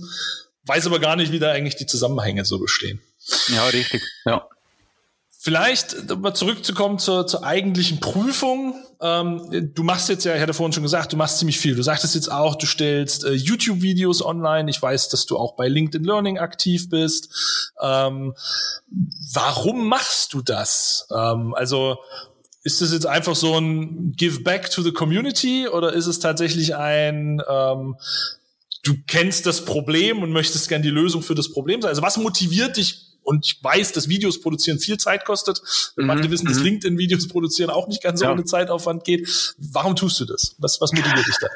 weiß 0.64 0.88
aber 0.88 1.00
gar 1.00 1.18
nicht, 1.18 1.34
wie 1.34 1.40
da 1.40 1.52
eigentlich 1.52 1.76
die 1.76 1.88
Zusammenhänge 1.88 2.46
so 2.46 2.58
bestehen? 2.58 3.02
Ja, 3.50 3.66
richtig. 3.66 4.02
Ja. 4.24 4.48
Vielleicht 5.40 6.12
um 6.12 6.22
mal 6.22 6.34
zurückzukommen 6.34 6.98
zur, 6.98 7.28
zur 7.28 7.44
eigentlichen 7.44 8.00
Prüfung. 8.00 8.74
Ähm, 9.00 9.72
du 9.76 9.84
machst 9.84 10.10
jetzt 10.10 10.26
ja, 10.26 10.36
ich 10.36 10.42
hatte 10.42 10.56
vorhin 10.56 10.74
schon 10.74 10.82
gesagt, 10.82 11.14
du 11.14 11.18
machst 11.18 11.38
ziemlich 11.38 11.60
viel. 11.60 11.76
Du 11.76 11.84
sagtest 11.84 12.16
jetzt 12.16 12.32
auch, 12.32 12.56
du 12.56 12.66
stellst 12.66 13.24
äh, 13.24 13.34
YouTube-Videos 13.34 14.26
online. 14.26 14.68
Ich 14.70 14.82
weiß, 14.82 15.10
dass 15.10 15.28
du 15.28 15.38
auch 15.38 15.56
bei 15.56 15.68
LinkedIn 15.68 16.04
Learning 16.04 16.40
aktiv 16.40 16.90
bist. 16.90 17.30
Ähm, 17.80 18.34
warum 19.32 19.88
machst 19.88 20.34
du 20.34 20.42
das? 20.42 21.08
Ähm, 21.16 21.54
also 21.54 21.98
ist 22.64 22.82
das 22.82 22.92
jetzt 22.92 23.06
einfach 23.06 23.36
so 23.36 23.60
ein 23.60 24.14
Give 24.14 24.42
back 24.42 24.72
to 24.72 24.82
the 24.82 24.92
community 24.92 25.68
oder 25.68 25.94
ist 25.94 26.08
es 26.08 26.20
tatsächlich 26.20 26.76
ein 26.76 27.42
ähm, 27.48 27.96
du 28.84 28.96
kennst 29.06 29.46
das 29.46 29.66
Problem 29.66 30.24
und 30.24 30.32
möchtest 30.32 30.70
gern 30.70 30.82
die 30.82 30.90
Lösung 30.90 31.22
für 31.22 31.36
das 31.36 31.52
Problem 31.52 31.82
sein? 31.82 31.90
Also 31.90 32.02
was 32.02 32.18
motiviert 32.18 32.78
dich 32.78 33.07
und 33.28 33.46
ich 33.46 33.62
weiß, 33.62 33.92
dass 33.92 34.08
Videos 34.08 34.40
produzieren 34.40 34.80
viel 34.80 34.98
Zeit 34.98 35.26
kostet. 35.26 35.62
Mhm. 35.98 36.06
Manche 36.06 36.32
wissen, 36.32 36.48
dass 36.48 36.60
mhm. 36.60 36.64
LinkedIn-Videos 36.64 37.28
produzieren 37.28 37.70
auch 37.70 37.90
nicht 37.90 38.02
ganz 38.02 38.22
so 38.22 38.26
ja. 38.26 38.32
ohne 38.32 38.46
Zeitaufwand 38.46 39.04
geht. 39.04 39.56
Warum 39.58 39.98
tust 39.98 40.22
du 40.22 40.26
das? 40.26 40.56
Was, 40.60 40.80
was 40.80 40.94
motiviert 40.94 41.28
dich 41.28 41.36
da? 41.42 41.48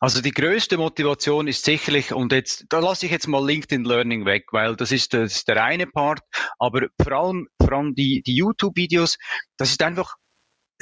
Also 0.00 0.22
die 0.22 0.30
größte 0.30 0.78
Motivation 0.78 1.46
ist 1.46 1.64
sicherlich, 1.64 2.12
und 2.12 2.32
jetzt, 2.32 2.64
da 2.70 2.78
lasse 2.78 3.04
ich 3.04 3.12
jetzt 3.12 3.28
mal 3.28 3.44
LinkedIn 3.44 3.84
Learning 3.84 4.24
weg, 4.24 4.46
weil 4.52 4.76
das 4.76 4.92
ist, 4.92 5.12
das 5.12 5.36
ist 5.36 5.48
der 5.48 5.62
eine 5.62 5.86
Part, 5.86 6.20
aber 6.58 6.88
vor 7.02 7.12
allem, 7.12 7.48
vor 7.60 7.72
allem 7.72 7.94
die, 7.94 8.22
die 8.26 8.36
YouTube-Videos, 8.36 9.18
das 9.58 9.72
ist 9.72 9.82
einfach 9.82 10.14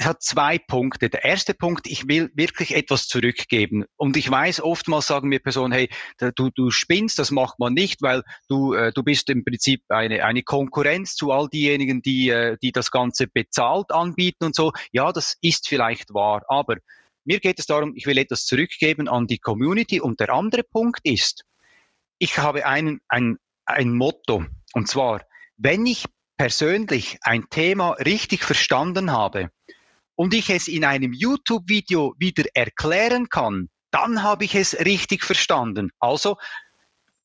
hat 0.01 0.23
zwei 0.23 0.57
Punkte. 0.57 1.09
Der 1.09 1.23
erste 1.23 1.53
Punkt, 1.53 1.87
ich 1.87 2.07
will 2.07 2.31
wirklich 2.33 2.75
etwas 2.75 3.07
zurückgeben. 3.07 3.85
Und 3.95 4.17
ich 4.17 4.29
weiß, 4.29 4.61
oftmals 4.61 5.07
sagen 5.07 5.29
mir 5.29 5.39
Personen, 5.39 5.71
hey, 5.71 5.89
du, 6.35 6.49
du 6.49 6.71
spinnst, 6.71 7.19
das 7.19 7.31
macht 7.31 7.59
man 7.59 7.73
nicht, 7.73 8.01
weil 8.01 8.23
du, 8.47 8.73
äh, 8.73 8.91
du 8.91 9.03
bist 9.03 9.29
im 9.29 9.43
Prinzip 9.43 9.83
eine, 9.89 10.25
eine 10.25 10.43
Konkurrenz 10.43 11.15
zu 11.15 11.31
all 11.31 11.47
diejenigen, 11.47 12.01
die, 12.01 12.29
äh, 12.29 12.57
die 12.61 12.71
das 12.71 12.91
Ganze 12.91 13.27
bezahlt 13.27 13.91
anbieten 13.91 14.45
und 14.45 14.55
so. 14.55 14.71
Ja, 14.91 15.11
das 15.11 15.37
ist 15.41 15.67
vielleicht 15.67 16.13
wahr, 16.13 16.43
aber 16.47 16.77
mir 17.25 17.39
geht 17.39 17.59
es 17.59 17.65
darum, 17.65 17.93
ich 17.95 18.05
will 18.05 18.17
etwas 18.17 18.45
zurückgeben 18.45 19.07
an 19.07 19.27
die 19.27 19.37
Community. 19.39 20.01
Und 20.01 20.19
der 20.19 20.33
andere 20.33 20.63
Punkt 20.63 21.01
ist, 21.03 21.45
ich 22.17 22.37
habe 22.37 22.65
einen, 22.65 22.99
ein, 23.07 23.37
ein 23.65 23.93
Motto. 23.93 24.45
Und 24.73 24.87
zwar, 24.89 25.25
wenn 25.57 25.85
ich 25.85 26.05
persönlich 26.37 27.19
ein 27.21 27.49
Thema 27.49 27.91
richtig 27.91 28.43
verstanden 28.43 29.11
habe, 29.11 29.51
und 30.15 30.33
ich 30.33 30.49
es 30.49 30.67
in 30.67 30.85
einem 30.85 31.13
YouTube-Video 31.13 32.13
wieder 32.17 32.43
erklären 32.53 33.29
kann, 33.29 33.69
dann 33.91 34.23
habe 34.23 34.45
ich 34.45 34.55
es 34.55 34.77
richtig 34.79 35.23
verstanden. 35.23 35.91
Also 35.99 36.37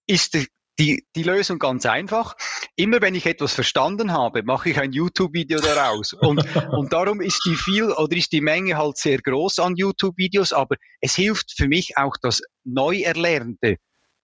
ist 0.07 0.37
die, 0.79 1.05
die 1.17 1.23
Lösung 1.23 1.59
ganz 1.59 1.87
einfach. 1.87 2.35
Immer 2.77 3.01
wenn 3.01 3.15
ich 3.15 3.27
etwas 3.27 3.55
verstanden 3.55 4.13
habe, 4.13 4.43
mache 4.43 4.71
ich 4.71 4.79
ein 4.79 4.93
YouTube-Video 4.93 5.61
daraus. 5.61 6.13
Und, 6.13 6.39
und 6.73 6.93
darum 6.93 7.21
ist 7.21 7.43
die 7.45 7.57
viel 7.57 7.91
oder 7.91 8.17
ist 8.17 8.33
die 8.33 8.41
Menge 8.41 8.77
halt 8.77 8.97
sehr 8.97 9.19
groß 9.19 9.59
an 9.59 9.77
YouTube-Videos, 9.77 10.53
aber 10.53 10.77
es 11.01 11.15
hilft 11.15 11.53
für 11.57 11.69
mich 11.69 11.97
auch 11.97 12.17
das 12.23 12.43
Neuerlernte 12.65 13.77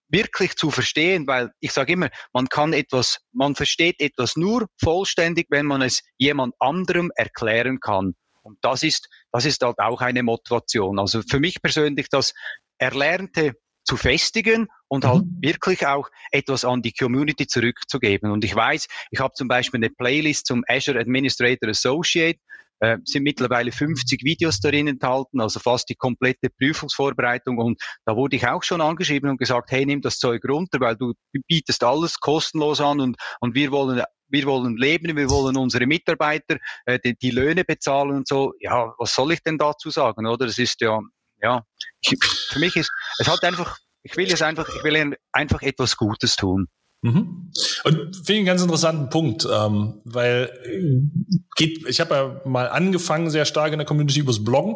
wirklich 0.07 0.55
zu 0.55 0.71
verstehen, 0.71 1.27
weil 1.27 1.51
ich 1.59 1.71
sage 1.71 1.93
immer, 1.93 2.09
man 2.31 2.47
kann 2.47 2.73
etwas, 2.73 3.19
man 3.33 3.55
versteht 3.55 3.99
etwas 3.99 4.35
nur 4.37 4.67
vollständig, 4.79 5.47
wenn 5.49 5.65
man 5.65 5.81
es 5.81 6.03
jemand 6.17 6.53
anderem 6.59 7.11
erklären 7.15 7.79
kann. 7.79 8.13
Und 8.45 8.59
das 8.61 8.83
ist, 8.83 9.09
das 9.31 9.45
ist 9.45 9.63
halt 9.63 9.79
auch 9.79 10.01
eine 10.01 10.21
Motivation. 10.21 10.99
Also 10.99 11.21
für 11.27 11.39
mich 11.39 11.61
persönlich 11.61 12.09
das 12.09 12.33
Erlernte 12.77 13.53
zu 13.83 13.97
festigen 13.97 14.67
und 14.87 15.05
halt 15.05 15.25
mhm. 15.25 15.37
wirklich 15.41 15.85
auch 15.85 16.09
etwas 16.31 16.63
an 16.63 16.81
die 16.81 16.93
Community 16.93 17.47
zurückzugeben. 17.47 18.31
Und 18.31 18.43
ich 18.43 18.55
weiß, 18.55 18.87
ich 19.11 19.19
habe 19.19 19.33
zum 19.33 19.47
Beispiel 19.47 19.79
eine 19.79 19.89
Playlist 19.89 20.47
zum 20.47 20.63
Azure 20.67 20.99
Administrator 20.99 21.69
Associate, 21.69 22.39
äh, 22.79 22.97
sind 23.03 23.23
mittlerweile 23.23 23.71
50 23.71 24.23
Videos 24.23 24.59
darin 24.59 24.87
enthalten, 24.87 25.41
also 25.41 25.59
fast 25.59 25.89
die 25.89 25.95
komplette 25.95 26.49
Prüfungsvorbereitung. 26.49 27.57
Und 27.57 27.81
da 28.05 28.15
wurde 28.15 28.35
ich 28.35 28.47
auch 28.47 28.63
schon 28.63 28.81
angeschrieben 28.81 29.29
und 29.29 29.37
gesagt, 29.37 29.71
hey, 29.71 29.85
nimm 29.85 30.01
das 30.01 30.19
Zeug 30.19 30.43
runter, 30.47 30.79
weil 30.79 30.95
du 30.95 31.13
bietest 31.47 31.83
alles 31.83 32.19
kostenlos 32.19 32.81
an 32.81 32.99
und, 32.99 33.17
und 33.39 33.55
wir 33.55 33.71
wollen 33.71 34.03
wir 34.27 34.45
wollen 34.45 34.75
leben, 34.75 35.15
wir 35.15 35.29
wollen 35.29 35.55
unsere 35.55 35.85
Mitarbeiter 35.85 36.57
äh, 36.85 36.99
die, 36.99 37.15
die, 37.15 37.29
Löhne 37.29 37.63
bezahlen 37.63 38.17
und 38.17 38.27
so. 38.27 38.53
Ja, 38.59 38.93
was 38.97 39.13
soll 39.13 39.31
ich 39.33 39.41
denn 39.43 39.57
dazu 39.57 39.91
sagen, 39.91 40.25
oder? 40.25 40.47
Das 40.47 40.57
ist 40.57 40.81
ja, 40.81 40.99
ja, 41.41 41.63
für 42.03 42.59
mich 42.59 42.75
ist, 42.75 42.91
es 43.19 43.27
hat 43.27 43.43
einfach, 43.43 43.77
ich 44.03 44.17
will 44.17 44.31
es 44.31 44.41
einfach, 44.41 44.67
ich 44.67 44.83
will 44.83 45.15
einfach 45.31 45.61
etwas 45.61 45.95
Gutes 45.95 46.35
tun. 46.35 46.67
Mhm. 47.05 47.51
Und 47.83 48.15
finde 48.15 48.33
ich 48.33 48.37
einen 48.37 48.45
ganz 48.45 48.63
interessanten 48.63 49.09
Punkt, 49.09 49.47
ähm, 49.51 50.01
weil 50.05 50.49
äh, 50.65 51.01
geht, 51.55 51.87
ich 51.87 51.99
habe 51.99 52.15
ja 52.15 52.41
mal 52.45 52.67
angefangen 52.67 53.29
sehr 53.29 53.45
stark 53.45 53.73
in 53.73 53.77
der 53.77 53.85
Community 53.85 54.21
übers 54.21 54.43
Bloggen. 54.43 54.75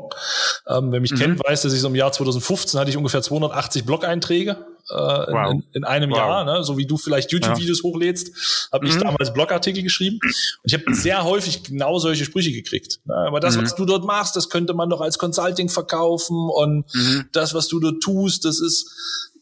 Ähm, 0.67 0.91
wer 0.91 1.01
mich 1.01 1.11
mhm. 1.11 1.17
kennt, 1.17 1.43
weiß, 1.43 1.63
dass 1.63 1.73
ich 1.73 1.79
so 1.79 1.87
im 1.87 1.95
Jahr 1.95 2.11
2015 2.11 2.79
hatte 2.79 2.91
ich 2.91 2.97
ungefähr 2.97 3.23
280 3.23 3.83
Blog-Einträge 3.83 4.51
äh, 4.51 4.93
wow. 4.93 5.51
in, 5.51 5.63
in, 5.73 5.83
einem 5.85 6.11
wow. 6.11 6.17
Jahr, 6.17 6.45
ne? 6.45 6.63
so 6.63 6.77
wie 6.77 6.85
du 6.85 6.97
vielleicht 6.97 7.31
YouTube-Videos 7.31 7.79
ja. 7.79 7.83
hochlädst, 7.83 8.69
habe 8.71 8.85
mhm. 8.85 8.91
ich 8.91 8.97
damals 8.97 9.33
Blogartikel 9.33 9.81
geschrieben 9.81 10.19
und 10.23 10.71
ich 10.71 10.75
habe 10.75 10.93
sehr 10.93 11.23
häufig 11.23 11.63
genau 11.63 11.97
solche 11.97 12.25
Sprüche 12.25 12.51
gekriegt. 12.51 12.99
Ne? 13.05 13.15
Aber 13.15 13.39
das, 13.39 13.57
mhm. 13.57 13.63
was 13.63 13.73
du 13.73 13.85
dort 13.85 14.05
machst, 14.05 14.35
das 14.35 14.49
könnte 14.49 14.75
man 14.75 14.87
doch 14.87 15.01
als 15.01 15.17
Consulting 15.17 15.69
verkaufen 15.69 16.37
und 16.47 16.85
mhm. 16.93 17.25
das, 17.31 17.55
was 17.55 17.67
du 17.67 17.79
dort 17.79 18.03
tust, 18.03 18.45
das 18.45 18.59
ist 18.59 18.91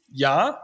ja, 0.10 0.58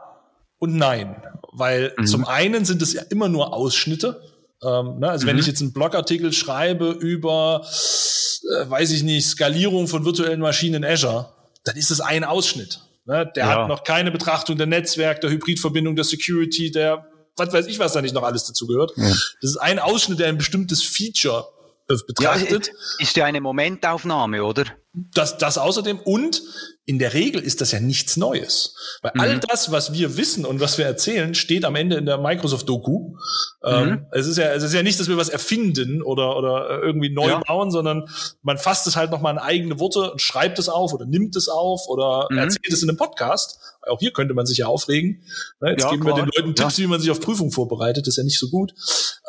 und 0.64 0.78
nein. 0.78 1.22
Weil 1.52 1.94
mhm. 1.98 2.08
zum 2.08 2.26
einen 2.26 2.64
sind 2.64 2.82
es 2.82 2.94
ja 2.94 3.02
immer 3.10 3.28
nur 3.28 3.54
Ausschnitte. 3.54 4.22
Ähm, 4.64 5.00
ne? 5.00 5.10
Also 5.10 5.26
mhm. 5.26 5.32
wenn 5.32 5.38
ich 5.40 5.48
jetzt 5.48 5.62
einen 5.62 5.74
Blogartikel 5.74 6.32
schreibe 6.32 6.92
über, 6.92 7.62
äh, 7.64 8.70
weiß 8.70 8.92
ich 8.92 9.04
nicht, 9.04 9.28
Skalierung 9.28 9.90
von 9.90 10.06
virtuellen 10.06 10.40
Maschinen 10.40 10.84
in 10.84 10.86
Azure, 10.86 11.34
dann 11.66 11.76
ist 11.76 11.92
es 11.92 12.00
ein 12.00 12.24
Ausschnitt. 12.24 12.80
Ne? 13.06 13.30
Der 13.36 13.46
ja. 13.46 13.62
hat 13.62 13.68
noch 13.68 13.84
keine 13.84 14.10
Betrachtung 14.10 14.58
der 14.58 14.68
Netzwerk, 14.68 15.20
der 15.20 15.32
Hybridverbindung, 15.32 15.98
der 15.98 16.06
Security, 16.06 16.72
der 16.72 17.06
was 17.36 17.52
weiß 17.52 17.68
ich, 17.68 17.80
was 17.80 17.92
da 17.94 18.02
nicht 18.02 18.14
noch 18.14 18.24
alles 18.24 18.46
dazu 18.46 18.68
gehört. 18.68 18.94
Ja. 18.96 19.10
Das 19.10 19.50
ist 19.50 19.58
ein 19.58 19.80
Ausschnitt, 19.80 20.20
der 20.20 20.28
ein 20.28 20.38
bestimmtes 20.38 20.84
Feature 20.84 21.46
betrachtet. 21.88 22.68
Ja, 22.68 22.74
ist 23.00 23.18
ja 23.18 23.26
eine 23.26 23.42
Momentaufnahme, 23.42 24.44
oder? 24.44 24.66
Das, 24.96 25.40
das 25.40 25.58
außerdem 25.58 26.00
und 26.00 26.44
in 26.86 27.00
der 27.00 27.14
Regel 27.14 27.42
ist 27.42 27.62
das 27.62 27.72
ja 27.72 27.80
nichts 27.80 28.18
Neues. 28.18 28.76
Weil 29.02 29.14
mhm. 29.16 29.22
all 29.22 29.40
das, 29.40 29.72
was 29.72 29.94
wir 29.94 30.18
wissen 30.18 30.46
und 30.46 30.60
was 30.60 30.78
wir 30.78 30.86
erzählen, 30.86 31.34
steht 31.34 31.66
am 31.66 31.76
Ende 31.76 31.96
in 31.96 32.06
der 32.06 32.18
Microsoft 32.18 32.68
Doku. 32.68 33.16
Ähm, 33.64 33.90
mhm. 33.90 34.06
es 34.12 34.28
ist 34.28 34.38
ja, 34.38 34.52
es 34.54 34.64
ist 34.64 34.74
ja 34.74 34.84
nicht, 34.84 35.00
dass 35.00 35.08
wir 35.08 35.16
was 35.16 35.30
erfinden 35.30 36.02
oder, 36.04 36.36
oder 36.36 36.84
irgendwie 36.84 37.10
neu 37.10 37.30
ja. 37.30 37.40
bauen, 37.40 37.72
sondern 37.72 38.06
man 38.42 38.58
fasst 38.58 38.86
es 38.86 38.96
halt 38.96 39.12
nochmal 39.12 39.34
in 39.34 39.40
eigene 39.40 39.80
Worte 39.80 40.12
und 40.12 40.22
schreibt 40.22 40.60
es 40.60 40.68
auf 40.68 40.94
oder 40.94 41.06
nimmt 41.06 41.36
es 41.38 41.48
auf 41.48 41.88
oder 41.88 42.28
mhm. 42.30 42.38
erzählt 42.38 42.72
es 42.72 42.84
in 42.84 42.90
einem 42.90 42.98
Podcast. 42.98 43.60
Auch 43.88 44.00
hier 44.00 44.12
könnte 44.12 44.34
man 44.34 44.46
sich 44.46 44.60
ja 44.60 44.68
aufregen. 44.68 45.24
Ne, 45.62 45.72
jetzt 45.72 45.84
ja, 45.84 45.90
geben 45.90 46.04
klar. 46.04 46.18
wir 46.18 46.24
den 46.24 46.32
Leuten 46.36 46.56
Tipps, 46.56 46.78
ja. 46.78 46.84
wie 46.84 46.88
man 46.88 47.00
sich 47.00 47.10
auf 47.10 47.20
Prüfung 47.22 47.52
vorbereitet. 47.52 48.06
Das 48.06 48.14
ist 48.14 48.18
ja 48.18 48.24
nicht 48.24 48.40
so 48.40 48.50
gut. 48.50 48.74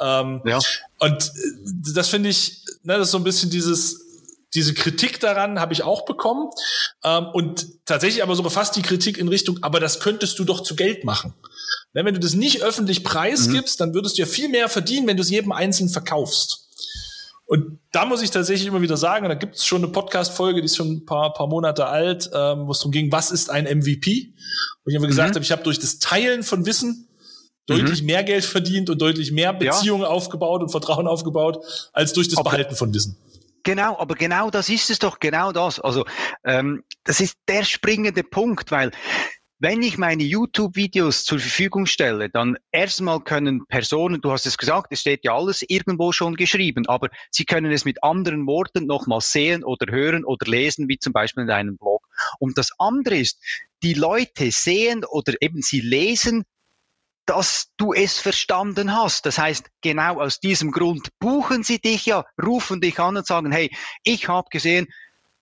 Ähm, 0.00 0.42
ja. 0.44 0.58
Und 0.98 1.24
äh, 1.24 1.92
das 1.94 2.08
finde 2.08 2.28
ich, 2.28 2.64
ne, 2.82 2.98
das 2.98 3.08
ist 3.08 3.12
so 3.12 3.18
ein 3.18 3.24
bisschen 3.24 3.50
dieses, 3.50 4.03
diese 4.54 4.74
Kritik 4.74 5.20
daran 5.20 5.60
habe 5.60 5.72
ich 5.72 5.82
auch 5.82 6.04
bekommen. 6.04 6.50
Ähm, 7.02 7.26
und 7.32 7.66
tatsächlich 7.86 8.22
aber 8.22 8.36
sogar 8.36 8.50
fast 8.50 8.76
die 8.76 8.82
Kritik 8.82 9.18
in 9.18 9.28
Richtung, 9.28 9.58
aber 9.62 9.80
das 9.80 10.00
könntest 10.00 10.38
du 10.38 10.44
doch 10.44 10.62
zu 10.62 10.76
Geld 10.76 11.04
machen. 11.04 11.34
Wenn 11.92 12.06
du 12.06 12.20
das 12.20 12.34
nicht 12.34 12.62
öffentlich 12.62 13.04
preisgibst, 13.04 13.78
mhm. 13.78 13.84
dann 13.84 13.94
würdest 13.94 14.18
du 14.18 14.22
ja 14.22 14.26
viel 14.26 14.48
mehr 14.48 14.68
verdienen, 14.68 15.06
wenn 15.06 15.16
du 15.16 15.22
es 15.22 15.30
jedem 15.30 15.52
Einzelnen 15.52 15.90
verkaufst. 15.90 16.64
Und 17.46 17.78
da 17.92 18.06
muss 18.06 18.22
ich 18.22 18.30
tatsächlich 18.30 18.66
immer 18.66 18.80
wieder 18.80 18.96
sagen, 18.96 19.28
da 19.28 19.34
gibt 19.34 19.56
es 19.56 19.66
schon 19.66 19.82
eine 19.84 19.92
Podcast-Folge, 19.92 20.60
die 20.60 20.64
ist 20.64 20.76
schon 20.76 20.90
ein 20.90 21.04
paar, 21.04 21.32
paar 21.34 21.46
Monate 21.46 21.86
alt, 21.86 22.30
ähm, 22.32 22.66
wo 22.66 22.72
es 22.72 22.78
darum 22.78 22.92
ging, 22.92 23.12
was 23.12 23.30
ist 23.30 23.50
ein 23.50 23.64
MVP? 23.64 24.32
Wo 24.82 24.90
ich 24.90 24.96
immer 24.96 25.04
mhm. 25.04 25.10
gesagt 25.10 25.34
habe, 25.34 25.44
ich 25.44 25.52
habe 25.52 25.62
durch 25.62 25.78
das 25.78 25.98
Teilen 25.98 26.42
von 26.42 26.64
Wissen 26.64 27.06
deutlich 27.66 28.00
mhm. 28.00 28.06
mehr 28.06 28.24
Geld 28.24 28.44
verdient 28.44 28.90
und 28.90 29.00
deutlich 29.00 29.30
mehr 29.30 29.52
Beziehungen 29.52 30.02
ja. 30.02 30.08
aufgebaut 30.08 30.62
und 30.62 30.70
Vertrauen 30.70 31.06
aufgebaut, 31.06 31.58
als 31.92 32.12
durch 32.12 32.28
das 32.28 32.38
aber, 32.38 32.50
Behalten 32.50 32.76
von 32.76 32.92
Wissen. 32.94 33.16
Genau, 33.64 33.98
aber 33.98 34.14
genau 34.14 34.50
das 34.50 34.68
ist 34.68 34.90
es 34.90 34.98
doch, 34.98 35.18
genau 35.18 35.50
das. 35.50 35.80
Also 35.80 36.04
ähm, 36.44 36.84
das 37.02 37.20
ist 37.20 37.36
der 37.48 37.64
springende 37.64 38.22
Punkt, 38.22 38.70
weil 38.70 38.90
wenn 39.58 39.82
ich 39.82 39.96
meine 39.96 40.22
YouTube-Videos 40.22 41.24
zur 41.24 41.38
Verfügung 41.38 41.86
stelle, 41.86 42.28
dann 42.28 42.58
erstmal 42.70 43.20
können 43.20 43.64
Personen, 43.66 44.20
du 44.20 44.30
hast 44.30 44.44
es 44.44 44.58
gesagt, 44.58 44.88
es 44.90 45.00
steht 45.00 45.24
ja 45.24 45.34
alles 45.34 45.64
irgendwo 45.66 46.12
schon 46.12 46.36
geschrieben, 46.36 46.86
aber 46.86 47.08
sie 47.30 47.46
können 47.46 47.72
es 47.72 47.86
mit 47.86 48.02
anderen 48.02 48.46
Worten 48.46 48.86
nochmal 48.86 49.22
sehen 49.22 49.64
oder 49.64 49.90
hören 49.90 50.24
oder 50.24 50.44
lesen, 50.46 50.88
wie 50.88 50.98
zum 50.98 51.14
Beispiel 51.14 51.44
in 51.44 51.50
einem 51.50 51.78
Blog. 51.78 52.06
Und 52.38 52.58
das 52.58 52.72
andere 52.78 53.16
ist, 53.16 53.42
die 53.82 53.94
Leute 53.94 54.50
sehen 54.50 55.04
oder 55.06 55.32
eben 55.40 55.62
sie 55.62 55.80
lesen, 55.80 56.44
dass 57.26 57.72
du 57.76 57.92
es 57.92 58.18
verstanden 58.18 58.94
hast. 58.94 59.26
Das 59.26 59.38
heißt, 59.38 59.70
genau 59.82 60.20
aus 60.20 60.40
diesem 60.40 60.70
Grund 60.70 61.08
buchen 61.18 61.62
sie 61.62 61.78
dich 61.78 62.06
ja, 62.06 62.24
rufen 62.42 62.80
dich 62.80 62.98
an 62.98 63.16
und 63.16 63.26
sagen, 63.26 63.52
hey, 63.52 63.70
ich 64.02 64.28
habe 64.28 64.48
gesehen, 64.50 64.86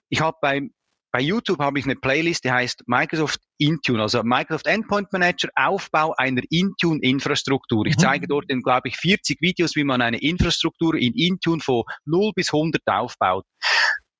ich 0.08 0.20
habe 0.20 0.36
beim 0.40 0.70
bei 1.12 1.20
YouTube 1.20 1.58
habe 1.58 1.78
ich 1.78 1.84
eine 1.84 1.94
Playlist, 1.94 2.44
die 2.44 2.50
heißt 2.50 2.84
Microsoft 2.86 3.38
Intune, 3.58 4.00
also 4.00 4.22
Microsoft 4.22 4.66
Endpoint 4.66 5.12
Manager, 5.12 5.50
Aufbau 5.54 6.14
einer 6.16 6.40
Intune-Infrastruktur. 6.48 7.84
Ich 7.84 7.96
mhm. 7.96 8.00
zeige 8.00 8.26
dort 8.26 8.46
in, 8.48 8.62
glaube 8.62 8.88
ich, 8.88 8.96
40 8.96 9.42
Videos, 9.42 9.76
wie 9.76 9.84
man 9.84 10.00
eine 10.00 10.18
Infrastruktur 10.18 10.94
in 10.94 11.12
Intune 11.14 11.60
von 11.60 11.82
0 12.06 12.32
bis 12.34 12.52
100 12.52 12.80
aufbaut. 12.86 13.44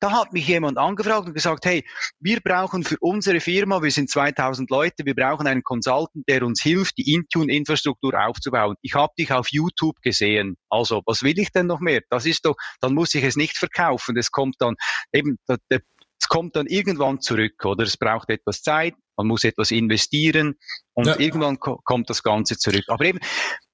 Da 0.03 0.11
hat 0.11 0.32
mich 0.32 0.48
jemand 0.48 0.78
angefragt 0.78 1.28
und 1.28 1.32
gesagt, 1.32 1.64
hey, 1.64 1.86
wir 2.18 2.40
brauchen 2.40 2.82
für 2.82 2.96
unsere 2.98 3.38
Firma, 3.38 3.80
wir 3.84 3.92
sind 3.92 4.11
2000 4.11 4.68
Leute, 4.68 5.05
wir 5.05 5.14
brauchen 5.14 5.46
einen 5.46 5.62
Consultant, 5.62 6.24
der 6.28 6.42
uns 6.42 6.61
hilft, 6.61 6.98
die 6.98 7.14
Intune-Infrastruktur 7.14 8.12
aufzubauen. 8.20 8.74
Ich 8.82 8.94
habe 8.94 9.12
dich 9.16 9.30
auf 9.30 9.46
YouTube 9.53 9.94
gesehen. 10.03 10.57
Also, 10.68 11.03
was 11.07 11.22
will 11.22 11.38
ich 11.38 11.53
denn 11.53 11.68
noch 11.68 11.78
mehr? 11.78 12.00
Das 12.11 12.26
ist 12.26 12.44
doch, 12.46 12.57
dann 12.80 12.94
muss 12.94 13.14
ich 13.14 13.22
es 13.22 13.36
nicht 13.36 13.57
verkaufen. 13.57 14.16
Das 14.16 14.32
kommt 14.32 14.57
dann 14.59 14.74
eben, 15.12 15.38
es 15.70 16.28
kommt 16.28 16.57
dann 16.57 16.66
irgendwann 16.66 17.20
zurück, 17.20 17.64
oder? 17.64 17.84
Es 17.84 17.96
braucht 17.96 18.28
etwas 18.30 18.61
Zeit, 18.61 18.94
man 19.16 19.28
muss 19.28 19.44
etwas 19.44 19.70
investieren 19.70 20.57
und 20.94 21.07
ja. 21.07 21.16
irgendwann 21.20 21.61
ko 21.61 21.80
kommt 21.84 22.11
das 22.11 22.24
Ganze 22.24 22.59
zurück. 22.59 22.86
Aber 22.88 23.05
eben, 23.05 23.20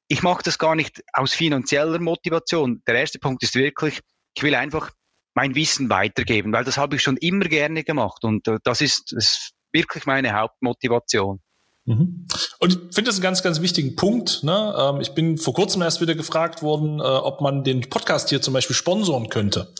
ich 0.08 0.22
mache 0.22 0.42
das 0.42 0.58
gar 0.58 0.74
nicht 0.74 1.02
aus 1.14 1.32
finanzieller 1.32 2.00
Motivation. 2.00 2.82
Der 2.86 2.96
erste 2.96 3.18
Punkt 3.18 3.42
ist 3.42 3.54
wirklich, 3.54 4.00
ich 4.34 4.42
will 4.42 4.54
einfach 4.54 4.90
mein 5.38 5.54
Wissen 5.54 5.88
weitergeben, 5.88 6.52
weil 6.52 6.64
das 6.64 6.76
habe 6.76 6.96
ich 6.96 7.02
schon 7.02 7.16
immer 7.16 7.44
gerne 7.44 7.84
gemacht 7.84 8.24
und 8.24 8.48
äh, 8.48 8.58
das, 8.64 8.80
ist, 8.80 9.12
das 9.12 9.24
ist 9.24 9.50
wirklich 9.70 10.04
meine 10.04 10.32
Hauptmotivation. 10.32 11.38
Mhm. 11.84 12.26
Und 12.58 12.72
ich 12.72 12.78
finde 12.92 13.04
das 13.04 13.14
einen 13.14 13.22
ganz, 13.22 13.44
ganz 13.44 13.60
wichtigen 13.60 13.94
Punkt. 13.94 14.42
Ne? 14.42 14.74
Ähm, 14.76 15.00
ich 15.00 15.10
bin 15.10 15.38
vor 15.38 15.54
kurzem 15.54 15.82
erst 15.82 16.00
wieder 16.00 16.16
gefragt 16.16 16.60
worden, 16.62 16.98
äh, 16.98 17.04
ob 17.04 17.40
man 17.40 17.62
den 17.62 17.88
Podcast 17.88 18.30
hier 18.30 18.42
zum 18.42 18.52
Beispiel 18.52 18.74
sponsoren 18.74 19.28
könnte. 19.28 19.72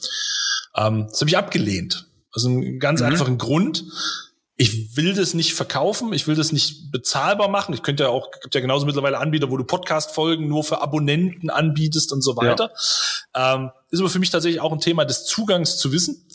Ähm, 0.77 1.09
das 1.11 1.23
habe 1.23 1.29
ich 1.29 1.37
abgelehnt. 1.37 2.07
Also 2.33 2.51
einen 2.51 2.79
ganz 2.79 3.01
mhm. 3.01 3.07
einfachen 3.09 3.37
Grund. 3.37 3.83
Ich 4.55 4.97
will 4.97 5.13
das 5.13 5.35
nicht 5.35 5.55
verkaufen, 5.55 6.13
ich 6.13 6.29
will 6.29 6.37
das 6.37 6.53
nicht 6.53 6.93
bezahlbar 6.93 7.49
machen. 7.49 7.75
Ich 7.75 7.83
könnte 7.83 8.05
ja 8.05 8.11
auch, 8.11 8.31
gibt 8.43 8.55
ja 8.55 8.61
genauso 8.61 8.87
mittlerweile 8.87 9.19
Anbieter, 9.19 9.51
wo 9.51 9.57
du 9.57 9.65
Podcast-Folgen 9.65 10.47
nur 10.47 10.63
für 10.63 10.81
Abonnenten 10.83 11.51
anbietest 11.51 12.13
und 12.13 12.23
so 12.23 12.37
weiter. 12.37 12.71
Ja. 13.35 13.73
Ist 13.91 14.01
aber 14.01 14.11
für 14.11 14.19
mich 14.19 14.29
tatsächlich 14.29 14.61
auch 14.61 14.73
ein 14.73 14.81
Thema 14.81 15.07
des 15.07 15.25
Zugangs 15.25 15.79
zu 15.79 15.93
Wissen. 15.93 16.27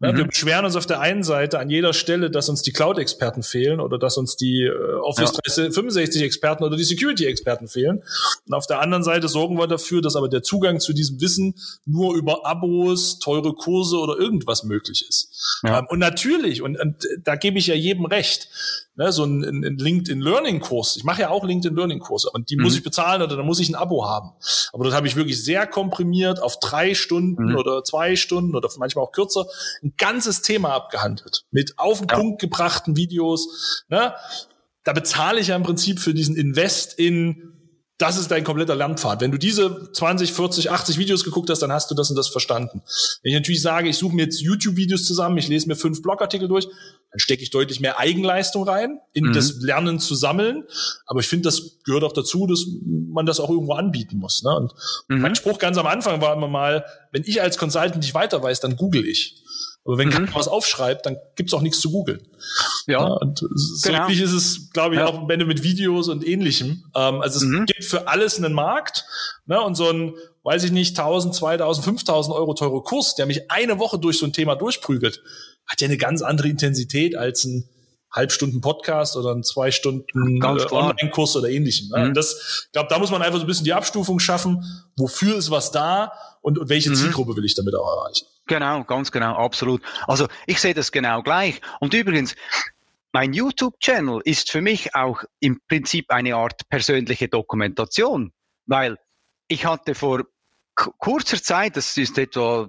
Mhm. 0.00 0.16
Wir 0.16 0.24
beschweren 0.24 0.64
uns 0.64 0.74
auf 0.74 0.86
der 0.86 1.00
einen 1.00 1.22
Seite 1.22 1.60
an 1.60 1.70
jeder 1.70 1.92
Stelle, 1.92 2.30
dass 2.30 2.48
uns 2.48 2.62
die 2.62 2.72
Cloud-Experten 2.72 3.44
fehlen 3.44 3.78
oder 3.78 3.96
dass 3.96 4.18
uns 4.18 4.36
die 4.36 4.62
äh, 4.62 4.94
Office 5.02 5.32
ja. 5.46 5.64
365-Experten 5.66 6.64
oder 6.64 6.76
die 6.76 6.84
Security-Experten 6.84 7.68
fehlen. 7.68 8.02
Und 8.46 8.54
auf 8.54 8.66
der 8.66 8.80
anderen 8.80 9.04
Seite 9.04 9.28
sorgen 9.28 9.56
wir 9.56 9.68
dafür, 9.68 10.02
dass 10.02 10.16
aber 10.16 10.28
der 10.28 10.42
Zugang 10.42 10.80
zu 10.80 10.92
diesem 10.92 11.20
Wissen 11.20 11.54
nur 11.84 12.16
über 12.16 12.44
Abos, 12.44 13.20
teure 13.20 13.54
Kurse 13.54 13.98
oder 13.98 14.18
irgendwas 14.18 14.64
möglich 14.64 15.06
ist. 15.08 15.60
Ja. 15.62 15.78
Ähm, 15.78 15.86
und 15.88 16.00
natürlich, 16.00 16.60
und, 16.60 16.76
und 16.78 17.06
da 17.22 17.36
gebe 17.36 17.58
ich 17.58 17.68
ja 17.68 17.74
jedem 17.74 18.06
recht, 18.06 18.48
ne, 18.96 19.12
so 19.12 19.24
ein, 19.24 19.44
ein 19.44 19.78
LinkedIn 19.78 20.20
Learning 20.20 20.60
Kurs. 20.60 20.96
Ich 20.96 21.04
mache 21.04 21.22
ja 21.22 21.30
auch 21.30 21.44
LinkedIn 21.44 21.76
Learning 21.76 22.00
Kurse 22.00 22.30
und 22.32 22.50
die 22.50 22.56
mhm. 22.56 22.64
muss 22.64 22.74
ich 22.74 22.82
bezahlen 22.82 23.22
oder 23.22 23.36
da 23.36 23.42
muss 23.42 23.60
ich 23.60 23.68
ein 23.68 23.74
Abo 23.74 24.06
haben. 24.06 24.30
Aber 24.72 24.84
das 24.84 24.94
habe 24.94 25.06
ich 25.06 25.16
wirklich 25.16 25.42
sehr 25.42 25.66
komprimiert 25.66 26.42
auf 26.42 26.58
drei 26.58 26.94
Stunden 26.96 27.50
mhm. 27.50 27.56
oder 27.56 27.84
zwei 27.84 28.16
Stunden 28.16 28.56
oder 28.56 28.68
manchmal 28.78 29.04
auch 29.04 29.12
kürzer 29.12 29.46
ein 29.82 29.94
ganzes 29.96 30.42
Thema 30.42 30.74
abgehandelt 30.74 31.44
mit 31.50 31.78
auf 31.78 32.00
den 32.00 32.08
ja. 32.08 32.16
Punkt 32.16 32.40
gebrachten 32.40 32.96
Videos. 32.96 33.84
Ne? 33.88 34.14
Da 34.82 34.92
bezahle 34.92 35.40
ich 35.40 35.48
ja 35.48 35.56
im 35.56 35.62
Prinzip 35.62 36.00
für 36.00 36.14
diesen 36.14 36.36
Invest 36.36 36.98
in 36.98 37.45
das 37.98 38.18
ist 38.18 38.30
dein 38.30 38.44
kompletter 38.44 38.74
Lernpfad. 38.74 39.22
Wenn 39.22 39.30
du 39.30 39.38
diese 39.38 39.90
20, 39.92 40.32
40, 40.32 40.70
80 40.70 40.98
Videos 40.98 41.24
geguckt 41.24 41.48
hast, 41.48 41.60
dann 41.60 41.72
hast 41.72 41.90
du 41.90 41.94
das 41.94 42.10
und 42.10 42.16
das 42.16 42.28
verstanden. 42.28 42.82
Wenn 43.22 43.30
ich 43.32 43.34
natürlich 43.34 43.62
sage, 43.62 43.88
ich 43.88 43.96
suche 43.96 44.14
mir 44.14 44.24
jetzt 44.24 44.40
YouTube-Videos 44.40 45.04
zusammen, 45.04 45.38
ich 45.38 45.48
lese 45.48 45.66
mir 45.66 45.76
fünf 45.76 46.02
Blogartikel 46.02 46.46
durch, 46.46 46.66
dann 47.10 47.18
stecke 47.18 47.42
ich 47.42 47.50
deutlich 47.50 47.80
mehr 47.80 47.98
Eigenleistung 47.98 48.68
rein, 48.68 48.98
in 49.14 49.26
mhm. 49.26 49.32
das 49.32 49.62
Lernen 49.62 49.98
zu 49.98 50.14
sammeln. 50.14 50.64
Aber 51.06 51.20
ich 51.20 51.28
finde, 51.28 51.44
das 51.44 51.78
gehört 51.84 52.04
auch 52.04 52.12
dazu, 52.12 52.46
dass 52.46 52.66
man 52.84 53.24
das 53.24 53.40
auch 53.40 53.48
irgendwo 53.48 53.72
anbieten 53.72 54.18
muss. 54.18 54.42
Ne? 54.42 54.54
Und 54.54 54.74
mhm. 55.08 55.20
mein 55.22 55.34
Spruch 55.34 55.58
ganz 55.58 55.78
am 55.78 55.86
Anfang 55.86 56.20
war 56.20 56.34
immer 56.34 56.48
mal, 56.48 56.84
wenn 57.12 57.22
ich 57.24 57.40
als 57.40 57.56
Consultant 57.56 57.96
nicht 57.96 58.12
weiter 58.12 58.42
weiß, 58.42 58.60
dann 58.60 58.76
google 58.76 59.06
ich. 59.06 59.42
Aber 59.84 59.98
wenn 59.98 60.08
mhm. 60.08 60.12
keiner 60.12 60.34
was 60.34 60.48
aufschreibt, 60.48 61.06
dann 61.06 61.16
gibt's 61.36 61.54
auch 61.54 61.62
nichts 61.62 61.80
zu 61.80 61.90
googeln. 61.92 62.20
Ja. 62.86 63.00
ja. 63.00 63.06
und 63.06 63.38
so 63.38 63.88
genau. 63.88 64.04
ähnlich 64.04 64.20
ist 64.20 64.32
es, 64.32 64.70
glaube 64.72 64.96
ich, 64.96 65.00
ja. 65.00 65.06
auch 65.06 65.28
wenn 65.28 65.38
du 65.38 65.46
mit 65.46 65.62
Videos 65.62 66.08
und 66.08 66.26
ähnlichem. 66.26 66.84
Ähm, 66.94 67.20
also 67.20 67.38
es 67.38 67.44
mhm. 67.44 67.66
gibt 67.66 67.84
für 67.84 68.08
alles 68.08 68.36
einen 68.36 68.52
Markt. 68.52 69.04
Ne? 69.46 69.60
Und 69.60 69.76
so 69.76 69.88
ein, 69.88 70.14
weiß 70.42 70.64
ich 70.64 70.72
nicht, 70.72 70.98
1000, 70.98 71.34
2000, 71.34 71.84
5000 71.84 72.34
Euro 72.34 72.54
teure 72.54 72.82
Kurs, 72.82 73.14
der 73.14 73.26
mich 73.26 73.50
eine 73.50 73.78
Woche 73.78 73.98
durch 73.98 74.18
so 74.18 74.26
ein 74.26 74.32
Thema 74.32 74.56
durchprügelt, 74.56 75.22
hat 75.66 75.80
ja 75.80 75.86
eine 75.86 75.98
ganz 75.98 76.22
andere 76.22 76.48
Intensität 76.48 77.16
als 77.16 77.44
ein 77.44 77.68
Halbstunden 78.10 78.60
Podcast 78.60 79.16
oder 79.16 79.34
ein 79.34 79.44
zwei 79.44 79.70
Stunden 79.70 80.42
äh, 80.42 80.44
Online-Kurs 80.44 81.36
oder 81.36 81.48
ähnlichem. 81.48 81.90
Ne? 81.90 82.08
Mhm. 82.08 82.14
Das, 82.14 82.64
ich 82.64 82.72
glaube, 82.72 82.88
da 82.88 82.98
muss 82.98 83.10
man 83.10 83.22
einfach 83.22 83.38
so 83.38 83.44
ein 83.44 83.46
bisschen 83.46 83.64
die 83.64 83.74
Abstufung 83.74 84.18
schaffen. 84.18 84.64
Wofür 84.96 85.36
ist 85.36 85.50
was 85.50 85.70
da 85.70 86.12
und, 86.40 86.58
und 86.58 86.68
welche 86.70 86.90
mhm. 86.90 86.94
Zielgruppe 86.94 87.36
will 87.36 87.44
ich 87.44 87.54
damit 87.54 87.74
auch 87.74 87.86
erreichen? 87.86 88.26
Genau, 88.46 88.84
ganz 88.84 89.10
genau, 89.10 89.36
absolut. 89.36 89.82
Also 90.06 90.28
ich 90.46 90.60
sehe 90.60 90.74
das 90.74 90.92
genau 90.92 91.22
gleich. 91.22 91.60
Und 91.80 91.94
übrigens, 91.94 92.36
mein 93.12 93.32
YouTube-Channel 93.32 94.20
ist 94.24 94.50
für 94.50 94.60
mich 94.60 94.94
auch 94.94 95.24
im 95.40 95.60
Prinzip 95.68 96.10
eine 96.10 96.36
Art 96.36 96.68
persönliche 96.68 97.28
Dokumentation, 97.28 98.32
weil 98.66 98.98
ich 99.48 99.64
hatte 99.64 99.94
vor 99.94 100.24
kurzer 100.74 101.42
Zeit, 101.42 101.76
das 101.76 101.96
ist 101.96 102.18
etwa 102.18 102.68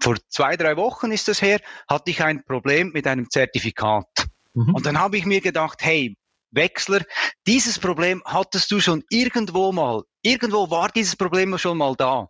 vor 0.00 0.16
zwei, 0.28 0.56
drei 0.56 0.76
Wochen 0.76 1.10
ist 1.10 1.28
das 1.28 1.40
her, 1.40 1.60
hatte 1.88 2.10
ich 2.10 2.22
ein 2.22 2.44
Problem 2.44 2.90
mit 2.92 3.06
einem 3.06 3.30
Zertifikat. 3.30 4.06
Mhm. 4.52 4.74
Und 4.74 4.86
dann 4.86 4.98
habe 4.98 5.16
ich 5.16 5.24
mir 5.24 5.40
gedacht, 5.40 5.78
hey, 5.80 6.16
Wechsler, 6.50 7.02
dieses 7.46 7.78
Problem 7.78 8.22
hattest 8.24 8.70
du 8.70 8.80
schon 8.80 9.02
irgendwo 9.10 9.72
mal. 9.72 10.02
Irgendwo 10.22 10.70
war 10.70 10.90
dieses 10.90 11.16
Problem 11.16 11.56
schon 11.58 11.78
mal 11.78 11.94
da. 11.96 12.28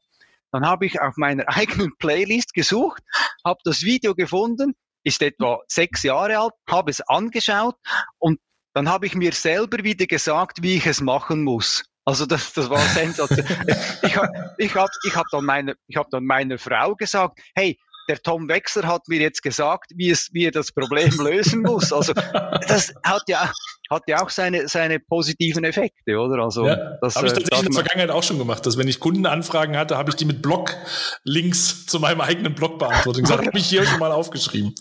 Dann 0.52 0.66
habe 0.66 0.86
ich 0.86 1.00
auf 1.00 1.16
meiner 1.16 1.44
eigenen 1.48 1.96
Playlist 1.98 2.54
gesucht, 2.54 3.02
habe 3.44 3.60
das 3.64 3.82
Video 3.82 4.14
gefunden, 4.14 4.74
ist 5.04 5.22
etwa 5.22 5.60
sechs 5.68 6.02
Jahre 6.02 6.38
alt, 6.38 6.52
habe 6.68 6.90
es 6.90 7.00
angeschaut 7.00 7.76
und 8.18 8.40
dann 8.74 8.88
habe 8.88 9.06
ich 9.06 9.14
mir 9.14 9.32
selber 9.32 9.84
wieder 9.84 10.06
gesagt, 10.06 10.62
wie 10.62 10.76
ich 10.76 10.86
es 10.86 11.00
machen 11.00 11.44
muss. 11.44 11.84
Also 12.04 12.26
das, 12.26 12.52
das 12.52 12.70
war 12.70 12.78
sensationell. 12.78 13.76
ich 14.02 14.16
habe 14.16 14.54
ich 14.58 14.74
hab, 14.74 14.90
ich 15.06 15.16
hab 15.16 15.26
dann, 15.32 15.44
meine, 15.44 15.74
ich 15.88 15.96
hab 15.96 16.08
dann 16.10 16.24
meiner 16.24 16.58
Frau 16.58 16.94
gesagt, 16.94 17.40
hey, 17.54 17.78
der 18.08 18.22
Tom 18.22 18.48
Wechsler 18.48 18.86
hat 18.86 19.08
mir 19.08 19.20
jetzt 19.20 19.42
gesagt, 19.42 19.90
wie, 19.94 20.10
es, 20.10 20.28
wie 20.32 20.46
er 20.46 20.50
das 20.50 20.72
Problem 20.72 21.10
lösen 21.18 21.62
muss. 21.62 21.92
Also 21.92 22.12
das 22.12 22.94
hat 23.04 23.22
ja, 23.28 23.52
hat 23.90 24.02
ja 24.06 24.22
auch 24.22 24.30
seine, 24.30 24.68
seine 24.68 25.00
positiven 25.00 25.64
Effekte, 25.64 26.18
oder? 26.18 26.42
Also 26.42 26.66
ja, 26.66 26.96
das 27.00 27.16
habe 27.16 27.26
ich 27.26 27.32
äh, 27.32 27.36
tatsächlich 27.36 27.66
in 27.66 27.72
der 27.72 27.84
Vergangenheit 27.84 28.10
auch 28.10 28.22
schon 28.22 28.38
gemacht, 28.38 28.66
dass 28.66 28.78
wenn 28.78 28.88
ich 28.88 29.00
Kundenanfragen 29.00 29.76
hatte, 29.76 29.96
habe 29.96 30.10
ich 30.10 30.16
die 30.16 30.24
mit 30.24 30.42
Blog-Links 30.42 31.86
zu 31.86 32.00
meinem 32.00 32.20
eigenen 32.20 32.54
Blog 32.54 32.78
beantwortet. 32.78 33.24
Das 33.24 33.30
habe 33.46 33.58
ich 33.58 33.66
hier 33.66 33.84
schon 33.86 33.98
mal 33.98 34.12
aufgeschrieben. 34.12 34.74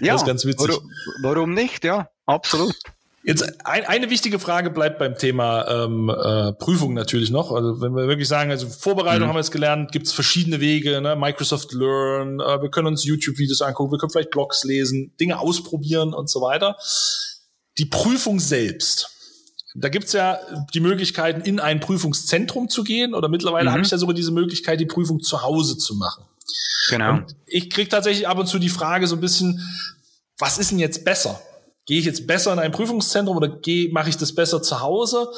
Ja, 0.00 0.12
das 0.12 0.22
ist 0.22 0.26
ganz 0.26 0.44
witzig. 0.44 0.68
Warum, 0.68 0.90
warum 1.22 1.54
nicht? 1.54 1.84
Ja, 1.84 2.08
absolut. 2.26 2.74
Jetzt 3.26 3.66
ein, 3.66 3.84
eine 3.84 4.08
wichtige 4.08 4.38
Frage 4.38 4.70
bleibt 4.70 5.00
beim 5.00 5.18
Thema 5.18 5.66
ähm, 5.84 6.08
äh, 6.08 6.52
Prüfung 6.52 6.94
natürlich 6.94 7.30
noch. 7.30 7.50
Also 7.50 7.80
wenn 7.80 7.92
wir 7.92 8.06
wirklich 8.06 8.28
sagen, 8.28 8.52
also 8.52 8.68
Vorbereitung 8.68 9.24
mhm. 9.24 9.30
haben 9.30 9.34
wir 9.34 9.40
jetzt 9.40 9.50
gelernt, 9.50 9.90
gibt 9.90 10.06
es 10.06 10.12
verschiedene 10.12 10.60
Wege, 10.60 11.00
ne? 11.00 11.16
Microsoft 11.16 11.72
Learn, 11.72 12.38
äh, 12.38 12.62
wir 12.62 12.70
können 12.70 12.86
uns 12.86 13.02
YouTube-Videos 13.02 13.62
angucken, 13.62 13.90
wir 13.90 13.98
können 13.98 14.12
vielleicht 14.12 14.30
Blogs 14.30 14.62
lesen, 14.62 15.12
Dinge 15.18 15.40
ausprobieren 15.40 16.14
und 16.14 16.30
so 16.30 16.40
weiter. 16.40 16.76
Die 17.78 17.86
Prüfung 17.86 18.38
selbst. 18.38 19.10
Da 19.74 19.88
gibt's 19.88 20.12
ja 20.12 20.38
die 20.72 20.80
Möglichkeiten, 20.80 21.40
in 21.40 21.58
ein 21.58 21.80
Prüfungszentrum 21.80 22.68
zu 22.68 22.84
gehen 22.84 23.12
oder 23.12 23.28
mittlerweile 23.28 23.70
mhm. 23.70 23.72
habe 23.72 23.82
ich 23.82 23.90
ja 23.90 23.98
sogar 23.98 24.14
diese 24.14 24.30
Möglichkeit, 24.30 24.78
die 24.78 24.86
Prüfung 24.86 25.20
zu 25.20 25.42
Hause 25.42 25.76
zu 25.76 25.96
machen. 25.96 26.24
Genau. 26.90 27.14
Und 27.14 27.34
ich 27.46 27.70
kriege 27.70 27.88
tatsächlich 27.88 28.28
ab 28.28 28.38
und 28.38 28.46
zu 28.46 28.60
die 28.60 28.68
Frage 28.68 29.08
so 29.08 29.16
ein 29.16 29.20
bisschen, 29.20 29.60
was 30.38 30.58
ist 30.58 30.70
denn 30.70 30.78
jetzt 30.78 31.04
besser? 31.04 31.40
Gehe 31.86 32.00
ich 32.00 32.04
jetzt 32.04 32.26
besser 32.26 32.52
in 32.52 32.58
ein 32.58 32.72
Prüfungszentrum 32.72 33.36
oder 33.36 33.48
gehe, 33.48 33.92
mache 33.92 34.08
ich 34.08 34.16
das 34.16 34.34
besser 34.34 34.60
zu 34.60 34.80
Hause? 34.80 35.30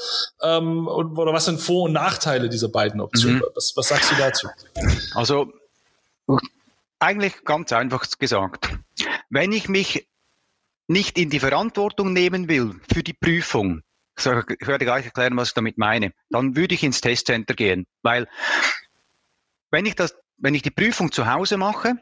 Ähm, 0.43 0.89
oder 0.89 1.33
was 1.33 1.45
sind 1.45 1.61
Vor- 1.61 1.85
und 1.85 1.93
Nachteile 1.93 2.49
dieser 2.49 2.69
beiden 2.69 3.01
Optionen? 3.03 3.39
Mhm. 3.39 3.45
Was, 3.55 3.75
was 3.77 3.89
sagst 3.89 4.11
du 4.11 4.17
dazu? 4.17 4.49
Also 5.15 5.53
eigentlich 6.99 7.45
ganz 7.45 7.73
einfach 7.73 8.07
gesagt. 8.19 8.71
Wenn 9.31 9.53
ich 9.53 9.69
mich 9.69 10.09
nicht 10.87 11.19
in 11.19 11.29
die 11.31 11.41
Verantwortung 11.41 12.15
nehmen 12.15 12.49
will 12.49 12.81
für 12.93 13.03
die 13.03 13.13
Prüfung, 13.13 13.83
ich 14.17 14.25
werde 14.25 14.85
gleich 14.85 15.05
erklären, 15.05 15.37
was 15.37 15.49
ich 15.49 15.55
damit 15.55 15.79
meine, 15.79 16.13
dann 16.31 16.57
würde 16.57 16.75
ich 16.75 16.83
ins 16.83 17.01
Testcenter 17.01 17.55
gehen. 17.55 17.87
Weil 18.03 18.27
wenn 19.71 19.87
ich 19.87 19.95
das, 19.95 20.17
wenn 20.39 20.55
ich 20.55 20.63
die 20.63 20.71
Prüfung 20.71 21.13
zu 21.13 21.31
Hause 21.31 21.57
mache, 21.57 21.97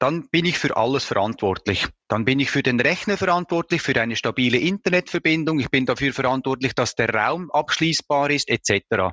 dann 0.00 0.28
bin 0.30 0.46
ich 0.46 0.58
für 0.58 0.76
alles 0.76 1.04
verantwortlich. 1.04 1.86
Dann 2.08 2.24
bin 2.24 2.40
ich 2.40 2.50
für 2.50 2.62
den 2.62 2.80
Rechner 2.80 3.18
verantwortlich, 3.18 3.82
für 3.82 4.00
eine 4.00 4.16
stabile 4.16 4.56
Internetverbindung. 4.56 5.60
Ich 5.60 5.68
bin 5.68 5.84
dafür 5.84 6.14
verantwortlich, 6.14 6.74
dass 6.74 6.94
der 6.94 7.14
Raum 7.14 7.50
abschließbar 7.50 8.30
ist, 8.30 8.48
etc. 8.48 9.12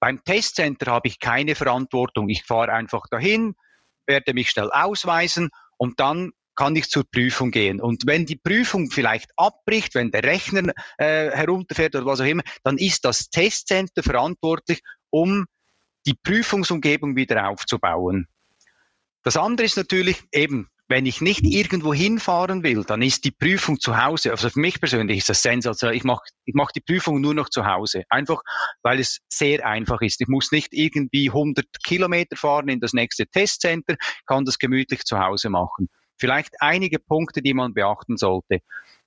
Beim 0.00 0.22
Testcenter 0.24 0.90
habe 0.90 1.06
ich 1.06 1.20
keine 1.20 1.54
Verantwortung. 1.54 2.28
Ich 2.28 2.42
fahre 2.42 2.72
einfach 2.72 3.06
dahin, 3.08 3.54
werde 4.06 4.34
mich 4.34 4.50
schnell 4.50 4.70
ausweisen 4.72 5.50
und 5.76 6.00
dann 6.00 6.32
kann 6.56 6.74
ich 6.74 6.88
zur 6.88 7.04
Prüfung 7.08 7.52
gehen. 7.52 7.80
Und 7.80 8.06
wenn 8.06 8.26
die 8.26 8.36
Prüfung 8.36 8.90
vielleicht 8.90 9.30
abbricht, 9.36 9.94
wenn 9.94 10.10
der 10.10 10.24
Rechner 10.24 10.72
äh, 10.98 11.30
herunterfährt 11.30 11.94
oder 11.94 12.06
was 12.06 12.20
auch 12.20 12.26
immer, 12.26 12.42
dann 12.64 12.76
ist 12.76 13.04
das 13.04 13.30
Testcenter 13.30 14.02
verantwortlich, 14.02 14.80
um 15.10 15.46
die 16.06 16.14
Prüfungsumgebung 16.14 17.14
wieder 17.14 17.48
aufzubauen. 17.48 18.26
Das 19.24 19.38
andere 19.38 19.64
ist 19.64 19.76
natürlich 19.78 20.22
eben, 20.32 20.68
wenn 20.86 21.06
ich 21.06 21.22
nicht 21.22 21.44
irgendwo 21.44 21.94
hinfahren 21.94 22.62
will, 22.62 22.84
dann 22.84 23.00
ist 23.00 23.24
die 23.24 23.30
Prüfung 23.30 23.80
zu 23.80 24.02
Hause, 24.02 24.30
also 24.30 24.50
für 24.50 24.60
mich 24.60 24.78
persönlich 24.80 25.18
ist 25.18 25.30
das 25.30 25.40
sensationell. 25.40 25.96
Ich 25.96 26.04
mache 26.04 26.22
ich 26.44 26.54
mach 26.54 26.70
die 26.72 26.82
Prüfung 26.82 27.22
nur 27.22 27.32
noch 27.32 27.48
zu 27.48 27.64
Hause. 27.64 28.04
Einfach, 28.10 28.42
weil 28.82 29.00
es 29.00 29.20
sehr 29.28 29.66
einfach 29.66 30.02
ist. 30.02 30.20
Ich 30.20 30.28
muss 30.28 30.52
nicht 30.52 30.74
irgendwie 30.74 31.30
100 31.30 31.64
Kilometer 31.82 32.36
fahren 32.36 32.68
in 32.68 32.80
das 32.80 32.92
nächste 32.92 33.26
Testcenter, 33.26 33.96
kann 34.26 34.44
das 34.44 34.58
gemütlich 34.58 35.04
zu 35.04 35.18
Hause 35.18 35.48
machen. 35.48 35.88
Vielleicht 36.18 36.60
einige 36.60 36.98
Punkte, 36.98 37.40
die 37.40 37.54
man 37.54 37.72
beachten 37.72 38.18
sollte. 38.18 38.58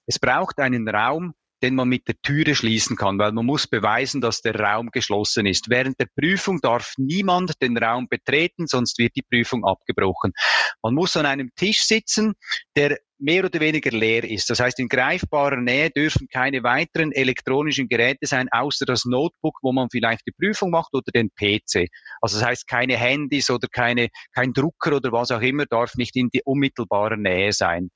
Es 0.08 0.18
braucht 0.18 0.58
einen 0.60 0.90
Raum, 0.90 1.36
den 1.64 1.76
man 1.76 1.90
mit 1.90 2.08
der 2.08 2.16
Türe 2.22 2.56
schließen 2.56 2.96
kann, 2.96 3.18
weil 3.20 3.32
man 3.32 3.46
muss 3.46 3.68
beweisen, 3.68 4.22
dass 4.22 4.42
der 4.42 4.56
Raum 4.56 4.90
geschlossen 4.92 5.46
ist. 5.46 5.70
Während 5.70 6.00
der 6.00 6.08
Prüfung 6.16 6.60
darf 6.62 6.94
niemand 6.98 7.62
den 7.62 7.78
Raum 7.78 8.08
betreten, 8.08 8.68
sonst 8.68 8.98
wird 9.00 9.16
die 9.16 9.24
Prüfung 9.24 9.66
abgebrochen. 9.66 10.34
Man 10.82 10.94
muss 10.94 11.18
an 11.18 11.26
einem 11.26 11.50
Tisch 11.56 11.82
sitzen, 11.82 12.34
der 12.76 12.98
mehr 13.20 13.46
oder 13.46 13.60
weniger 13.60 13.92
leer 13.92 14.24
ist. 14.24 14.50
Das 14.50 14.60
heißt, 14.60 14.80
in 14.80 14.90
greifbarer 14.90 15.60
Nähe 15.60 15.90
dürfen 15.90 16.28
keine 16.28 16.64
weiteren 16.64 17.12
elektronischen 17.12 17.88
Geräte 17.88 18.28
sein, 18.28 18.48
außer 18.52 18.86
das 18.86 19.06
Notebook, 19.06 19.58
wo 19.62 19.72
man 19.72 19.90
vielleicht 19.90 20.22
die 20.28 20.32
Prüfung 20.32 20.70
macht 20.72 20.94
oder 20.94 21.12
den 21.14 21.30
PC. 21.30 21.88
Also 22.22 22.40
das 22.40 22.46
heißt, 22.46 22.68
keine 22.68 22.98
Handys 22.98 23.50
oder 23.50 23.68
keine, 23.68 24.10
kein 24.34 24.54
Drucker 24.54 24.96
oder 24.96 25.12
was 25.12 25.32
auch 25.32 25.42
immer 25.42 25.66
darf 25.66 25.96
nicht 25.96 26.16
in 26.16 26.30
die 26.30 26.42
unmittelbare 26.44 27.18
Nähe 27.18 27.54
sein. 27.54 27.90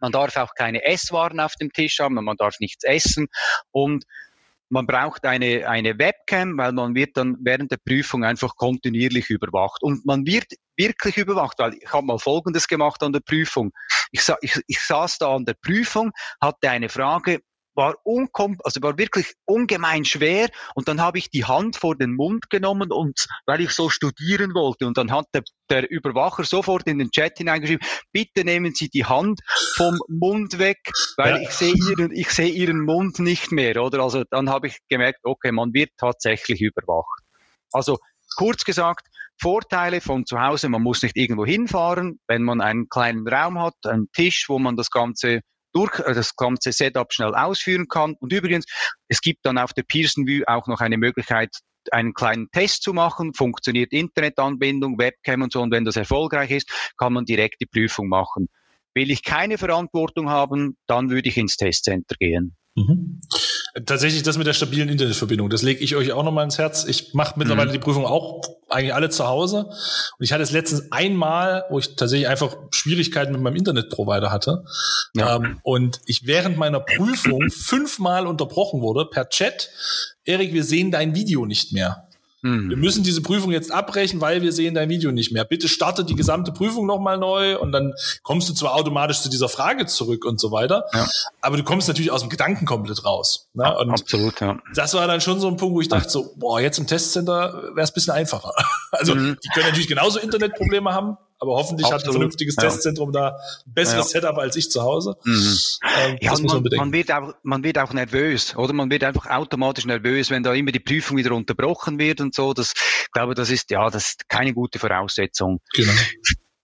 Man 0.00 0.12
darf 0.12 0.36
auch 0.36 0.54
keine 0.54 0.84
Esswaren 0.84 1.40
auf 1.40 1.54
dem 1.54 1.72
Tisch 1.72 1.98
haben, 2.00 2.14
man 2.14 2.36
darf 2.36 2.58
nichts 2.60 2.84
essen 2.84 3.28
und 3.70 4.04
man 4.70 4.86
braucht 4.86 5.24
eine, 5.24 5.68
eine 5.68 5.98
Webcam, 5.98 6.56
weil 6.56 6.72
man 6.72 6.94
wird 6.94 7.16
dann 7.16 7.36
während 7.40 7.72
der 7.72 7.78
Prüfung 7.78 8.24
einfach 8.24 8.54
kontinuierlich 8.54 9.28
überwacht. 9.28 9.82
Und 9.82 10.06
man 10.06 10.24
wird 10.24 10.46
wirklich 10.76 11.16
überwacht, 11.16 11.58
weil 11.58 11.74
ich 11.74 11.92
habe 11.92 12.06
mal 12.06 12.18
Folgendes 12.18 12.68
gemacht 12.68 13.02
an 13.02 13.12
der 13.12 13.20
Prüfung. 13.20 13.72
Ich, 14.12 14.22
ich, 14.42 14.60
ich 14.68 14.80
saß 14.80 15.18
da 15.18 15.34
an 15.34 15.44
der 15.44 15.56
Prüfung, 15.60 16.12
hatte 16.40 16.70
eine 16.70 16.88
Frage, 16.88 17.40
war 17.74 17.96
unkom 18.04 18.56
also 18.64 18.82
war 18.82 18.98
wirklich 18.98 19.32
ungemein 19.44 20.04
schwer 20.04 20.48
und 20.74 20.88
dann 20.88 21.00
habe 21.00 21.18
ich 21.18 21.30
die 21.30 21.44
Hand 21.44 21.76
vor 21.76 21.96
den 21.96 22.14
Mund 22.14 22.50
genommen 22.50 22.92
und 22.92 23.26
weil 23.46 23.60
ich 23.60 23.70
so 23.70 23.88
studieren 23.88 24.54
wollte 24.54 24.86
und 24.86 24.96
dann 24.96 25.10
hat 25.12 25.26
der, 25.34 25.42
der 25.70 25.90
Überwacher 25.90 26.44
sofort 26.44 26.86
in 26.86 26.98
den 26.98 27.10
Chat 27.10 27.38
hineingeschrieben, 27.38 27.86
bitte 28.12 28.44
nehmen 28.44 28.74
Sie 28.74 28.88
die 28.88 29.04
Hand 29.04 29.40
vom 29.76 29.98
Mund 30.08 30.58
weg, 30.58 30.78
weil 31.16 31.36
ja. 31.36 31.42
ich 31.42 31.50
sehe 31.50 31.74
Ihren 31.74 32.10
ich 32.12 32.30
sehe 32.30 32.50
Ihren 32.50 32.80
Mund 32.80 33.18
nicht 33.18 33.52
mehr, 33.52 33.82
oder? 33.82 34.02
Also 34.02 34.24
dann 34.30 34.50
habe 34.50 34.66
ich 34.66 34.78
gemerkt, 34.88 35.20
okay, 35.22 35.52
man 35.52 35.72
wird 35.72 35.90
tatsächlich 35.96 36.60
überwacht. 36.60 37.22
Also 37.72 37.98
kurz 38.36 38.64
gesagt, 38.64 39.06
Vorteile 39.40 40.00
von 40.00 40.26
zu 40.26 40.40
Hause, 40.40 40.68
man 40.68 40.82
muss 40.82 41.02
nicht 41.02 41.16
irgendwo 41.16 41.46
hinfahren, 41.46 42.20
wenn 42.26 42.42
man 42.42 42.60
einen 42.60 42.88
kleinen 42.88 43.26
Raum 43.26 43.58
hat, 43.58 43.74
einen 43.86 44.10
Tisch, 44.12 44.46
wo 44.48 44.58
man 44.58 44.76
das 44.76 44.90
Ganze 44.90 45.40
durch 45.72 45.98
äh, 46.00 46.14
das 46.14 46.36
ganze 46.36 46.72
Setup 46.72 47.12
schnell 47.12 47.34
ausführen 47.34 47.88
kann. 47.88 48.14
Und 48.20 48.32
übrigens, 48.32 48.66
es 49.08 49.20
gibt 49.20 49.44
dann 49.44 49.58
auf 49.58 49.72
der 49.72 49.82
Pearson 49.82 50.26
View 50.26 50.44
auch 50.46 50.66
noch 50.66 50.80
eine 50.80 50.98
Möglichkeit, 50.98 51.50
einen 51.90 52.12
kleinen 52.12 52.50
Test 52.50 52.82
zu 52.82 52.92
machen, 52.92 53.32
funktioniert 53.34 53.92
Internetanbindung, 53.92 54.98
Webcam 54.98 55.42
und 55.42 55.52
so, 55.52 55.62
und 55.62 55.72
wenn 55.72 55.84
das 55.84 55.96
erfolgreich 55.96 56.50
ist, 56.50 56.92
kann 56.98 57.12
man 57.12 57.24
direkt 57.24 57.60
die 57.60 57.66
Prüfung 57.66 58.08
machen. 58.08 58.48
Will 58.94 59.10
ich 59.10 59.22
keine 59.22 59.56
Verantwortung 59.56 60.28
haben, 60.28 60.76
dann 60.86 61.10
würde 61.10 61.28
ich 61.28 61.36
ins 61.36 61.56
Testcenter 61.56 62.16
gehen. 62.18 62.56
Mhm. 62.74 63.20
Tatsächlich 63.86 64.22
das 64.22 64.36
mit 64.36 64.46
der 64.46 64.52
stabilen 64.52 64.88
Internetverbindung, 64.88 65.48
das 65.48 65.62
lege 65.62 65.82
ich 65.82 65.94
euch 65.94 66.12
auch 66.12 66.24
nochmal 66.24 66.44
ins 66.44 66.58
Herz. 66.58 66.84
Ich 66.84 67.14
mache 67.14 67.38
mittlerweile 67.38 67.68
mhm. 67.68 67.74
die 67.74 67.78
Prüfung 67.78 68.04
auch 68.04 68.42
eigentlich 68.68 68.94
alle 68.94 69.10
zu 69.10 69.26
Hause. 69.26 69.66
Und 69.66 70.24
ich 70.24 70.32
hatte 70.32 70.42
es 70.42 70.50
letztens 70.50 70.90
einmal, 70.90 71.64
wo 71.70 71.78
ich 71.78 71.96
tatsächlich 71.96 72.28
einfach 72.28 72.56
Schwierigkeiten 72.70 73.32
mit 73.32 73.40
meinem 73.40 73.56
Internetprovider 73.56 74.32
hatte. 74.32 74.64
Ja. 75.14 75.36
Ähm, 75.36 75.60
und 75.62 76.00
ich 76.06 76.26
während 76.26 76.56
meiner 76.56 76.80
Prüfung 76.80 77.50
fünfmal 77.50 78.26
unterbrochen 78.26 78.80
wurde 78.80 79.06
per 79.06 79.28
Chat. 79.28 79.70
Erik, 80.24 80.52
wir 80.52 80.64
sehen 80.64 80.90
dein 80.90 81.14
Video 81.14 81.46
nicht 81.46 81.72
mehr. 81.72 82.08
Wir 82.42 82.76
müssen 82.76 83.04
diese 83.04 83.20
Prüfung 83.20 83.52
jetzt 83.52 83.70
abbrechen, 83.70 84.20
weil 84.20 84.40
wir 84.40 84.52
sehen 84.52 84.74
dein 84.74 84.88
Video 84.88 85.12
nicht 85.12 85.30
mehr. 85.30 85.44
Bitte 85.44 85.68
starte 85.68 86.04
die 86.04 86.14
gesamte 86.14 86.52
Prüfung 86.52 86.86
nochmal 86.86 87.18
neu 87.18 87.58
und 87.58 87.72
dann 87.72 87.92
kommst 88.22 88.48
du 88.48 88.54
zwar 88.54 88.74
automatisch 88.74 89.20
zu 89.20 89.28
dieser 89.28 89.48
Frage 89.48 89.86
zurück 89.86 90.24
und 90.24 90.40
so 90.40 90.50
weiter, 90.50 90.84
ja. 90.94 91.06
aber 91.42 91.58
du 91.58 91.64
kommst 91.64 91.88
natürlich 91.88 92.10
aus 92.10 92.22
dem 92.22 92.30
Gedanken 92.30 92.64
komplett 92.64 93.04
raus. 93.04 93.48
Ne? 93.52 93.76
Und 93.78 93.90
Absolut, 93.90 94.40
ja. 94.40 94.58
Das 94.74 94.94
war 94.94 95.06
dann 95.06 95.20
schon 95.20 95.38
so 95.38 95.48
ein 95.48 95.56
Punkt, 95.56 95.74
wo 95.74 95.80
ich 95.80 95.88
dachte 95.88 96.08
so, 96.08 96.34
boah, 96.36 96.60
jetzt 96.60 96.78
im 96.78 96.86
Testcenter 96.86 97.70
wäre 97.74 97.84
es 97.84 97.92
bisschen 97.92 98.14
einfacher. 98.14 98.52
Also 98.92 99.14
mhm. 99.14 99.38
die 99.42 99.48
können 99.50 99.66
natürlich 99.66 99.86
genauso 99.86 100.18
Internetprobleme 100.18 100.92
haben, 100.92 101.16
aber 101.40 101.52
hoffentlich 101.52 101.86
Absolut. 101.86 102.02
hat 102.02 102.08
ein 102.08 102.12
vernünftiges 102.12 102.56
ja. 102.56 102.62
Testzentrum 102.64 103.12
da 103.12 103.36
ein 103.66 103.72
besseres 103.72 104.12
ja. 104.12 104.20
Setup 104.20 104.38
als 104.38 104.56
ich 104.56 104.70
zu 104.70 104.82
Hause. 104.82 105.16
Mhm. 105.24 105.58
Ähm, 105.98 106.18
ja, 106.20 106.32
man, 106.32 106.42
man, 106.44 106.64
man, 106.76 106.92
wird 106.92 107.10
auch, 107.10 107.34
man 107.42 107.64
wird 107.64 107.78
auch 107.78 107.92
nervös, 107.94 108.54
oder? 108.56 108.74
Man 108.74 108.90
wird 108.90 109.04
einfach 109.04 109.26
automatisch 109.26 109.86
nervös, 109.86 110.30
wenn 110.30 110.42
da 110.42 110.52
immer 110.52 110.70
die 110.70 110.80
Prüfung 110.80 111.16
wieder 111.16 111.32
unterbrochen 111.32 111.98
wird 111.98 112.20
und 112.20 112.34
so. 112.34 112.52
Das, 112.52 112.74
ich 112.74 113.10
glaube, 113.12 113.34
das 113.34 113.50
ist, 113.50 113.70
ja, 113.70 113.88
das 113.88 114.10
ist 114.10 114.28
keine 114.28 114.52
gute 114.52 114.78
Voraussetzung. 114.78 115.60
Genau. 115.74 115.92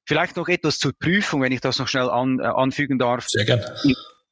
Vielleicht 0.05 0.37
noch 0.37 0.49
etwas 0.49 0.79
zur 0.79 0.93
Prüfung, 0.93 1.43
wenn 1.43 1.53
ich 1.53 1.61
das 1.61 1.79
noch 1.79 1.89
schnell 1.89 2.11
an, 2.11 2.39
äh, 2.39 2.45
anfügen 2.45 2.99
darf. 2.99 3.27
Sehr 3.29 3.45
gerne. 3.45 3.75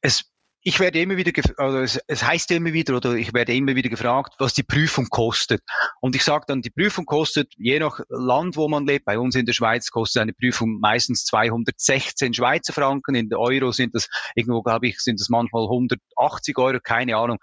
Es 0.01 0.25
ich 0.67 0.79
werde 0.79 0.99
immer 0.99 1.15
wieder, 1.15 1.31
also 1.57 1.77
es, 1.77 1.99
es 2.07 2.23
heißt 2.23 2.49
immer 2.49 2.73
wieder 2.73 2.97
oder 2.97 3.13
ich 3.13 3.35
werde 3.35 3.53
immer 3.53 3.75
wieder 3.75 3.87
gefragt, 3.87 4.33
was 4.39 4.55
die 4.55 4.63
Prüfung 4.63 5.05
kostet. 5.11 5.61
Und 6.01 6.15
ich 6.15 6.23
sage 6.23 6.45
dann, 6.47 6.63
die 6.63 6.71
Prüfung 6.71 7.05
kostet, 7.05 7.53
je 7.55 7.77
nach 7.77 7.99
Land, 8.09 8.57
wo 8.57 8.67
man 8.67 8.87
lebt, 8.87 9.05
bei 9.05 9.19
uns 9.19 9.35
in 9.35 9.45
der 9.45 9.53
Schweiz 9.53 9.91
kostet 9.91 10.23
eine 10.23 10.33
Prüfung 10.33 10.79
meistens 10.79 11.23
216 11.25 12.33
Schweizer 12.33 12.73
Franken, 12.73 13.13
in 13.13 13.29
der 13.29 13.39
Euro 13.39 13.71
sind 13.71 13.93
das 13.93 14.09
irgendwo, 14.33 14.63
glaube 14.63 14.87
ich, 14.87 14.99
sind 15.01 15.19
das 15.19 15.29
manchmal 15.29 15.65
180 15.65 16.57
Euro, 16.57 16.79
keine 16.83 17.15
Ahnung. 17.15 17.37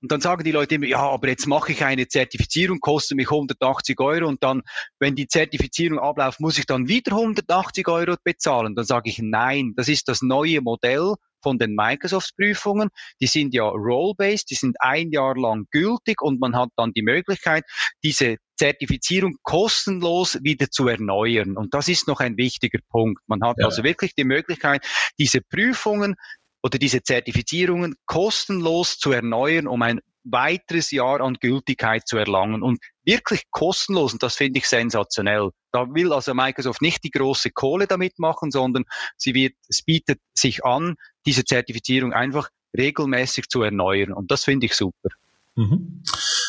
Und 0.00 0.12
dann 0.12 0.20
sagen 0.20 0.44
die 0.44 0.52
Leute 0.52 0.76
immer, 0.76 0.86
ja, 0.86 1.00
aber 1.00 1.28
jetzt 1.28 1.48
mache 1.48 1.72
ich 1.72 1.84
eine 1.84 2.06
Zertifizierung, 2.06 2.78
kostet 2.78 3.16
mich 3.16 3.28
180 3.28 3.98
Euro 3.98 4.28
und 4.28 4.44
dann, 4.44 4.62
wenn 5.00 5.16
die 5.16 5.26
Zertifizierung 5.26 5.98
abläuft, 5.98 6.38
muss 6.38 6.58
ich 6.58 6.66
dann 6.66 6.86
wieder 6.86 7.10
180 7.10 7.88
Euro 7.88 8.14
bezahlen. 8.22 8.76
Dann 8.76 8.84
sage 8.84 9.10
ich, 9.10 9.18
nein, 9.20 9.72
das 9.74 9.88
ist 9.88 10.06
das 10.06 10.22
neue 10.22 10.60
Modell 10.60 11.16
von 11.42 11.58
den 11.58 11.74
Microsoft-Prüfungen. 11.74 12.90
Die 13.20 13.26
sind 13.26 13.54
ja 13.54 13.64
role-based, 13.64 14.50
die 14.50 14.54
sind 14.54 14.76
ein 14.80 15.10
Jahr 15.10 15.36
lang 15.36 15.66
gültig 15.70 16.22
und 16.22 16.40
man 16.40 16.56
hat 16.56 16.70
dann 16.76 16.92
die 16.92 17.02
Möglichkeit, 17.02 17.64
diese 18.02 18.36
Zertifizierung 18.56 19.36
kostenlos 19.42 20.38
wieder 20.42 20.70
zu 20.70 20.88
erneuern. 20.88 21.56
Und 21.56 21.72
das 21.72 21.88
ist 21.88 22.06
noch 22.06 22.20
ein 22.20 22.36
wichtiger 22.36 22.80
Punkt. 22.90 23.22
Man 23.26 23.42
hat 23.42 23.56
ja. 23.58 23.66
also 23.66 23.82
wirklich 23.82 24.14
die 24.14 24.24
Möglichkeit, 24.24 24.84
diese 25.18 25.40
Prüfungen 25.40 26.16
oder 26.62 26.78
diese 26.78 27.02
Zertifizierungen 27.02 27.94
kostenlos 28.04 28.98
zu 28.98 29.12
erneuern, 29.12 29.66
um 29.66 29.80
ein 29.82 30.00
weiteres 30.24 30.90
Jahr 30.90 31.20
an 31.20 31.34
Gültigkeit 31.34 32.06
zu 32.06 32.16
erlangen 32.16 32.62
und 32.62 32.78
wirklich 33.04 33.44
kostenlos 33.50 34.12
und 34.12 34.22
das 34.22 34.36
finde 34.36 34.58
ich 34.58 34.68
sensationell. 34.68 35.50
Da 35.72 35.86
will 35.94 36.12
also 36.12 36.34
Microsoft 36.34 36.82
nicht 36.82 37.04
die 37.04 37.10
große 37.10 37.50
Kohle 37.50 37.86
damit 37.86 38.18
machen, 38.18 38.50
sondern 38.50 38.84
sie 39.16 39.34
wird, 39.34 39.54
es 39.68 39.82
bietet 39.82 40.20
sich 40.34 40.64
an, 40.64 40.96
diese 41.26 41.44
Zertifizierung 41.44 42.12
einfach 42.12 42.48
regelmäßig 42.76 43.48
zu 43.48 43.62
erneuern 43.62 44.12
und 44.12 44.30
das 44.30 44.44
finde 44.44 44.66
ich 44.66 44.74
super. 44.74 45.08
Mhm. 45.56 46.02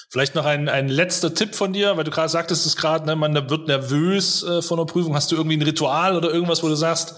Vielleicht 0.09 0.35
noch 0.35 0.45
ein, 0.45 0.67
ein 0.67 0.89
letzter 0.89 1.33
Tipp 1.33 1.55
von 1.55 1.71
dir, 1.71 1.95
weil 1.95 2.03
du 2.03 2.11
gerade 2.11 2.29
sagtest 2.29 2.65
es 2.65 2.75
gerade, 2.75 3.05
ne, 3.05 3.15
man 3.15 3.33
wird 3.49 3.67
nervös 3.67 4.43
äh, 4.43 4.61
von 4.61 4.77
der 4.77 4.85
Prüfung. 4.85 5.15
Hast 5.15 5.31
du 5.31 5.37
irgendwie 5.37 5.55
ein 5.55 5.61
Ritual 5.61 6.17
oder 6.17 6.33
irgendwas, 6.33 6.61
wo 6.63 6.67
du 6.67 6.75
sagst, 6.75 7.15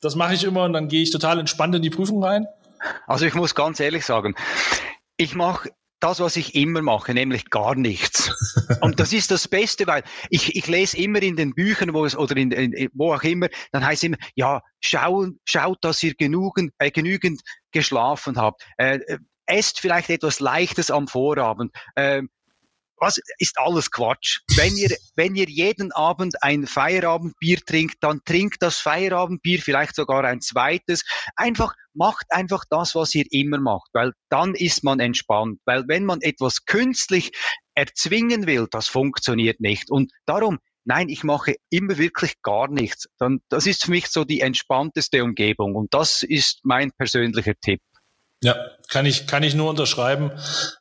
das 0.00 0.14
mache 0.14 0.34
ich 0.34 0.44
immer 0.44 0.62
und 0.62 0.72
dann 0.72 0.88
gehe 0.88 1.02
ich 1.02 1.10
total 1.10 1.40
entspannt 1.40 1.74
in 1.74 1.82
die 1.82 1.90
Prüfung 1.90 2.22
rein? 2.22 2.46
Also 3.06 3.26
ich 3.26 3.34
muss 3.34 3.54
ganz 3.54 3.80
ehrlich 3.80 4.06
sagen, 4.06 4.34
ich 5.16 5.34
mache 5.34 5.70
das, 6.00 6.20
was 6.20 6.36
ich 6.36 6.54
immer 6.54 6.82
mache, 6.82 7.14
nämlich 7.14 7.50
gar 7.50 7.74
nichts. 7.74 8.30
Und 8.80 9.00
das 9.00 9.12
ist 9.12 9.30
das 9.30 9.48
Beste, 9.48 9.86
weil 9.86 10.02
ich, 10.30 10.56
ich 10.56 10.66
lese 10.66 10.96
immer 10.96 11.22
in 11.22 11.36
den 11.36 11.54
Büchern, 11.54 11.94
wo 11.94 12.04
es 12.04 12.16
oder 12.16 12.36
in, 12.36 12.50
in 12.50 12.90
wo 12.94 13.14
auch 13.14 13.22
immer, 13.22 13.48
dann 13.72 13.84
heißt 13.84 14.02
es 14.02 14.06
immer, 14.06 14.18
ja, 14.34 14.62
schauen, 14.80 15.38
schaut, 15.44 15.78
dass 15.82 16.02
ihr 16.02 16.14
genügend, 16.14 16.72
äh, 16.78 16.90
genügend 16.90 17.42
geschlafen 17.72 18.36
habt. 18.36 18.62
Äh, 18.76 18.96
äh 19.06 19.18
esst 19.46 19.80
vielleicht 19.80 20.10
etwas 20.10 20.38
Leichtes 20.38 20.90
am 20.92 21.08
Vorabend. 21.08 21.72
Äh, 21.96 22.22
was 23.00 23.18
ist 23.38 23.58
alles 23.58 23.90
Quatsch. 23.90 24.40
Wenn 24.56 24.76
ihr, 24.76 24.96
wenn 25.16 25.34
ihr 25.34 25.48
jeden 25.48 25.90
Abend 25.92 26.42
ein 26.42 26.66
Feierabendbier 26.66 27.58
trinkt, 27.64 27.96
dann 28.00 28.20
trinkt 28.24 28.62
das 28.62 28.78
Feierabendbier, 28.78 29.60
vielleicht 29.60 29.94
sogar 29.94 30.24
ein 30.24 30.40
zweites. 30.40 31.02
Einfach, 31.34 31.74
macht 31.94 32.26
einfach 32.30 32.64
das, 32.68 32.94
was 32.94 33.14
ihr 33.14 33.24
immer 33.30 33.58
macht, 33.58 33.88
weil 33.92 34.12
dann 34.28 34.54
ist 34.54 34.84
man 34.84 35.00
entspannt. 35.00 35.58
Weil 35.64 35.84
wenn 35.88 36.04
man 36.04 36.20
etwas 36.20 36.64
künstlich 36.66 37.32
erzwingen 37.74 38.46
will, 38.46 38.68
das 38.70 38.88
funktioniert 38.88 39.60
nicht. 39.60 39.90
Und 39.90 40.12
darum, 40.26 40.58
nein, 40.84 41.08
ich 41.08 41.24
mache 41.24 41.54
immer 41.70 41.98
wirklich 41.98 42.34
gar 42.42 42.68
nichts. 42.68 43.08
Dann, 43.18 43.40
das 43.48 43.66
ist 43.66 43.84
für 43.84 43.90
mich 43.90 44.08
so 44.08 44.24
die 44.24 44.40
entspannteste 44.40 45.24
Umgebung. 45.24 45.74
Und 45.74 45.94
das 45.94 46.22
ist 46.22 46.60
mein 46.64 46.90
persönlicher 46.92 47.54
Tipp. 47.60 47.80
Ja, 48.42 48.56
kann 48.88 49.04
ich, 49.04 49.26
kann 49.26 49.42
ich 49.42 49.54
nur 49.54 49.68
unterschreiben. 49.68 50.32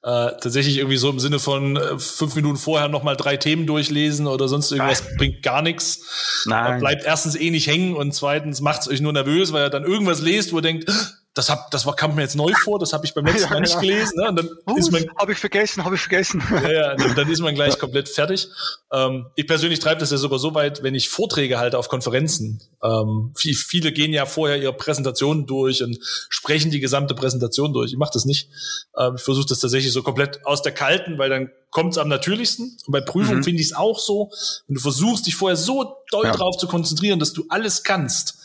Äh, 0.02 0.32
tatsächlich 0.42 0.78
irgendwie 0.78 0.98
so 0.98 1.10
im 1.10 1.20
Sinne 1.20 1.40
von 1.40 1.76
äh, 1.76 2.00
fünf 2.00 2.36
Minuten 2.36 2.58
vorher 2.58 2.88
nochmal 2.88 3.18
drei 3.18 3.36
Themen 3.36 3.68
durchlesen 3.68 4.28
oder 4.28 4.48
sonst 4.48 4.72
irgendwas 4.72 5.04
Nein. 5.04 5.18
bringt 5.18 5.44
gar 5.44 5.62
nichts. 5.62 6.44
Nein. 6.46 6.80
Bleibt 6.80 7.04
erstens 7.04 7.36
eh 7.36 7.52
nicht 7.52 7.68
hängen 7.68 7.96
und 7.96 8.14
zweitens 8.14 8.62
macht 8.62 8.82
es 8.82 8.88
euch 8.88 9.02
nur 9.02 9.12
nervös, 9.12 9.52
weil 9.52 9.66
ihr 9.66 9.70
dann 9.70 9.84
irgendwas 9.84 10.22
lest, 10.22 10.54
wo 10.54 10.58
ihr 10.58 10.62
denkt, 10.62 10.90
das, 11.36 11.50
hab, 11.50 11.70
das 11.72 11.86
war, 11.86 11.96
kam 11.96 12.16
mir 12.16 12.24
jetzt 12.24 12.36
neu 12.36 12.52
vor, 12.64 12.80
das 12.80 12.92
habe 12.92 13.06
ich 13.06 13.14
beim 13.14 13.26
letzten 13.26 13.44
ja, 13.44 13.50
Mal 13.52 13.62
nicht 13.62 13.76
ja. 13.76 13.80
gelesen. 13.80 14.14
Ne? 14.18 14.30
Und 14.30 14.36
dann 14.36 14.50
uh, 14.68 14.78
ist 14.78 14.92
man, 14.92 15.06
habe 15.18 15.32
ich 15.32 15.38
vergessen, 15.38 15.86
habe 15.86 15.96
ich 15.96 16.02
vergessen. 16.02 16.44
Ja, 16.52 16.72
ja 16.72 16.96
dann, 16.98 17.16
dann 17.16 17.30
ist 17.30 17.40
man 17.40 17.54
gleich 17.54 17.78
komplett 17.78 18.10
fertig. 18.10 18.48
Ähm, 18.92 19.28
ich 19.36 19.46
persönlich 19.46 19.80
treibe 19.80 20.00
das 20.00 20.10
ja 20.10 20.18
sogar 20.18 20.40
so 20.40 20.56
weit, 20.56 20.82
wenn 20.82 20.96
ich 20.96 21.10
Vorträge 21.10 21.60
halte 21.60 21.78
auf 21.78 21.88
Konferenzen. 21.88 22.62
Ähm, 22.84 23.32
viel, 23.36 23.54
viele 23.54 23.92
gehen 23.92 24.12
ja 24.12 24.26
vorher 24.26 24.60
ihre 24.60 24.74
Präsentation 24.74 25.46
durch 25.46 25.84
und 25.84 26.00
sprechen 26.02 26.72
die 26.72 26.80
gesamte 26.80 27.14
Präsentation 27.14 27.74
durch. 27.74 27.92
Ich 27.92 27.98
mache 27.98 28.12
das 28.14 28.26
nicht. 28.26 28.50
Ähm, 28.98 29.14
ich 29.16 29.22
versuche 29.22 29.48
das 29.48 29.60
tatsächlich 29.60 29.94
so 29.94 30.02
komplett 30.02 30.46
aus 30.46 30.64
der 30.64 30.72
Kalten, 30.72 31.20
weil 31.20 31.30
dann 31.30 31.52
kommt 31.70 31.94
es 31.94 32.00
am 32.00 32.08
natürlichsten. 32.08 32.76
Und 32.88 32.92
bei 32.92 33.02
Prüfungen 33.02 33.40
mhm. 33.40 33.44
finde 33.44 33.62
ich 33.62 33.68
es 33.68 33.76
auch 33.76 34.00
so, 34.00 34.32
wenn 34.68 34.76
du 34.76 34.82
versuchst, 34.82 35.28
dich 35.28 35.36
vorher 35.36 35.58
so 35.58 35.96
doll 36.10 36.32
drauf 36.32 36.58
zu 36.58 36.68
konzentrieren, 36.68 37.20
dass 37.20 37.34
du 37.34 37.46
alles 37.50 37.84
kannst 37.84 38.40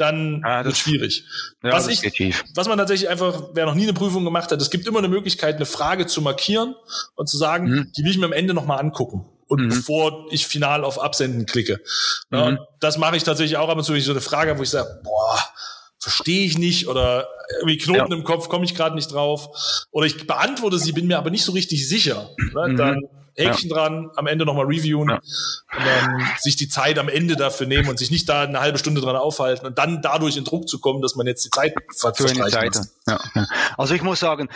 dann 0.00 0.42
ah, 0.44 0.64
wird 0.64 0.76
schwierig. 0.76 1.24
Ja, 1.62 1.72
was, 1.72 1.88
ich, 1.88 2.02
was 2.54 2.68
man 2.68 2.78
tatsächlich 2.78 3.08
einfach, 3.08 3.50
wer 3.54 3.66
noch 3.66 3.74
nie 3.74 3.84
eine 3.84 3.92
Prüfung 3.92 4.24
gemacht 4.24 4.50
hat, 4.50 4.60
es 4.60 4.70
gibt 4.70 4.86
immer 4.86 4.98
eine 4.98 5.08
Möglichkeit, 5.08 5.56
eine 5.56 5.66
Frage 5.66 6.06
zu 6.06 6.22
markieren 6.22 6.74
und 7.14 7.28
zu 7.28 7.36
sagen, 7.36 7.68
mhm. 7.68 7.92
die 7.96 8.04
will 8.04 8.10
ich 8.10 8.18
mir 8.18 8.26
am 8.26 8.32
Ende 8.32 8.54
nochmal 8.54 8.80
angucken. 8.80 9.26
Und 9.46 9.62
mhm. 9.62 9.68
bevor 9.68 10.26
ich 10.30 10.46
final 10.46 10.84
auf 10.84 11.00
Absenden 11.00 11.44
klicke. 11.44 11.80
Ja, 12.30 12.52
mhm. 12.52 12.58
Das 12.78 12.98
mache 12.98 13.16
ich 13.16 13.24
tatsächlich 13.24 13.56
auch 13.56 13.68
ab 13.68 13.76
und 13.76 13.84
zu, 13.84 13.92
wenn 13.92 13.98
ich 13.98 14.04
so 14.04 14.12
eine 14.12 14.20
Frage 14.20 14.50
habe, 14.50 14.58
wo 14.58 14.62
ich 14.62 14.70
sage, 14.70 15.00
boah, 15.02 15.38
verstehe 15.98 16.46
ich 16.46 16.56
nicht 16.56 16.88
oder 16.88 17.28
irgendwie 17.58 17.78
Knoten 17.78 18.12
ja. 18.12 18.16
im 18.16 18.24
Kopf, 18.24 18.48
komme 18.48 18.64
ich 18.64 18.74
gerade 18.74 18.94
nicht 18.94 19.12
drauf. 19.12 19.86
Oder 19.90 20.06
ich 20.06 20.26
beantworte 20.26 20.78
sie, 20.78 20.92
bin 20.92 21.06
mir 21.06 21.18
aber 21.18 21.30
nicht 21.30 21.44
so 21.44 21.52
richtig 21.52 21.88
sicher. 21.88 22.30
Ne? 22.54 22.68
Mhm. 22.68 22.76
Dann 22.76 23.00
Häkchen 23.36 23.70
ja. 23.70 23.76
dran, 23.76 24.10
am 24.16 24.26
Ende 24.26 24.44
nochmal 24.44 24.66
reviewen 24.66 25.08
ja. 25.08 25.16
und 25.16 25.86
dann 25.86 26.28
sich 26.38 26.56
die 26.56 26.68
Zeit 26.68 26.98
am 26.98 27.08
Ende 27.08 27.36
dafür 27.36 27.66
nehmen 27.66 27.88
und 27.88 27.98
sich 27.98 28.10
nicht 28.10 28.28
da 28.28 28.42
eine 28.42 28.60
halbe 28.60 28.78
Stunde 28.78 29.00
dran 29.00 29.16
aufhalten 29.16 29.66
und 29.66 29.78
dann 29.78 30.02
dadurch 30.02 30.36
in 30.36 30.44
Druck 30.44 30.68
zu 30.68 30.80
kommen, 30.80 31.02
dass 31.02 31.16
man 31.16 31.26
jetzt 31.26 31.44
die 31.44 31.50
Zeit 31.50 31.74
verstreichen 31.96 32.40
muss. 32.40 32.96
Ja. 33.06 33.20
Also 33.76 33.94
ich 33.94 34.02
muss 34.02 34.20
sagen, 34.20 34.48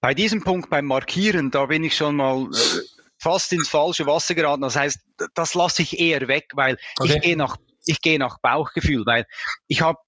bei 0.00 0.14
diesem 0.14 0.44
Punkt 0.44 0.70
beim 0.70 0.86
Markieren, 0.86 1.50
da 1.50 1.66
bin 1.66 1.84
ich 1.84 1.96
schon 1.96 2.16
mal 2.16 2.42
äh, 2.44 2.80
fast 3.18 3.52
ins 3.52 3.68
falsche 3.68 4.06
Wasser 4.06 4.34
geraten. 4.34 4.62
Das 4.62 4.76
heißt, 4.76 5.00
das 5.34 5.54
lasse 5.54 5.82
ich 5.82 5.98
eher 5.98 6.28
weg, 6.28 6.50
weil 6.54 6.78
okay. 6.98 7.14
ich 7.16 7.22
gehe 7.22 7.36
nach 7.36 7.56
ich 7.86 8.00
gehe 8.00 8.18
nach 8.18 8.38
Bauchgefühl, 8.40 9.06
weil 9.06 9.26
ich 9.68 9.80
habe 9.80 9.98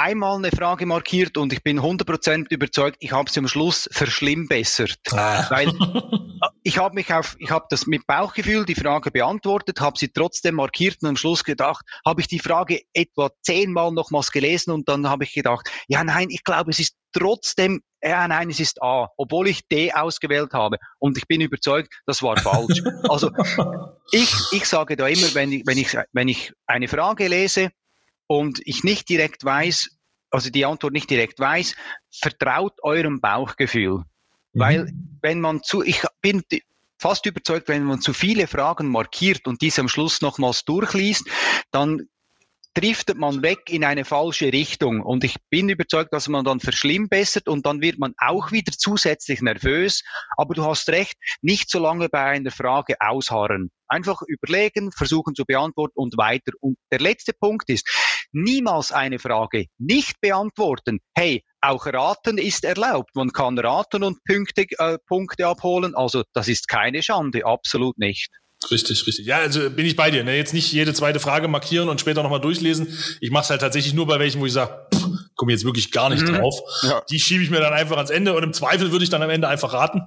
einmal 0.00 0.36
eine 0.36 0.50
Frage 0.50 0.86
markiert 0.86 1.36
und 1.36 1.52
ich 1.52 1.62
bin 1.62 1.80
100% 1.80 2.46
überzeugt, 2.50 2.96
ich 3.00 3.12
habe 3.12 3.30
sie 3.30 3.40
am 3.40 3.48
Schluss 3.48 3.88
verschlimmbessert. 3.92 4.98
Ah. 5.12 5.46
Weil 5.50 5.72
ich 6.62 6.78
habe 6.78 6.94
mich 6.94 7.12
auf, 7.12 7.36
ich 7.38 7.50
habe 7.50 7.66
das 7.68 7.86
mit 7.86 8.06
Bauchgefühl 8.06 8.64
die 8.64 8.74
Frage 8.74 9.10
beantwortet, 9.10 9.80
habe 9.80 9.98
sie 9.98 10.08
trotzdem 10.08 10.54
markiert 10.54 10.98
und 11.02 11.08
am 11.08 11.16
Schluss 11.16 11.44
gedacht, 11.44 11.84
habe 12.04 12.22
ich 12.22 12.28
die 12.28 12.38
Frage 12.38 12.80
etwa 12.94 13.30
zehnmal 13.42 13.92
nochmals 13.92 14.32
gelesen 14.32 14.72
und 14.72 14.88
dann 14.88 15.08
habe 15.08 15.24
ich 15.24 15.34
gedacht, 15.34 15.70
ja 15.88 16.02
nein, 16.02 16.28
ich 16.30 16.44
glaube, 16.44 16.70
es 16.70 16.78
ist 16.78 16.96
trotzdem, 17.12 17.82
ja 18.02 18.26
nein, 18.26 18.48
es 18.48 18.60
ist 18.60 18.82
A, 18.82 19.08
obwohl 19.18 19.48
ich 19.48 19.68
D 19.68 19.92
ausgewählt 19.92 20.54
habe 20.54 20.78
und 20.98 21.18
ich 21.18 21.26
bin 21.26 21.42
überzeugt, 21.42 21.92
das 22.06 22.22
war 22.22 22.38
falsch. 22.38 22.82
also 23.08 23.30
ich, 24.12 24.34
ich 24.52 24.64
sage 24.64 24.96
da 24.96 25.06
immer, 25.06 25.34
wenn 25.34 25.52
ich, 25.52 25.66
wenn 25.66 25.76
ich, 25.76 25.96
wenn 26.12 26.28
ich 26.28 26.52
eine 26.66 26.88
Frage 26.88 27.28
lese, 27.28 27.70
und 28.30 28.60
ich 28.64 28.84
nicht 28.84 29.08
direkt 29.08 29.44
weiß, 29.44 29.90
also 30.30 30.50
die 30.50 30.64
Antwort 30.64 30.92
nicht 30.92 31.10
direkt 31.10 31.40
weiß, 31.40 31.74
vertraut 32.12 32.78
eurem 32.84 33.20
Bauchgefühl. 33.20 34.04
Mhm. 34.52 34.60
Weil 34.60 34.92
wenn 35.20 35.40
man 35.40 35.64
zu, 35.64 35.82
ich 35.82 36.04
bin 36.20 36.44
fast 36.96 37.26
überzeugt, 37.26 37.66
wenn 37.66 37.82
man 37.82 38.00
zu 38.00 38.12
viele 38.12 38.46
Fragen 38.46 38.86
markiert 38.86 39.48
und 39.48 39.62
diese 39.62 39.80
am 39.80 39.88
Schluss 39.88 40.20
nochmals 40.20 40.64
durchliest, 40.64 41.28
dann 41.72 42.06
driftet 42.74 43.18
man 43.18 43.42
weg 43.42 43.68
in 43.68 43.84
eine 43.84 44.04
falsche 44.04 44.52
Richtung. 44.52 45.02
Und 45.02 45.24
ich 45.24 45.36
bin 45.50 45.68
überzeugt, 45.68 46.12
dass 46.12 46.28
man 46.28 46.44
dann 46.44 46.60
verschlimmbessert 46.60 47.48
und 47.48 47.66
dann 47.66 47.80
wird 47.80 47.98
man 47.98 48.14
auch 48.18 48.52
wieder 48.52 48.72
zusätzlich 48.72 49.40
nervös. 49.40 50.02
Aber 50.36 50.54
du 50.54 50.64
hast 50.64 50.88
recht, 50.88 51.14
nicht 51.42 51.70
so 51.70 51.78
lange 51.78 52.08
bei 52.08 52.22
einer 52.22 52.50
Frage 52.50 52.94
ausharren. 53.00 53.70
Einfach 53.88 54.22
überlegen, 54.22 54.92
versuchen 54.92 55.34
zu 55.34 55.44
beantworten 55.44 55.94
und 55.96 56.16
weiter. 56.16 56.52
Und 56.60 56.76
der 56.92 57.00
letzte 57.00 57.32
Punkt 57.32 57.68
ist, 57.70 57.88
niemals 58.32 58.92
eine 58.92 59.18
Frage 59.18 59.66
nicht 59.78 60.20
beantworten. 60.20 61.00
Hey, 61.14 61.44
auch 61.60 61.86
raten 61.86 62.38
ist 62.38 62.64
erlaubt. 62.64 63.10
Man 63.14 63.30
kann 63.32 63.58
raten 63.58 64.04
und 64.04 64.22
Punkte, 64.24 64.66
äh, 64.78 64.98
Punkte 65.06 65.46
abholen. 65.46 65.94
Also 65.96 66.22
das 66.32 66.46
ist 66.46 66.68
keine 66.68 67.02
Schande, 67.02 67.44
absolut 67.44 67.98
nicht. 67.98 68.30
Richtig, 68.70 69.06
richtig. 69.06 69.26
Ja, 69.26 69.38
also 69.38 69.70
bin 69.70 69.86
ich 69.86 69.96
bei 69.96 70.10
dir. 70.10 70.22
Ne? 70.22 70.36
Jetzt 70.36 70.52
nicht 70.52 70.70
jede 70.72 70.92
zweite 70.92 71.18
Frage 71.18 71.48
markieren 71.48 71.88
und 71.88 72.00
später 72.00 72.22
nochmal 72.22 72.40
durchlesen. 72.40 72.88
Ich 73.20 73.30
mache 73.30 73.44
es 73.44 73.50
halt 73.50 73.60
tatsächlich 73.60 73.94
nur 73.94 74.06
bei 74.06 74.18
welchen, 74.18 74.40
wo 74.40 74.46
ich 74.46 74.52
sage, 74.52 74.86
komme 75.40 75.52
jetzt 75.52 75.64
wirklich 75.64 75.90
gar 75.90 76.10
nicht 76.10 76.28
mhm. 76.28 76.34
drauf. 76.34 76.60
Ja. 76.82 77.02
Die 77.08 77.18
schiebe 77.18 77.42
ich 77.42 77.50
mir 77.50 77.60
dann 77.60 77.72
einfach 77.72 77.96
ans 77.96 78.10
Ende 78.10 78.34
und 78.34 78.42
im 78.42 78.52
Zweifel 78.52 78.92
würde 78.92 79.04
ich 79.04 79.10
dann 79.10 79.22
am 79.22 79.30
Ende 79.30 79.48
einfach 79.48 79.72
raten. 79.72 80.02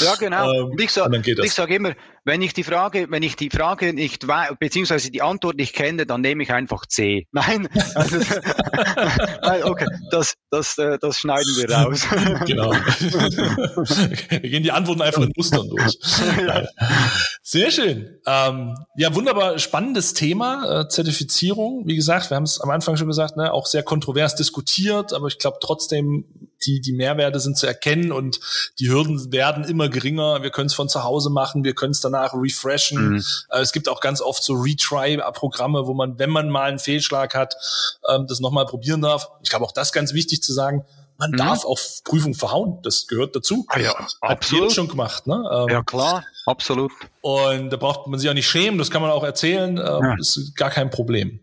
ja, 0.00 0.16
genau. 0.16 0.52
ähm, 0.54 0.64
und 0.72 0.80
ich 0.80 0.90
sage 0.90 1.48
sag 1.48 1.70
immer, 1.70 1.94
wenn 2.28 2.42
ich 2.42 2.52
die 2.52 2.62
Frage, 2.62 3.06
wenn 3.08 3.22
ich 3.22 3.36
die 3.36 3.48
Frage 3.48 3.94
nicht 3.94 4.28
weiß, 4.28 4.56
beziehungsweise 4.60 5.10
die 5.10 5.22
Antwort 5.22 5.56
nicht 5.56 5.74
kenne, 5.74 6.04
dann 6.04 6.20
nehme 6.20 6.42
ich 6.42 6.52
einfach 6.52 6.84
C. 6.84 7.26
Nein, 7.32 7.68
also, 7.94 8.18
okay, 9.64 9.86
das, 10.10 10.34
das, 10.50 10.76
äh, 10.76 10.98
das 11.00 11.18
schneiden 11.18 11.50
wir 11.56 11.70
raus. 11.70 12.06
genau. 12.46 12.70
wir 12.70 14.50
gehen 14.50 14.62
die 14.62 14.70
Antworten 14.70 15.00
einfach 15.00 15.22
in 15.22 15.32
Mustern 15.34 15.70
durch. 15.70 15.98
Sehr 17.42 17.70
schön. 17.70 18.20
Ähm, 18.26 18.74
ja, 18.96 19.14
wunderbar 19.14 19.58
spannendes 19.58 20.12
Thema, 20.12 20.82
äh, 20.82 20.88
Zertifizierung. 20.88 21.86
Wie 21.86 21.96
gesagt, 21.96 22.30
wir 22.30 22.36
haben 22.36 22.44
es 22.44 22.60
am 22.60 22.68
Anfang 22.68 22.98
schon 22.98 23.08
gesagt, 23.08 23.38
ne, 23.38 23.54
auch 23.54 23.64
sehr 23.64 23.82
kontrovers 23.82 24.34
diskutiert, 24.34 25.14
aber 25.14 25.28
ich 25.28 25.38
glaube 25.38 25.56
trotzdem 25.62 26.47
die, 26.66 26.80
die 26.80 26.92
Mehrwerte 26.92 27.40
sind 27.40 27.56
zu 27.56 27.66
erkennen 27.66 28.12
und 28.12 28.40
die 28.78 28.88
Hürden 28.88 29.32
werden 29.32 29.64
immer 29.64 29.88
geringer. 29.88 30.42
Wir 30.42 30.50
können 30.50 30.66
es 30.66 30.74
von 30.74 30.88
zu 30.88 31.04
Hause 31.04 31.30
machen, 31.30 31.64
wir 31.64 31.74
können 31.74 31.92
es 31.92 32.00
danach 32.00 32.34
refreshen. 32.34 33.10
Mhm. 33.10 33.24
Äh, 33.50 33.60
es 33.60 33.72
gibt 33.72 33.88
auch 33.88 34.00
ganz 34.00 34.20
oft 34.20 34.42
so 34.42 34.54
Retry-Programme, 34.54 35.86
wo 35.86 35.94
man, 35.94 36.18
wenn 36.18 36.30
man 36.30 36.50
mal 36.50 36.68
einen 36.68 36.78
Fehlschlag 36.78 37.34
hat, 37.34 37.54
ähm, 38.08 38.26
das 38.26 38.40
nochmal 38.40 38.66
probieren 38.66 39.02
darf. 39.02 39.30
Ich 39.42 39.50
glaube 39.50 39.64
auch 39.64 39.72
das 39.72 39.92
ganz 39.92 40.12
wichtig 40.12 40.42
zu 40.42 40.52
sagen. 40.52 40.84
Man 41.18 41.32
mhm. 41.32 41.36
darf 41.36 41.64
auf 41.64 42.00
Prüfung 42.04 42.34
verhauen. 42.34 42.78
Das 42.82 43.08
gehört 43.08 43.34
dazu. 43.34 43.66
Ah 43.68 43.80
ja, 43.80 43.94
Hat 43.98 44.16
absolut. 44.22 44.72
schon 44.72 44.86
gemacht, 44.88 45.26
ne? 45.26 45.42
Ähm, 45.52 45.68
ja, 45.68 45.82
klar, 45.82 46.24
absolut. 46.46 46.92
Und 47.20 47.70
da 47.70 47.76
braucht 47.76 48.06
man 48.06 48.20
sich 48.20 48.30
auch 48.30 48.34
nicht 48.34 48.48
schämen. 48.48 48.78
Das 48.78 48.90
kann 48.90 49.02
man 49.02 49.10
auch 49.10 49.24
erzählen. 49.24 49.78
Ähm, 49.78 49.82
ja. 49.82 50.14
Ist 50.18 50.54
gar 50.54 50.70
kein 50.70 50.90
Problem. 50.90 51.40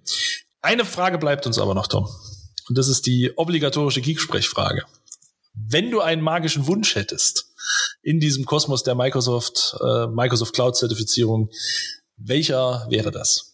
Eine 0.62 0.86
Frage 0.86 1.18
bleibt 1.18 1.46
uns 1.46 1.60
aber 1.60 1.76
noch, 1.76 1.88
Tom. 1.88 2.10
Und 2.70 2.78
das 2.78 2.88
ist 2.88 3.06
die 3.06 3.34
obligatorische 3.36 4.02
Geek-Sprechfrage. 4.02 4.84
Wenn 5.56 5.92
du 5.92 6.02
einen 6.02 6.22
magischen 6.22 6.68
Wunsch 6.68 6.96
hättest 6.96 7.54
in 8.02 8.20
diesem 8.20 8.46
Kosmos 8.46 8.84
der 8.84 8.96
Microsoft, 8.96 9.76
äh, 9.82 10.08
Microsoft 10.08 10.54
Cloud 10.54 10.76
Zertifizierung, 10.76 11.50
welcher 12.18 12.88
wäre 12.90 13.12
das? 13.12 13.54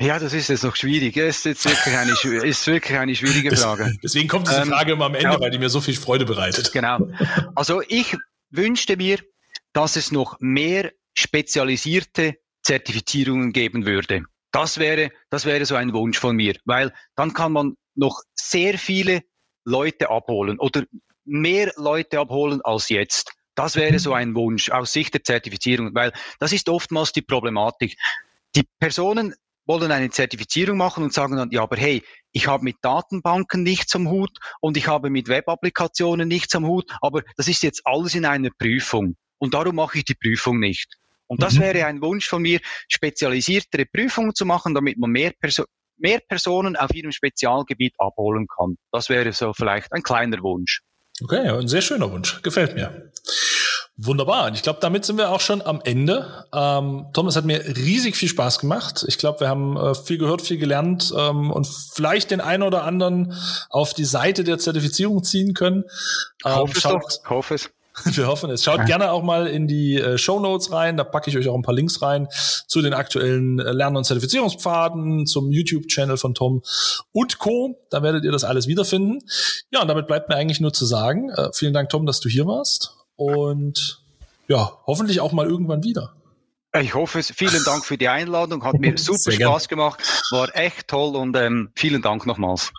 Ja, 0.00 0.18
das 0.18 0.32
ist 0.32 0.48
jetzt 0.48 0.64
noch 0.64 0.74
schwierig. 0.74 1.16
Es 1.16 1.38
ist 1.38 1.44
jetzt 1.44 1.64
wirklich 1.64 1.96
eine, 1.96 2.12
ist 2.44 2.66
wirklich 2.66 2.98
eine 2.98 3.14
schwierige 3.14 3.54
Frage. 3.56 3.96
Deswegen 4.02 4.28
kommt 4.28 4.48
diese 4.48 4.62
ähm, 4.62 4.68
Frage 4.68 4.92
immer 4.92 5.04
am 5.06 5.14
Ende, 5.14 5.34
ja. 5.34 5.40
weil 5.40 5.50
die 5.50 5.58
mir 5.58 5.70
so 5.70 5.80
viel 5.80 5.94
Freude 5.94 6.24
bereitet. 6.24 6.72
Genau. 6.72 7.08
Also 7.54 7.82
ich 7.86 8.16
wünschte 8.50 8.96
mir, 8.96 9.18
dass 9.72 9.96
es 9.96 10.10
noch 10.10 10.36
mehr 10.40 10.92
spezialisierte 11.14 12.36
Zertifizierungen 12.62 13.52
geben 13.52 13.86
würde. 13.86 14.24
Das 14.50 14.78
wäre, 14.78 15.10
das 15.30 15.44
wäre 15.44 15.64
so 15.66 15.76
ein 15.76 15.92
Wunsch 15.92 16.18
von 16.18 16.36
mir, 16.36 16.56
weil 16.64 16.92
dann 17.14 17.32
kann 17.32 17.52
man 17.52 17.74
noch 17.94 18.22
sehr 18.34 18.78
viele 18.78 19.22
Leute 19.64 20.10
abholen 20.10 20.58
oder 20.58 20.84
mehr 21.24 21.72
Leute 21.76 22.18
abholen 22.18 22.60
als 22.62 22.88
jetzt. 22.88 23.32
Das 23.54 23.76
wäre 23.76 23.98
so 23.98 24.14
ein 24.14 24.34
Wunsch 24.34 24.70
aus 24.70 24.92
Sicht 24.92 25.14
der 25.14 25.24
Zertifizierung, 25.24 25.94
weil 25.94 26.12
das 26.38 26.52
ist 26.52 26.68
oftmals 26.68 27.12
die 27.12 27.22
Problematik. 27.22 27.96
Die 28.56 28.64
Personen 28.78 29.34
wollen 29.66 29.92
eine 29.92 30.10
Zertifizierung 30.10 30.76
machen 30.76 31.04
und 31.04 31.12
sagen 31.12 31.36
dann, 31.36 31.50
ja, 31.50 31.62
aber 31.62 31.76
hey, 31.76 32.02
ich 32.32 32.46
habe 32.46 32.64
mit 32.64 32.76
Datenbanken 32.82 33.62
nichts 33.62 33.94
am 33.94 34.08
Hut 34.08 34.38
und 34.60 34.76
ich 34.76 34.88
habe 34.88 35.10
mit 35.10 35.28
Web-Applikationen 35.28 36.26
nichts 36.26 36.54
am 36.54 36.66
Hut, 36.66 36.90
aber 37.00 37.22
das 37.36 37.46
ist 37.46 37.62
jetzt 37.62 37.82
alles 37.84 38.14
in 38.14 38.24
einer 38.24 38.50
Prüfung 38.50 39.16
und 39.38 39.54
darum 39.54 39.76
mache 39.76 39.98
ich 39.98 40.04
die 40.04 40.14
Prüfung 40.14 40.58
nicht. 40.58 40.96
Und 41.26 41.42
das 41.42 41.54
mhm. 41.54 41.60
wäre 41.60 41.86
ein 41.86 42.02
Wunsch 42.02 42.28
von 42.28 42.42
mir, 42.42 42.60
spezialisiertere 42.88 43.86
Prüfungen 43.86 44.34
zu 44.34 44.44
machen, 44.44 44.74
damit 44.74 44.98
man 44.98 45.10
mehr, 45.10 45.32
Perso 45.38 45.64
mehr 46.02 46.20
Personen 46.28 46.76
auf 46.76 46.94
ihrem 46.94 47.12
Spezialgebiet 47.12 47.94
abholen 47.98 48.46
kann. 48.46 48.76
Das 48.90 49.08
wäre 49.08 49.32
so 49.32 49.52
vielleicht 49.54 49.92
ein 49.92 50.02
kleiner 50.02 50.42
Wunsch. 50.42 50.82
Okay, 51.22 51.48
ein 51.48 51.68
sehr 51.68 51.82
schöner 51.82 52.10
Wunsch. 52.10 52.42
Gefällt 52.42 52.74
mir. 52.74 53.10
Wunderbar. 53.96 54.46
Und 54.46 54.54
ich 54.54 54.62
glaube, 54.62 54.80
damit 54.80 55.04
sind 55.04 55.18
wir 55.18 55.30
auch 55.30 55.40
schon 55.40 55.60
am 55.62 55.80
Ende. 55.84 56.46
Ähm, 56.52 57.06
Thomas 57.12 57.36
hat 57.36 57.44
mir 57.44 57.64
riesig 57.76 58.16
viel 58.16 58.28
Spaß 58.28 58.58
gemacht. 58.58 59.04
Ich 59.06 59.18
glaube, 59.18 59.40
wir 59.40 59.48
haben 59.48 59.76
äh, 59.76 59.94
viel 59.94 60.18
gehört, 60.18 60.42
viel 60.42 60.56
gelernt 60.56 61.12
ähm, 61.16 61.50
und 61.50 61.68
vielleicht 61.68 62.30
den 62.30 62.40
einen 62.40 62.62
oder 62.62 62.84
anderen 62.84 63.34
auf 63.68 63.92
die 63.92 64.06
Seite 64.06 64.44
der 64.44 64.58
Zertifizierung 64.58 65.22
ziehen 65.22 65.52
können. 65.52 65.84
Ähm, 66.44 66.54
hoffe 66.54 66.78
es 66.78 66.82
doch. 66.82 67.30
Hoffe 67.30 67.54
es. 67.54 67.70
Wir 68.04 68.26
hoffen 68.26 68.50
es. 68.50 68.64
Schaut 68.64 68.78
ja. 68.78 68.84
gerne 68.84 69.12
auch 69.12 69.22
mal 69.22 69.46
in 69.46 69.66
die 69.66 69.96
äh, 69.98 70.16
Show 70.16 70.40
Notes 70.40 70.72
rein. 70.72 70.96
Da 70.96 71.04
packe 71.04 71.30
ich 71.30 71.36
euch 71.36 71.48
auch 71.48 71.54
ein 71.54 71.62
paar 71.62 71.74
Links 71.74 72.00
rein 72.02 72.28
zu 72.66 72.80
den 72.80 72.94
aktuellen 72.94 73.58
äh, 73.58 73.72
Lern- 73.72 73.96
und 73.96 74.04
Zertifizierungspfaden, 74.04 75.26
zum 75.26 75.50
YouTube-Channel 75.50 76.16
von 76.16 76.34
Tom 76.34 76.62
und 77.12 77.38
Co. 77.38 77.78
Da 77.90 78.02
werdet 78.02 78.24
ihr 78.24 78.32
das 78.32 78.44
alles 78.44 78.66
wiederfinden. 78.66 79.18
Ja, 79.70 79.82
und 79.82 79.88
damit 79.88 80.06
bleibt 80.06 80.28
mir 80.28 80.36
eigentlich 80.36 80.60
nur 80.60 80.72
zu 80.72 80.86
sagen, 80.86 81.30
äh, 81.30 81.50
vielen 81.52 81.74
Dank, 81.74 81.90
Tom, 81.90 82.06
dass 82.06 82.20
du 82.20 82.28
hier 82.28 82.46
warst. 82.46 82.94
Und 83.16 84.02
ja, 84.48 84.72
hoffentlich 84.86 85.20
auch 85.20 85.32
mal 85.32 85.46
irgendwann 85.46 85.84
wieder. 85.84 86.14
Ich 86.74 86.94
hoffe 86.94 87.18
es. 87.18 87.30
Vielen 87.30 87.62
Dank 87.64 87.84
für 87.84 87.98
die 87.98 88.08
Einladung. 88.08 88.64
Hat 88.64 88.74
mir 88.74 88.96
super 88.96 89.18
Sehr 89.18 89.34
Spaß 89.34 89.68
gern. 89.68 89.78
gemacht. 89.78 90.02
War 90.30 90.56
echt 90.56 90.88
toll 90.88 91.16
und 91.16 91.36
ähm, 91.36 91.70
vielen 91.74 92.00
Dank 92.00 92.26
nochmals. 92.26 92.72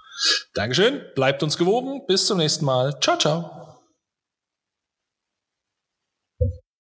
Dankeschön. 0.54 1.02
Bleibt 1.16 1.44
uns 1.44 1.58
gewogen. 1.58 2.02
Bis 2.08 2.26
zum 2.26 2.40
nächsten 2.40 2.66
Mal. 2.66 3.00
Ciao, 3.00 3.18
ciao. 3.18 3.63